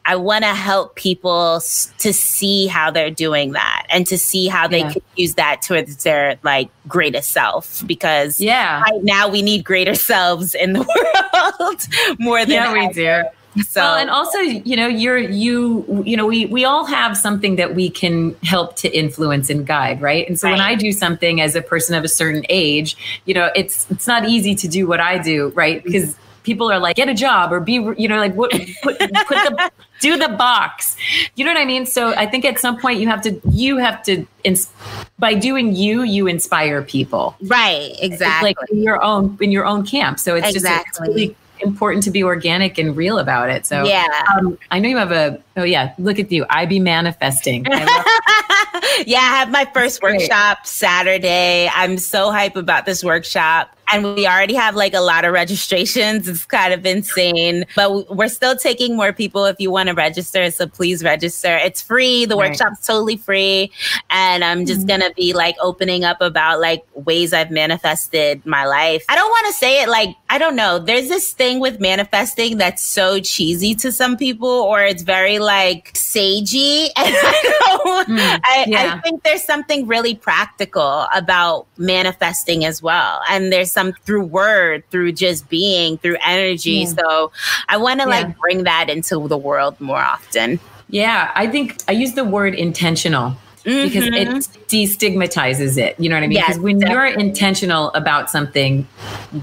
I 0.06 0.16
want 0.16 0.44
to 0.44 0.54
help 0.54 0.96
people 0.96 1.60
to 1.60 2.13
see 2.13 2.68
how 2.68 2.92
they're 2.92 3.12
doing 3.12 3.52
that 3.54 3.86
and 3.90 4.06
to 4.08 4.18
see 4.18 4.48
how 4.48 4.68
they 4.68 4.80
Yeah. 4.80 4.94
could 4.94 5.04
use 5.16 5.36
that 5.36 5.62
towards 5.62 6.04
their 6.04 6.38
like 6.44 6.70
greatest 6.88 7.30
self 7.32 7.84
because 7.86 8.40
yeah. 8.40 8.82
right 8.82 9.04
now 9.04 9.28
we 9.30 9.42
need 9.42 9.63
greater 9.63 9.96
selves 10.12 10.54
in 10.56 10.74
the 10.74 10.80
world 11.60 12.20
more 12.20 12.40
than 12.46 12.52
yeah 12.52 12.74
we 12.74 12.88
do 12.94 13.24
so 13.63 13.82
well, 13.82 13.96
and 13.96 14.10
also, 14.10 14.39
you 14.39 14.76
know, 14.76 14.88
you're 14.88 15.17
you 15.17 16.04
you 16.06 16.17
know, 16.17 16.26
we 16.26 16.46
we 16.46 16.65
all 16.65 16.86
have 16.86 17.17
something 17.17 17.56
that 17.56 17.76
we 17.76 17.89
can 17.89 18.36
help 18.43 18.76
to 18.78 18.89
influence 18.89 19.50
and 19.50 19.65
guide, 19.65 20.02
right? 20.02 20.28
And 20.28 20.39
so 20.39 20.50
when 20.50 20.62
I 20.62 20.76
do 20.76 20.91
something 20.91 21.41
as 21.41 21.56
a 21.56 21.62
person 21.62 21.96
of 21.96 22.04
a 22.04 22.08
certain 22.08 22.46
age, 22.50 22.98
you 23.26 23.34
know, 23.34 23.52
it's 23.56 23.89
it's 23.89 24.08
not 24.08 24.28
easy 24.28 24.56
to 24.56 24.67
do 24.67 24.88
what 24.88 25.00
I 25.00 25.17
do, 25.17 25.50
right? 25.50 25.80
Mm-hmm. 25.80 25.91
Because 25.91 26.15
people 26.48 26.72
are 26.72 26.80
like, 26.80 26.96
get 26.96 27.10
a 27.10 27.13
job 27.13 27.52
or 27.52 27.60
be, 27.60 27.74
you 27.74 28.08
know, 28.08 28.17
like 28.17 28.34
what 28.34 28.52
put 28.52 28.98
put 29.00 29.00
the 29.00 29.72
do 30.00 30.17
the 30.17 30.30
box. 30.30 30.96
You 31.36 31.46
know 31.46 31.52
what 31.52 31.60
I 31.60 31.65
mean? 31.65 31.86
So 31.86 32.13
I 32.15 32.26
think 32.26 32.46
at 32.46 32.58
some 32.60 32.80
point 32.80 33.00
you 33.00 33.08
have 33.08 33.22
to 33.24 33.39
you 33.50 33.78
have 33.78 34.02
to 34.04 34.26
ins- 34.43 34.72
by 35.20 35.34
doing 35.34 35.76
you, 35.76 36.04
you 36.04 36.28
inspire 36.28 36.82
people 36.82 37.36
right 37.43 37.91
it's 37.91 38.02
exactly 38.02 38.56
like 38.58 38.72
in 38.72 38.82
your 38.82 39.04
own 39.04 39.38
in 39.41 39.52
your 39.52 39.65
own 39.65 39.86
camp. 39.86 40.20
So 40.20 40.36
it's 40.36 40.54
just 40.54 40.65
it's 40.65 40.65
Exactly. 40.65 41.08
really 41.08 41.36
important 41.62 42.04
to 42.04 42.12
be 42.12 42.24
organic 42.24 42.78
and 42.78 42.96
real 42.96 43.20
about 43.20 43.50
it. 43.50 43.65
So 43.65 43.84
yeah 43.84 44.06
um, 44.36 44.58
I 44.72 44.80
know 44.80 44.89
you 44.89 44.98
have 44.98 45.12
a 45.12 45.41
oh 45.56 45.63
yeah, 45.63 45.93
look 45.98 46.20
at 46.20 46.32
you. 46.32 46.46
I 46.50 46.65
be 46.65 46.80
manifesting. 46.80 47.65
I 47.70 49.04
yeah, 49.06 49.20
I 49.20 49.38
have 49.38 49.52
my 49.52 49.65
first 49.74 50.02
workshop 50.02 50.65
Saturday. 50.65 51.70
I'm 51.74 51.98
so 51.98 52.32
hype 52.32 52.56
about 52.56 52.86
this 52.86 53.04
workshop. 53.04 53.78
and 53.91 54.15
we 54.15 54.28
already 54.28 54.54
have 54.54 54.76
like 54.76 54.93
a 54.93 55.00
lot 55.00 55.26
of 55.26 55.34
registrations. 55.34 56.28
It's 56.28 56.46
kind 56.46 56.74
of 56.74 56.86
insane, 56.86 57.65
but 57.76 58.13
we're 58.15 58.28
still 58.28 58.56
taking 58.56 58.96
more 58.96 59.13
people 59.13 59.46
if 59.46 59.56
you 59.60 59.72
want 59.72 59.88
to 59.88 59.96
register. 59.96 60.50
So 60.52 60.67
please 60.67 61.04
register. 61.04 61.56
It's 61.56 61.82
free. 61.82 62.26
The 62.26 62.36
right. 62.36 62.50
workshop's 62.50 62.86
totally 62.86 63.17
free. 63.17 63.72
And 64.10 64.43
I'm 64.43 64.65
just 64.65 64.82
mm-hmm. 64.82 64.88
going 64.88 65.02
to 65.02 65.13
be 65.15 65.34
like 65.34 65.56
opening 65.62 66.04
up 66.04 66.22
about 66.22 66.60
like 66.60 66.86
ways 66.96 67.34
I've 67.34 67.52
manifested 67.52 68.46
my 68.46 68.65
life. 68.65 69.06
I 69.10 69.15
don't 69.15 69.30
want 69.30 69.48
to 69.48 69.54
say 69.54 69.82
it 69.82 69.89
like, 69.89 70.15
I 70.30 70.38
don't 70.38 70.56
know. 70.56 70.78
There's 70.78 71.08
this 71.08 71.32
thing 71.32 71.60
with 71.60 71.80
manifesting 71.80 72.58
that's 72.58 72.84
so 72.84 73.20
cheesy 73.22 73.74
to 73.76 73.92
some 73.92 74.18
people, 74.18 74.50
or 74.50 74.84
it's 74.84 75.04
very 75.04 75.40
like 75.40 75.94
sagey. 75.94 76.90
And 76.98 77.16
I, 77.16 78.04
mm, 78.08 78.40
I, 78.44 78.66
yeah. 78.68 78.96
I 78.96 79.02
think 79.02 79.24
there's 79.24 79.44
something 79.44 79.88
really 79.88 80.16
practical 80.16 81.08
about 81.13 81.68
manifesting 81.78 82.66
as 82.66 82.82
well. 82.82 83.22
And 83.30 83.52
there's 83.52 83.72
some 83.72 83.94
through 84.04 84.26
word, 84.26 84.84
through 84.90 85.13
just 85.13 85.48
being, 85.50 85.98
through 85.98 86.18
energy. 86.24 86.86
Mm. 86.86 87.00
So 87.00 87.32
I 87.70 87.78
want 87.78 88.02
to 88.02 88.06
yeah. 88.06 88.16
like 88.16 88.38
bring 88.38 88.63
that 88.66 88.90
into 88.90 89.28
the 89.28 89.38
world 89.38 89.80
more 89.80 89.98
often. 90.00 90.60
Yeah, 90.90 91.32
I 91.36 91.48
think 91.48 91.82
I 91.88 91.94
use 91.94 92.13
the 92.13 92.26
word 92.26 92.56
intentional 92.56 93.36
mm-hmm. 93.67 93.88
because 93.88 94.08
it 94.08 94.67
destigmatizes 94.67 95.77
it. 95.77 95.99
You 95.99 96.10
know 96.10 96.15
what 96.15 96.23
I 96.23 96.27
mean? 96.27 96.39
Because 96.39 96.56
yes, 96.56 96.63
when 96.63 96.80
definitely. 96.80 97.12
you're 97.12 97.19
intentional 97.19 97.91
about 97.91 98.30
something, 98.30 98.88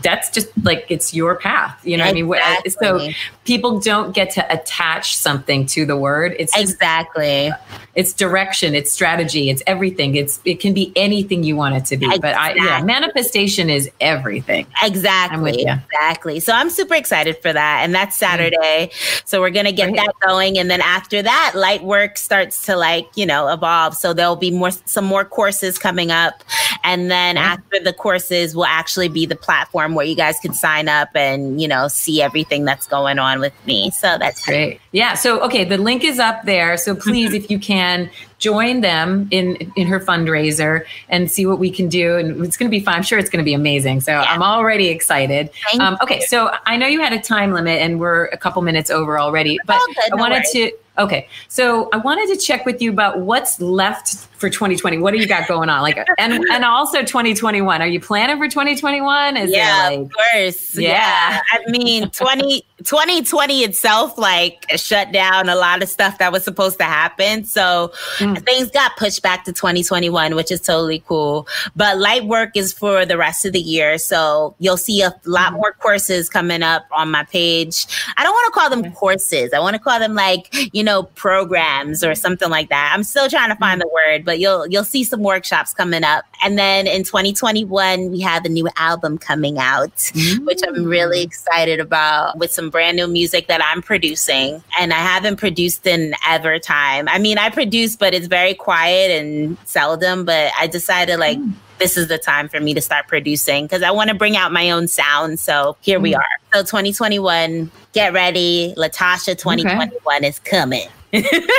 that's 0.02 0.30
just 0.30 0.48
like 0.62 0.86
it's 0.88 1.14
your 1.14 1.36
path. 1.36 1.80
You 1.84 1.96
know 1.96 2.04
exactly. 2.04 2.22
what 2.22 2.42
I 2.42 2.60
mean? 2.64 2.70
So 2.70 3.18
people 3.44 3.80
don't 3.80 4.14
get 4.14 4.30
to 4.32 4.52
attach 4.52 5.16
something 5.16 5.66
to 5.66 5.84
the 5.84 5.96
word. 5.96 6.34
It's 6.38 6.52
just, 6.52 6.72
exactly. 6.72 7.52
It's 7.94 8.12
direction. 8.12 8.74
It's 8.74 8.90
strategy. 8.90 9.50
It's 9.50 9.62
everything. 9.66 10.16
It's 10.16 10.40
it 10.44 10.58
can 10.60 10.74
be 10.74 10.92
anything 10.96 11.44
you 11.44 11.56
want 11.56 11.76
it 11.76 11.84
to 11.86 11.96
be. 11.96 12.06
Exactly. 12.06 12.20
But 12.20 12.36
I 12.36 12.54
yeah, 12.54 12.82
manifestation 12.82 13.70
is 13.70 13.90
everything. 14.00 14.66
Exactly. 14.82 15.64
Exactly. 15.64 16.40
So 16.40 16.52
I'm 16.52 16.70
super 16.70 16.94
excited 16.94 17.38
for 17.38 17.52
that, 17.52 17.82
and 17.84 17.94
that's 17.94 18.16
mm. 18.16 18.20
Saturday. 18.20 18.56
Mm-hmm. 18.90 19.26
So 19.26 19.40
we're 19.40 19.50
gonna 19.50 19.72
get 19.72 19.94
that 19.94 20.12
going, 20.26 20.58
and 20.58 20.70
then 20.70 20.80
after 20.80 21.22
that, 21.22 21.52
light 21.54 21.84
work 21.84 22.16
starts 22.16 22.62
to 22.66 22.76
like 22.76 23.08
you 23.14 23.26
know 23.26 23.48
evolve. 23.48 23.94
So 23.94 24.13
there'll 24.14 24.36
be 24.36 24.50
more 24.50 24.70
some 24.70 25.04
more 25.04 25.24
courses 25.24 25.78
coming 25.78 26.10
up. 26.10 26.42
And 26.82 27.10
then 27.10 27.36
yeah. 27.36 27.42
after 27.42 27.80
the 27.82 27.92
courses 27.92 28.54
will 28.54 28.66
actually 28.66 29.08
be 29.08 29.26
the 29.26 29.36
platform 29.36 29.94
where 29.94 30.06
you 30.06 30.14
guys 30.14 30.38
can 30.40 30.54
sign 30.54 30.88
up 30.88 31.08
and, 31.14 31.60
you 31.60 31.68
know, 31.68 31.88
see 31.88 32.22
everything 32.22 32.64
that's 32.64 32.86
going 32.86 33.18
on 33.18 33.40
with 33.40 33.54
me. 33.66 33.90
So 33.90 34.16
that's 34.18 34.44
great. 34.44 34.80
Yeah. 34.92 35.14
So 35.14 35.40
okay, 35.40 35.64
the 35.64 35.78
link 35.78 36.04
is 36.04 36.18
up 36.18 36.44
there. 36.44 36.76
So 36.76 36.94
please, 36.94 37.34
if 37.34 37.50
you 37.50 37.58
can, 37.58 38.10
join 38.38 38.82
them 38.82 39.26
in 39.30 39.56
in 39.74 39.86
her 39.86 39.98
fundraiser 39.98 40.84
and 41.08 41.30
see 41.30 41.46
what 41.46 41.58
we 41.58 41.70
can 41.70 41.88
do 41.88 42.16
and 42.16 42.44
it's 42.44 42.58
going 42.58 42.70
to 42.70 42.70
be 42.70 42.84
fun 42.84 42.94
i'm 42.94 43.02
sure 43.02 43.18
it's 43.18 43.30
going 43.30 43.42
to 43.42 43.44
be 43.44 43.54
amazing 43.54 44.02
so 44.02 44.12
yeah. 44.12 44.22
i'm 44.24 44.42
already 44.42 44.88
excited 44.88 45.48
um, 45.80 45.96
okay 46.02 46.20
so 46.20 46.54
i 46.66 46.76
know 46.76 46.86
you 46.86 47.00
had 47.00 47.14
a 47.14 47.20
time 47.20 47.52
limit 47.52 47.80
and 47.80 47.98
we're 48.00 48.26
a 48.26 48.36
couple 48.36 48.60
minutes 48.60 48.90
over 48.90 49.18
already 49.18 49.58
but 49.66 49.80
i 50.12 50.14
wanted 50.14 50.44
to 50.44 50.70
Okay, 50.96 51.28
so 51.48 51.88
I 51.92 51.96
wanted 51.96 52.28
to 52.34 52.36
check 52.36 52.64
with 52.64 52.80
you 52.80 52.90
about 52.90 53.20
what's 53.20 53.60
left 53.60 54.28
for 54.44 54.50
2020. 54.50 54.98
What 54.98 55.12
do 55.12 55.18
you 55.18 55.26
got 55.26 55.48
going 55.48 55.68
on? 55.68 55.82
Like, 55.82 55.98
and 56.18 56.32
and 56.52 56.64
also 56.64 57.00
2021. 57.00 57.80
Are 57.80 57.86
you 57.86 57.98
planning 57.98 58.36
for 58.36 58.46
2021? 58.46 59.36
Is 59.36 59.50
yeah, 59.50 59.88
like, 59.88 60.00
of 60.00 60.12
course. 60.12 60.78
Yeah. 60.78 60.90
yeah. 60.90 61.40
I 61.52 61.70
mean, 61.70 62.10
20, 62.10 62.62
2020 62.84 63.60
itself 63.62 64.18
like 64.18 64.66
shut 64.76 65.12
down 65.12 65.48
a 65.48 65.56
lot 65.56 65.82
of 65.82 65.88
stuff 65.88 66.18
that 66.18 66.30
was 66.30 66.44
supposed 66.44 66.78
to 66.78 66.84
happen. 66.84 67.44
So 67.44 67.92
mm. 68.18 68.44
things 68.44 68.70
got 68.70 68.96
pushed 68.96 69.22
back 69.22 69.44
to 69.46 69.52
2021, 69.52 70.36
which 70.36 70.52
is 70.52 70.60
totally 70.60 71.02
cool. 71.08 71.48
But 71.74 71.98
light 71.98 72.26
work 72.26 72.56
is 72.56 72.72
for 72.72 73.06
the 73.06 73.16
rest 73.16 73.44
of 73.46 73.52
the 73.52 73.60
year. 73.60 73.98
So 73.98 74.54
you'll 74.58 74.76
see 74.76 75.02
a 75.02 75.14
lot 75.24 75.52
mm. 75.52 75.56
more 75.56 75.72
courses 75.72 76.28
coming 76.28 76.62
up 76.62 76.84
on 76.92 77.10
my 77.10 77.24
page. 77.24 77.86
I 78.16 78.22
don't 78.22 78.32
want 78.32 78.54
to 78.54 78.60
call 78.60 78.70
them 78.70 78.92
courses. 78.92 79.52
I 79.52 79.58
want 79.58 79.74
to 79.74 79.80
call 79.80 79.98
them 79.98 80.14
like, 80.14 80.54
you 80.74 80.83
know, 80.84 81.04
programs 81.04 82.04
or 82.04 82.14
something 82.14 82.50
like 82.50 82.68
that. 82.68 82.92
I'm 82.94 83.02
still 83.02 83.28
trying 83.28 83.50
to 83.50 83.56
find 83.56 83.80
the 83.80 83.88
word, 83.88 84.24
but 84.24 84.38
you'll 84.38 84.66
you'll 84.66 84.84
see 84.84 85.04
some 85.04 85.22
workshops 85.22 85.74
coming 85.74 86.04
up. 86.04 86.24
And 86.42 86.58
then 86.58 86.86
in 86.86 87.02
2021, 87.02 88.10
we 88.10 88.20
have 88.20 88.44
a 88.44 88.48
new 88.48 88.68
album 88.76 89.18
coming 89.18 89.58
out, 89.58 89.96
mm. 89.96 90.44
which 90.44 90.60
I'm 90.66 90.84
really 90.84 91.20
mm. 91.20 91.26
excited 91.26 91.80
about 91.80 92.38
with 92.38 92.52
some 92.52 92.70
brand 92.70 92.96
new 92.96 93.06
music 93.06 93.48
that 93.48 93.62
I'm 93.64 93.82
producing. 93.82 94.62
And 94.78 94.92
I 94.92 94.98
haven't 94.98 95.36
produced 95.36 95.86
in 95.86 96.14
ever 96.26 96.58
time. 96.58 97.08
I 97.08 97.18
mean, 97.18 97.38
I 97.38 97.50
produce, 97.50 97.96
but 97.96 98.14
it's 98.14 98.26
very 98.26 98.54
quiet 98.54 99.10
and 99.10 99.56
seldom, 99.64 100.24
but 100.24 100.52
I 100.58 100.66
decided 100.66 101.18
like 101.18 101.38
mm 101.38 101.54
this 101.78 101.96
is 101.96 102.08
the 102.08 102.18
time 102.18 102.48
for 102.48 102.60
me 102.60 102.74
to 102.74 102.80
start 102.80 103.08
producing 103.08 103.64
because 103.64 103.82
I 103.82 103.90
want 103.90 104.08
to 104.08 104.14
bring 104.14 104.36
out 104.36 104.52
my 104.52 104.70
own 104.70 104.88
sound. 104.88 105.40
So 105.40 105.76
here 105.80 105.98
mm 105.98 106.04
we 106.04 106.14
are. 106.14 106.24
So 106.52 106.60
2021, 106.60 107.70
get 107.94 108.12
ready. 108.12 108.74
Latasha 108.76 109.38
2021 109.38 110.16
okay. 110.16 110.28
is 110.28 110.38
coming. 110.40 110.86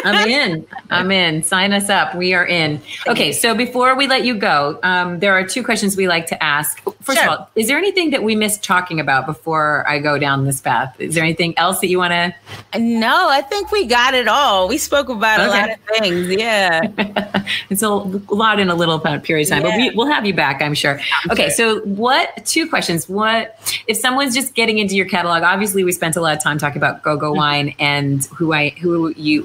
I'm 0.04 0.28
in. 0.28 0.68
I'm 0.90 1.12
in. 1.12 1.44
Sign 1.44 1.74
us 1.74 1.90
up. 1.90 2.16
We 2.16 2.34
are 2.34 2.46
in. 2.46 2.82
Okay, 3.08 3.32
so 3.32 3.56
before 3.56 3.96
we 3.96 4.08
let 4.08 4.26
you 4.26 4.36
go, 4.36 4.80
um, 4.84 5.20
there 5.20 5.34
are 5.34 5.46
two 5.46 5.64
questions 5.64 5.96
we 5.96 6.08
like 6.08 6.28
to 6.28 6.44
ask. 6.44 6.82
First 7.02 7.20
sure. 7.20 7.32
of 7.32 7.40
all, 7.40 7.50
is 7.56 7.68
there 7.68 7.78
anything 7.78 8.10
that 8.12 8.24
we 8.24 8.36
missed 8.36 8.64
talking 8.64 9.00
about 9.00 9.26
before 9.26 9.88
I 9.88 10.00
go 10.00 10.18
down 10.18 10.46
this 10.46 10.62
path? 10.62 10.96
Is 11.00 11.16
there 11.16 11.24
anything 11.24 11.58
else 11.58 11.80
that 11.80 11.88
you 11.88 11.98
want 11.98 12.12
to? 12.12 12.80
No, 12.80 13.30
I 13.30 13.42
think 13.42 13.72
we 13.72 13.86
got 13.86 14.14
it 14.14 14.28
all. 14.28 14.68
We 14.68 14.78
spoke 14.78 15.10
about 15.10 15.40
okay. 15.40 15.48
a 15.48 15.50
lot 15.50 15.72
of 15.72 15.80
things. 16.00 16.30
Yeah, 16.30 16.82
it's 17.70 17.82
a 17.82 17.90
lot 17.90 18.60
in 18.60 18.70
a 18.70 18.76
little 18.76 19.00
period 19.00 19.48
of 19.48 19.50
time, 19.50 19.64
yeah. 19.64 19.70
but 19.70 19.78
we, 19.78 19.90
will 19.92 20.08
have 20.08 20.26
you 20.26 20.34
back, 20.34 20.62
I'm 20.62 20.74
sure. 20.74 21.00
I'm 21.24 21.32
okay, 21.32 21.50
sure. 21.50 21.80
so 21.80 21.80
what? 21.82 22.46
Two 22.46 22.68
questions. 22.68 23.08
What 23.08 23.60
if 23.88 23.98
someone's 23.98 24.36
just 24.36 24.56
getting 24.56 24.80
into 24.80 24.96
your 24.96 25.06
catalog? 25.08 25.44
Obviously, 25.44 25.84
we 25.84 25.92
spent 25.92 26.16
a 26.16 26.22
lot 26.22 26.36
of 26.36 26.44
time 26.44 26.58
talking 26.58 26.78
about 26.78 27.04
Go 27.04 27.18
Go 27.18 27.32
mm-hmm. 27.32 27.38
Wine 27.38 27.76
and 27.80 28.26
who 28.26 28.54
I 28.54 28.70
who 28.70 29.14
you 29.16 29.45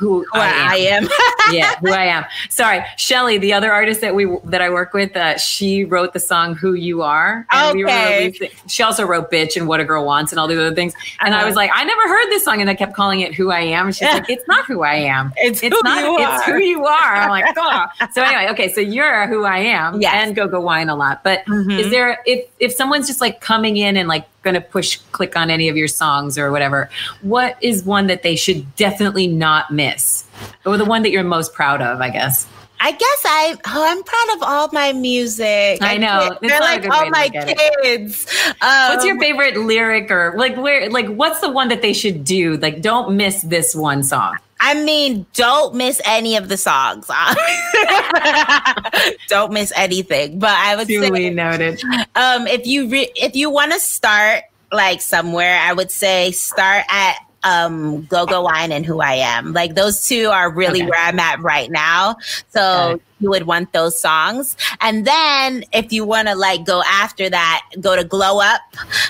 who, 0.00 0.24
who 0.32 0.40
I 0.40 0.46
am. 0.48 0.70
I 0.70 0.76
am. 0.76 1.08
yeah, 1.52 1.74
who 1.80 1.90
I 1.90 2.06
am. 2.06 2.24
Sorry, 2.48 2.82
Shelly, 2.96 3.36
the 3.36 3.52
other 3.52 3.70
artist 3.70 4.00
that 4.00 4.14
we 4.14 4.34
that 4.44 4.62
I 4.62 4.70
work 4.70 4.94
with, 4.94 5.14
uh, 5.14 5.36
she 5.36 5.84
wrote 5.84 6.14
the 6.14 6.20
song 6.20 6.54
"Who 6.54 6.72
You 6.72 7.02
Are." 7.02 7.46
And 7.52 7.84
okay. 7.84 8.32
We 8.40 8.50
she 8.66 8.82
also 8.82 9.04
wrote 9.04 9.30
"Bitch" 9.30 9.58
and 9.58 9.68
"What 9.68 9.78
a 9.78 9.84
Girl 9.84 10.06
Wants" 10.06 10.32
and 10.32 10.38
all 10.38 10.48
these 10.48 10.58
other 10.58 10.74
things. 10.74 10.94
And 11.20 11.34
uh-huh. 11.34 11.42
I 11.42 11.46
was 11.46 11.54
like, 11.54 11.70
I 11.74 11.84
never 11.84 12.08
heard 12.08 12.30
this 12.30 12.44
song, 12.46 12.62
and 12.62 12.70
I 12.70 12.74
kept 12.74 12.94
calling 12.94 13.20
it 13.20 13.34
"Who 13.34 13.50
I 13.50 13.60
Am." 13.60 13.86
And 13.86 13.94
she's 13.94 14.08
like, 14.12 14.30
It's 14.30 14.48
not 14.48 14.64
who 14.64 14.82
I 14.82 14.94
am. 14.94 15.34
It's, 15.36 15.62
it's 15.62 15.76
not. 15.82 16.02
It's 16.02 16.44
who 16.46 16.56
you 16.56 16.86
are. 16.86 17.14
I'm 17.14 17.28
like, 17.28 17.54
oh. 17.58 17.86
So 18.12 18.22
anyway, 18.22 18.50
okay. 18.52 18.72
So 18.72 18.80
you're 18.80 19.26
who 19.26 19.44
I 19.44 19.58
am, 19.58 20.00
yes. 20.00 20.14
and 20.14 20.34
go 20.34 20.48
go 20.48 20.62
wine 20.62 20.88
a 20.88 20.96
lot. 20.96 21.22
But 21.22 21.44
mm-hmm. 21.44 21.72
is 21.72 21.90
there 21.90 22.22
if 22.24 22.48
if 22.58 22.72
someone's 22.72 23.06
just 23.06 23.20
like 23.20 23.42
coming 23.42 23.76
in 23.76 23.98
and 23.98 24.08
like 24.08 24.26
going 24.42 24.54
to 24.54 24.60
push 24.60 24.96
click 25.12 25.36
on 25.36 25.50
any 25.50 25.68
of 25.68 25.76
your 25.76 25.88
songs 25.88 26.38
or 26.38 26.50
whatever, 26.50 26.88
what 27.20 27.62
is 27.62 27.84
one 27.84 28.06
that 28.06 28.22
they 28.22 28.36
should 28.36 28.74
definitely 28.76 29.26
not 29.26 29.70
miss? 29.70 29.89
Or 30.64 30.76
the 30.76 30.84
one 30.84 31.02
that 31.02 31.10
you're 31.10 31.24
most 31.24 31.54
proud 31.54 31.82
of, 31.82 32.00
I 32.00 32.10
guess. 32.10 32.46
I 32.82 32.92
guess 32.92 33.22
I 33.26 33.56
oh, 33.66 33.84
I'm 33.86 34.02
proud 34.02 34.36
of 34.36 34.42
all 34.42 34.70
my 34.72 34.94
music. 34.94 35.82
I 35.82 35.98
know. 35.98 36.38
They're 36.40 36.60
like 36.60 36.88
all 36.88 37.10
my 37.10 37.28
kids. 37.28 38.26
Um, 38.62 38.88
what's 38.88 39.04
your 39.04 39.14
um, 39.14 39.20
favorite 39.20 39.58
lyric 39.58 40.10
or 40.10 40.34
like 40.38 40.56
where 40.56 40.88
like 40.88 41.06
what's 41.08 41.40
the 41.40 41.50
one 41.50 41.68
that 41.68 41.82
they 41.82 41.92
should 41.92 42.24
do? 42.24 42.56
Like 42.56 42.80
don't 42.80 43.16
miss 43.16 43.42
this 43.42 43.74
one 43.74 44.02
song. 44.02 44.38
I 44.60 44.82
mean, 44.82 45.26
don't 45.34 45.74
miss 45.74 46.00
any 46.04 46.36
of 46.36 46.48
the 46.48 46.56
songs. 46.56 47.06
don't 49.28 49.52
miss 49.52 49.72
anything. 49.74 50.38
But 50.38 50.50
I 50.50 50.76
would 50.76 50.86
Duly 50.86 51.08
say, 51.08 51.30
noted. 51.30 51.82
Um, 52.14 52.46
if 52.46 52.66
you 52.66 52.88
re- 52.88 53.12
if 53.14 53.36
you 53.36 53.50
want 53.50 53.72
to 53.72 53.80
start 53.80 54.44
like 54.72 55.02
somewhere, 55.02 55.58
I 55.58 55.72
would 55.72 55.90
say 55.90 56.30
start 56.32 56.84
at 56.88 57.16
um 57.44 58.04
Go 58.06 58.26
Go 58.26 58.42
Wine 58.42 58.72
and 58.72 58.84
Who 58.84 59.00
I 59.00 59.14
Am. 59.14 59.52
Like 59.52 59.74
those 59.74 60.06
two 60.06 60.28
are 60.28 60.50
really 60.50 60.82
okay. 60.82 60.90
where 60.90 61.00
I'm 61.00 61.18
at 61.18 61.40
right 61.40 61.70
now. 61.70 62.16
So 62.48 62.92
okay 62.92 63.04
you 63.20 63.30
would 63.30 63.46
want 63.46 63.72
those 63.72 63.98
songs. 63.98 64.56
And 64.80 65.06
then 65.06 65.64
if 65.72 65.92
you 65.92 66.04
want 66.04 66.28
to 66.28 66.34
like 66.34 66.64
go 66.64 66.82
after 66.86 67.28
that, 67.30 67.62
go 67.80 67.94
to 67.94 68.02
Glow 68.02 68.40
Up, 68.40 68.60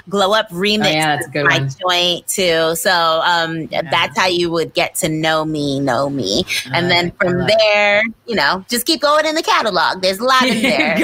Glow 0.09 0.33
Up 0.33 0.49
remix. 0.51 0.87
Oh, 0.87 0.91
yeah, 0.91 1.17
that's 1.17 1.27
a 1.29 1.31
good 1.31 1.45
my 1.47 1.59
one. 1.59 1.71
joint 1.81 2.27
too. 2.27 2.75
So 2.75 3.23
um, 3.25 3.69
yeah. 3.71 3.83
that's 3.91 4.19
how 4.19 4.27
you 4.27 4.51
would 4.51 4.75
get 4.75 4.95
to 4.97 5.09
know 5.09 5.45
me, 5.45 5.81
know 5.81 6.11
me. 6.11 6.45
and 6.73 6.91
then 6.91 7.13
from 7.13 7.47
there, 7.47 8.03
you 8.27 8.35
know, 8.35 8.65
just 8.69 8.85
keep 8.85 9.01
going 9.01 9.27
in 9.27 9.35
the 9.35 9.43
catalog. 9.43 10.03
There's 10.03 10.19
a 10.19 10.25
lot 10.25 10.43
in 10.43 10.63
there. 10.63 10.97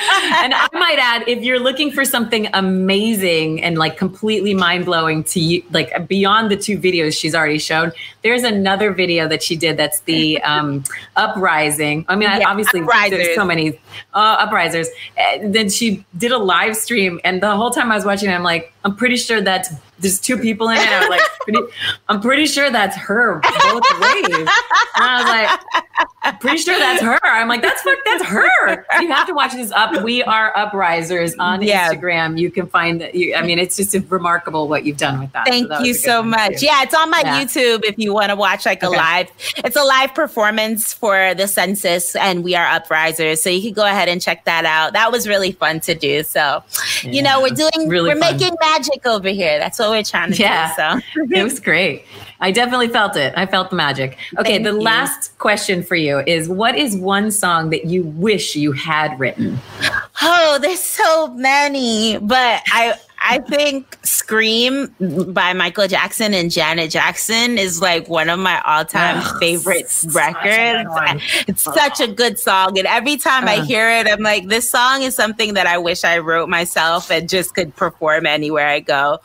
and 0.42 0.54
I 0.54 0.68
might 0.72 0.98
add, 0.98 1.28
if 1.28 1.42
you're 1.42 1.58
looking 1.58 1.90
for 1.90 2.04
something 2.04 2.48
amazing 2.54 3.62
and 3.62 3.76
like 3.76 3.96
completely 3.96 4.54
mind 4.54 4.86
blowing 4.86 5.24
to 5.24 5.40
you, 5.40 5.62
like 5.70 6.08
beyond 6.08 6.50
the 6.50 6.56
two 6.56 6.78
videos 6.78 7.18
she's 7.18 7.34
already 7.34 7.58
shown, 7.58 7.92
there's 8.22 8.42
another 8.42 8.92
video 8.92 9.28
that 9.28 9.42
she 9.42 9.56
did 9.56 9.76
that's 9.76 10.00
the 10.00 10.40
um, 10.42 10.84
uprising. 11.16 12.04
I 12.08 12.16
mean, 12.16 12.30
yeah, 12.30 12.48
obviously, 12.48 12.80
uprisers. 12.80 13.10
there's 13.10 13.34
so 13.34 13.44
many 13.44 13.78
uh, 14.14 14.46
uprisers. 14.46 14.86
And 15.18 15.54
then 15.54 15.68
she 15.68 16.04
did 16.16 16.32
a 16.32 16.38
live 16.38 16.76
stream, 16.76 17.20
and 17.24 17.42
the 17.42 17.54
whole 17.54 17.70
time 17.70 17.92
I 17.92 17.96
was 17.96 18.04
watching, 18.04 18.30
it, 18.30 18.34
I'm 18.34 18.42
like, 18.42 18.72
I'm 18.84 18.96
pretty 18.96 19.16
sure 19.16 19.40
that's 19.40 19.70
there's 20.00 20.18
two 20.18 20.36
people 20.36 20.68
in 20.68 20.78
it. 20.78 20.88
I 20.88 21.00
was 21.00 21.08
like, 21.08 21.20
pretty, 21.42 21.60
I'm 22.08 22.20
pretty 22.20 22.46
sure 22.46 22.70
that's 22.70 22.96
her 22.96 23.40
both 23.40 24.00
ways. 24.00 24.24
And 24.34 24.48
I 24.96 25.18
was 25.18 25.26
like, 25.26 26.40
pretty 26.40 26.58
sure 26.58 26.78
that's 26.78 27.02
her. 27.02 27.18
I'm 27.22 27.48
like, 27.48 27.62
that's 27.62 27.82
that's 28.04 28.24
her. 28.24 28.86
You 29.00 29.12
have 29.12 29.26
to 29.26 29.34
watch 29.34 29.52
this 29.52 29.70
up. 29.72 30.02
We 30.02 30.22
are 30.22 30.52
uprisers 30.54 31.34
on 31.38 31.62
yeah. 31.62 31.92
Instagram. 31.92 32.38
You 32.38 32.50
can 32.50 32.66
find 32.66 33.00
that. 33.00 33.14
You, 33.14 33.34
I 33.34 33.42
mean, 33.42 33.58
it's 33.58 33.76
just 33.76 33.94
remarkable 34.08 34.68
what 34.68 34.84
you've 34.84 34.96
done 34.96 35.20
with 35.20 35.32
that. 35.32 35.46
Thank 35.46 35.64
so 35.64 35.68
that 35.68 35.86
you 35.86 35.94
so 35.94 36.22
much. 36.22 36.60
Too. 36.60 36.66
Yeah, 36.66 36.82
it's 36.82 36.94
on 36.94 37.10
my 37.10 37.22
yeah. 37.24 37.42
YouTube 37.42 37.84
if 37.84 37.98
you 37.98 38.12
want 38.12 38.30
to 38.30 38.36
watch 38.36 38.66
like 38.66 38.82
a 38.82 38.88
live. 38.88 39.30
It's 39.56 39.76
a 39.76 39.84
live 39.84 40.14
performance 40.14 40.92
for 40.92 41.34
the 41.34 41.46
census, 41.46 42.16
and 42.16 42.42
we 42.42 42.54
are 42.54 42.66
uprisers. 42.66 43.38
So 43.38 43.50
you 43.50 43.62
can 43.62 43.72
go 43.72 43.84
ahead 43.84 44.08
and 44.08 44.20
check 44.20 44.44
that 44.44 44.64
out. 44.64 44.92
That 44.92 45.12
was 45.12 45.28
really 45.28 45.52
fun 45.52 45.80
to 45.80 45.94
do. 45.94 46.22
So, 46.22 46.62
yeah, 47.02 47.10
you 47.10 47.22
know, 47.22 47.40
we're 47.40 47.50
doing, 47.50 47.88
really 47.88 48.14
we're 48.14 48.20
fun. 48.20 48.36
making 48.36 48.56
magic 48.60 49.06
over 49.06 49.28
here. 49.28 49.58
That's 49.58 49.78
what 49.78 49.89
we're 49.90 50.02
trying 50.02 50.32
to 50.32 50.36
yeah. 50.36 50.74
do. 50.94 51.00
So 51.14 51.24
it 51.30 51.42
was 51.42 51.60
great. 51.60 52.04
I 52.40 52.50
definitely 52.50 52.88
felt 52.88 53.16
it. 53.16 53.34
I 53.36 53.46
felt 53.46 53.70
the 53.70 53.76
magic. 53.76 54.16
Okay, 54.38 54.54
Thank 54.54 54.64
the 54.64 54.72
you. 54.72 54.80
last 54.80 55.38
question 55.38 55.82
for 55.82 55.96
you 55.96 56.20
is 56.26 56.48
what 56.48 56.74
is 56.74 56.96
one 56.96 57.30
song 57.30 57.70
that 57.70 57.86
you 57.86 58.04
wish 58.04 58.56
you 58.56 58.72
had 58.72 59.18
written? 59.20 59.58
Oh, 60.22 60.58
there's 60.60 60.80
so 60.80 61.28
many, 61.34 62.18
but 62.18 62.62
I 62.72 62.94
I 63.22 63.38
think 63.38 63.98
Scream 64.02 64.94
by 65.32 65.52
Michael 65.52 65.86
Jackson 65.86 66.32
and 66.32 66.50
Janet 66.50 66.90
Jackson 66.90 67.58
is 67.58 67.80
like 67.82 68.08
one 68.08 68.30
of 68.30 68.38
my 68.38 68.60
all 68.62 68.84
time 68.84 69.22
favorite 69.38 69.92
records. 70.12 70.88
It's 71.46 71.68
oh. 71.68 71.72
such 71.72 72.00
a 72.00 72.06
good 72.06 72.38
song. 72.38 72.78
And 72.78 72.86
every 72.86 73.18
time 73.18 73.44
uh. 73.44 73.52
I 73.52 73.64
hear 73.64 73.90
it, 73.90 74.08
I'm 74.08 74.22
like, 74.22 74.48
this 74.48 74.70
song 74.70 75.02
is 75.02 75.14
something 75.14 75.54
that 75.54 75.66
I 75.66 75.76
wish 75.76 76.02
I 76.02 76.18
wrote 76.18 76.48
myself 76.48 77.10
and 77.10 77.28
just 77.28 77.54
could 77.54 77.76
perform 77.76 78.24
anywhere 78.24 78.68
I 78.68 78.80
go. 78.80 79.18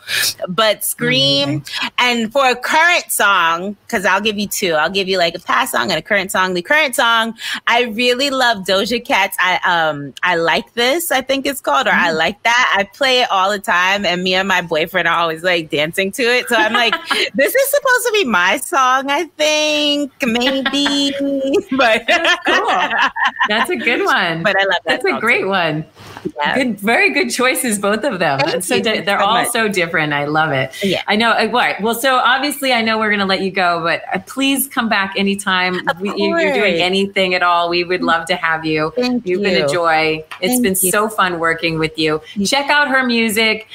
But 0.50 0.84
Scream, 0.84 1.62
mm-hmm. 1.62 1.88
and 1.98 2.32
for 2.32 2.50
a 2.50 2.56
current 2.56 3.12
song, 3.12 3.78
because 3.86 4.04
I'll 4.04 4.22
give 4.22 4.38
you 4.38 4.48
two, 4.48 4.74
I'll 4.74 4.90
give 4.90 5.08
you 5.08 5.18
like 5.18 5.36
a 5.36 5.40
past 5.40 5.72
song 5.72 5.90
and 5.90 5.98
a 5.98 6.02
current 6.02 6.32
song. 6.32 6.54
The 6.54 6.62
current 6.62 6.96
song, 6.96 7.34
I 7.68 7.84
really 7.84 8.30
love 8.30 8.66
Doja 8.66 9.04
Cat's 9.04 9.38
I 9.40 9.60
um 9.66 10.14
I 10.22 10.36
like 10.36 10.74
this, 10.74 11.12
I 11.12 11.22
think 11.22 11.46
it's 11.46 11.62
called, 11.62 11.88
or 11.88 11.92
mm-hmm. 11.92 12.06
I 12.06 12.12
like 12.12 12.44
that. 12.44 12.76
I 12.78 12.84
play 12.84 13.22
it 13.22 13.32
all 13.32 13.50
the 13.50 13.60
time 13.60 13.85
time, 13.86 14.06
and 14.06 14.24
me 14.24 14.34
and 14.34 14.48
my 14.48 14.62
boyfriend 14.62 15.08
are 15.08 15.18
always 15.18 15.44
like 15.44 15.70
dancing 15.70 16.12
to 16.14 16.24
it. 16.24 16.48
So 16.50 16.56
I'm 16.56 16.74
like, 16.74 16.94
this 17.36 17.56
is 17.56 17.70
supposed 17.70 18.06
to 18.06 18.12
be 18.14 18.24
my 18.26 18.58
song, 18.58 19.10
I 19.10 19.26
think, 19.38 20.12
maybe. 20.26 21.14
but 21.78 22.04
That's 22.08 22.46
cool. 22.46 23.10
That's 23.48 23.70
a 23.70 23.76
good 23.76 24.06
one. 24.06 24.44
But 24.44 24.56
I 24.60 24.64
love 24.64 24.82
that. 24.86 25.02
That's 25.04 25.06
a 25.06 25.20
great 25.20 25.42
too. 25.42 25.50
one. 25.50 25.86
Yeah. 26.38 26.56
Good, 26.56 26.80
very 26.80 27.14
good 27.14 27.30
choices, 27.30 27.78
both 27.78 28.04
of 28.04 28.20
them. 28.20 28.62
so 28.62 28.82
di- 28.82 29.02
they're 29.02 29.20
so 29.20 29.26
all 29.26 29.34
much. 29.44 29.50
so 29.50 29.68
different. 29.68 30.14
I 30.14 30.26
love 30.26 30.52
it. 30.52 30.84
Yeah, 30.84 31.04
I 31.08 31.16
know. 31.16 31.32
Uh, 31.32 31.48
what? 31.50 31.80
Well, 31.82 31.94
so 31.96 32.16
obviously, 32.16 32.74
I 32.74 32.82
know 32.82 32.98
we're 32.98 33.10
going 33.10 33.20
to 33.20 33.26
let 33.26 33.42
you 33.42 33.52
go, 33.52 33.82
but 33.82 34.02
uh, 34.12 34.20
please 34.26 34.68
come 34.68 34.90
back 34.90 35.14
anytime 35.18 35.82
we, 36.02 36.14
you, 36.16 36.34
are 36.34 36.54
doing 36.54 36.76
anything 36.76 37.36
at 37.36 37.44
all. 37.44 37.70
We 37.70 37.84
would 37.84 38.02
love 38.02 38.26
to 38.28 38.36
have 38.36 38.66
you. 38.66 38.92
Thank 38.96 39.28
You've 39.28 39.42
you. 39.42 39.46
been 39.46 39.64
a 39.64 39.68
joy. 39.68 40.26
It's 40.42 40.54
Thank 40.54 40.64
been 40.64 40.76
you. 40.82 40.92
so 40.92 41.10
fun 41.10 41.40
working 41.40 41.78
with 41.78 41.98
you. 41.98 42.22
Check 42.44 42.70
out 42.70 42.88
her 42.88 43.06
music. 43.06 43.68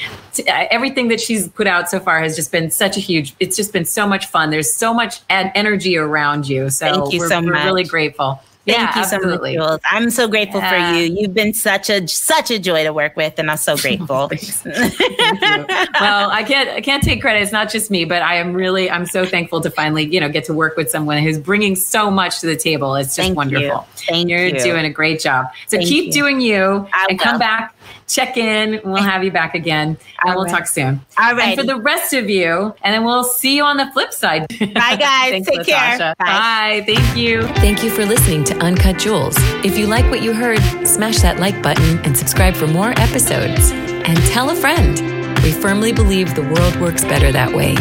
Everything 0.47 1.09
that 1.09 1.21
she's 1.21 1.49
put 1.49 1.67
out 1.67 1.91
so 1.91 2.01
far 2.01 2.21
has 2.21 2.37
just 2.37 2.53
been 2.53 2.71
such 2.71 2.97
a 2.97 3.01
huge. 3.01 3.35
It's 3.41 3.57
just 3.57 3.73
been 3.73 3.85
so 3.85 4.07
much 4.07 4.27
fun. 4.27 4.51
There's 4.51 4.73
so 4.73 4.95
much 4.95 5.21
energy 5.29 5.97
around 5.97 6.49
you. 6.49 6.71
So 6.71 6.87
Thank 6.87 7.13
you 7.13 7.21
we're, 7.21 7.29
so 7.29 7.41
we're 7.41 7.53
much. 7.53 7.65
really 7.65 7.85
grateful. 7.85 8.41
Thank 8.67 8.79
yeah, 8.79 8.95
you 8.95 9.03
absolutely. 9.03 9.55
so 9.55 9.61
much, 9.61 9.69
Jules. 9.69 9.81
I'm 9.91 10.11
so 10.11 10.29
grateful 10.29 10.61
yeah. 10.61 10.93
for 10.93 10.99
you. 10.99 11.15
You've 11.19 11.33
been 11.33 11.55
such 11.55 11.89
a 11.89 12.07
such 12.07 12.51
a 12.51 12.59
joy 12.59 12.85
to 12.85 12.93
work 12.93 13.17
with, 13.17 13.39
and 13.39 13.51
I'm 13.51 13.57
so 13.57 13.75
grateful. 13.79 14.31
well, 14.67 16.31
I 16.31 16.45
can't 16.47 16.69
I 16.69 16.83
can't 16.83 17.03
take 17.03 17.23
credit. 17.23 17.41
It's 17.41 17.53
not 17.53 17.71
just 17.71 17.91
me, 17.91 18.05
but 18.05 18.21
I 18.21 18.35
am 18.35 18.53
really 18.53 18.91
I'm 18.91 19.07
so 19.07 19.25
thankful 19.25 19.63
to 19.63 19.71
finally 19.71 20.05
you 20.05 20.21
know 20.21 20.29
get 20.29 20.45
to 20.45 20.53
work 20.53 20.77
with 20.77 20.91
someone 20.91 21.23
who's 21.23 21.39
bringing 21.39 21.75
so 21.75 22.11
much 22.11 22.41
to 22.41 22.47
the 22.47 22.57
table. 22.57 22.95
It's 22.97 23.17
just 23.17 23.29
Thank 23.29 23.37
wonderful. 23.37 23.67
You. 23.67 24.05
Thank 24.09 24.29
You're 24.29 24.47
you. 24.47 24.61
doing 24.61 24.85
a 24.85 24.91
great 24.91 25.21
job. 25.21 25.47
So 25.69 25.79
Thank 25.79 25.89
keep 25.89 26.07
you. 26.07 26.13
doing 26.13 26.41
you 26.43 26.87
I 26.93 27.07
and 27.09 27.19
will. 27.19 27.25
come 27.25 27.39
back 27.39 27.75
check 28.13 28.37
in. 28.37 28.81
We'll 28.85 28.97
have 29.03 29.23
you 29.25 29.31
back 29.31 29.55
again, 29.55 29.97
and 30.25 30.35
we'll 30.37 30.47
talk 30.47 30.67
soon. 30.67 31.01
All 31.19 31.35
right. 31.35 31.59
And 31.59 31.61
for 31.61 31.67
the 31.67 31.77
rest 31.81 32.13
of 32.13 32.29
you, 32.29 32.75
and 32.83 32.95
then 32.95 33.05
we'll 33.05 33.25
see 33.25 33.57
you 33.57 33.65
on 33.65 33.77
the 33.77 33.91
flip 33.93 34.13
side. 34.13 34.49
Bye, 34.49 34.57
guys. 34.97 35.31
Thanks, 35.31 35.49
Take 35.49 35.61
Latasha. 35.61 35.99
care. 35.99 36.15
Bye. 36.19 36.25
Bye. 36.25 36.83
Thank 36.87 37.17
you. 37.17 37.43
Thank 37.43 37.83
you 37.85 37.91
for 37.91 38.05
listening 38.05 38.45
to 38.45 38.57
Uncut 38.59 38.99
Jewels. 38.99 39.37
If 39.65 39.79
you 39.79 39.87
like 39.87 40.05
what 40.11 40.23
you 40.23 40.33
heard, 40.33 40.61
smash 40.87 41.21
that 41.21 41.39
like 41.39 41.63
button 41.63 41.99
and 42.01 42.17
subscribe 42.17 42.55
for 42.55 42.67
more 42.67 42.91
episodes. 42.99 43.71
And 43.73 44.17
tell 44.27 44.51
a 44.51 44.55
friend. 44.55 44.99
We 45.43 45.53
firmly 45.53 45.93
believe 45.93 46.35
the 46.35 46.43
world 46.43 46.77
works 46.77 47.05
better 47.05 47.33
that 47.33 47.53
way. 47.55 47.75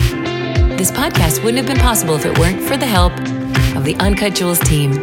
This 0.78 0.92
podcast 0.92 1.44
wouldn't 1.44 1.58
have 1.58 1.68
been 1.68 1.84
possible 1.84 2.16
if 2.16 2.26
it 2.26 2.38
weren't 2.40 2.62
for 2.62 2.78
the 2.78 2.86
help 2.86 3.12
of 3.76 3.84
the 3.84 3.96
Uncut 4.00 4.34
Jewels 4.36 4.60
team 4.60 4.94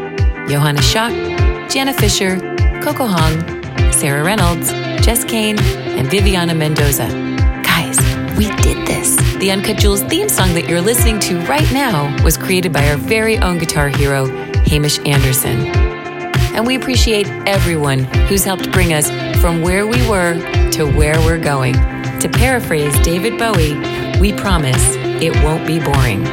Johanna 0.49 0.81
Schock, 0.81 1.70
Jana 1.70 1.93
Fisher, 1.93 2.39
Coco 2.83 3.07
Hong, 3.07 3.55
Sarah 3.93 4.24
Reynolds, 4.24 4.70
Jess 5.05 5.24
Kane, 5.24 5.59
and 5.59 6.11
Viviana 6.11 6.55
Mendoza. 6.55 7.09
Guys, 7.62 7.99
we 8.37 8.47
did 8.62 8.87
this. 8.87 9.16
The 9.37 9.51
Uncut 9.51 9.78
Jewels 9.78 10.03
theme 10.03 10.28
song 10.28 10.55
that 10.55 10.68
you're 10.68 10.80
listening 10.80 11.18
to 11.20 11.41
right 11.47 11.70
now 11.72 12.14
was 12.22 12.37
created 12.37 12.72
by 12.72 12.89
our 12.89 12.97
very 12.97 13.39
own 13.39 13.59
guitar 13.59 13.89
hero, 13.89 14.26
Hamish 14.66 14.99
Anderson. 15.07 15.66
And 16.55 16.66
we 16.66 16.76
appreciate 16.76 17.26
everyone 17.47 18.01
who's 18.28 18.45
helped 18.45 18.70
bring 18.72 18.93
us 18.93 19.11
from 19.41 19.62
where 19.62 19.87
we 19.87 20.07
were 20.09 20.34
to 20.72 20.91
where 20.97 21.18
we're 21.20 21.39
going. 21.39 21.74
To 22.20 22.28
paraphrase 22.32 22.99
David 23.01 23.39
Bowie, 23.39 23.74
we 24.20 24.32
promise 24.32 24.82
it 25.20 25.34
won't 25.45 25.66
be 25.66 25.78
boring. 25.78 26.24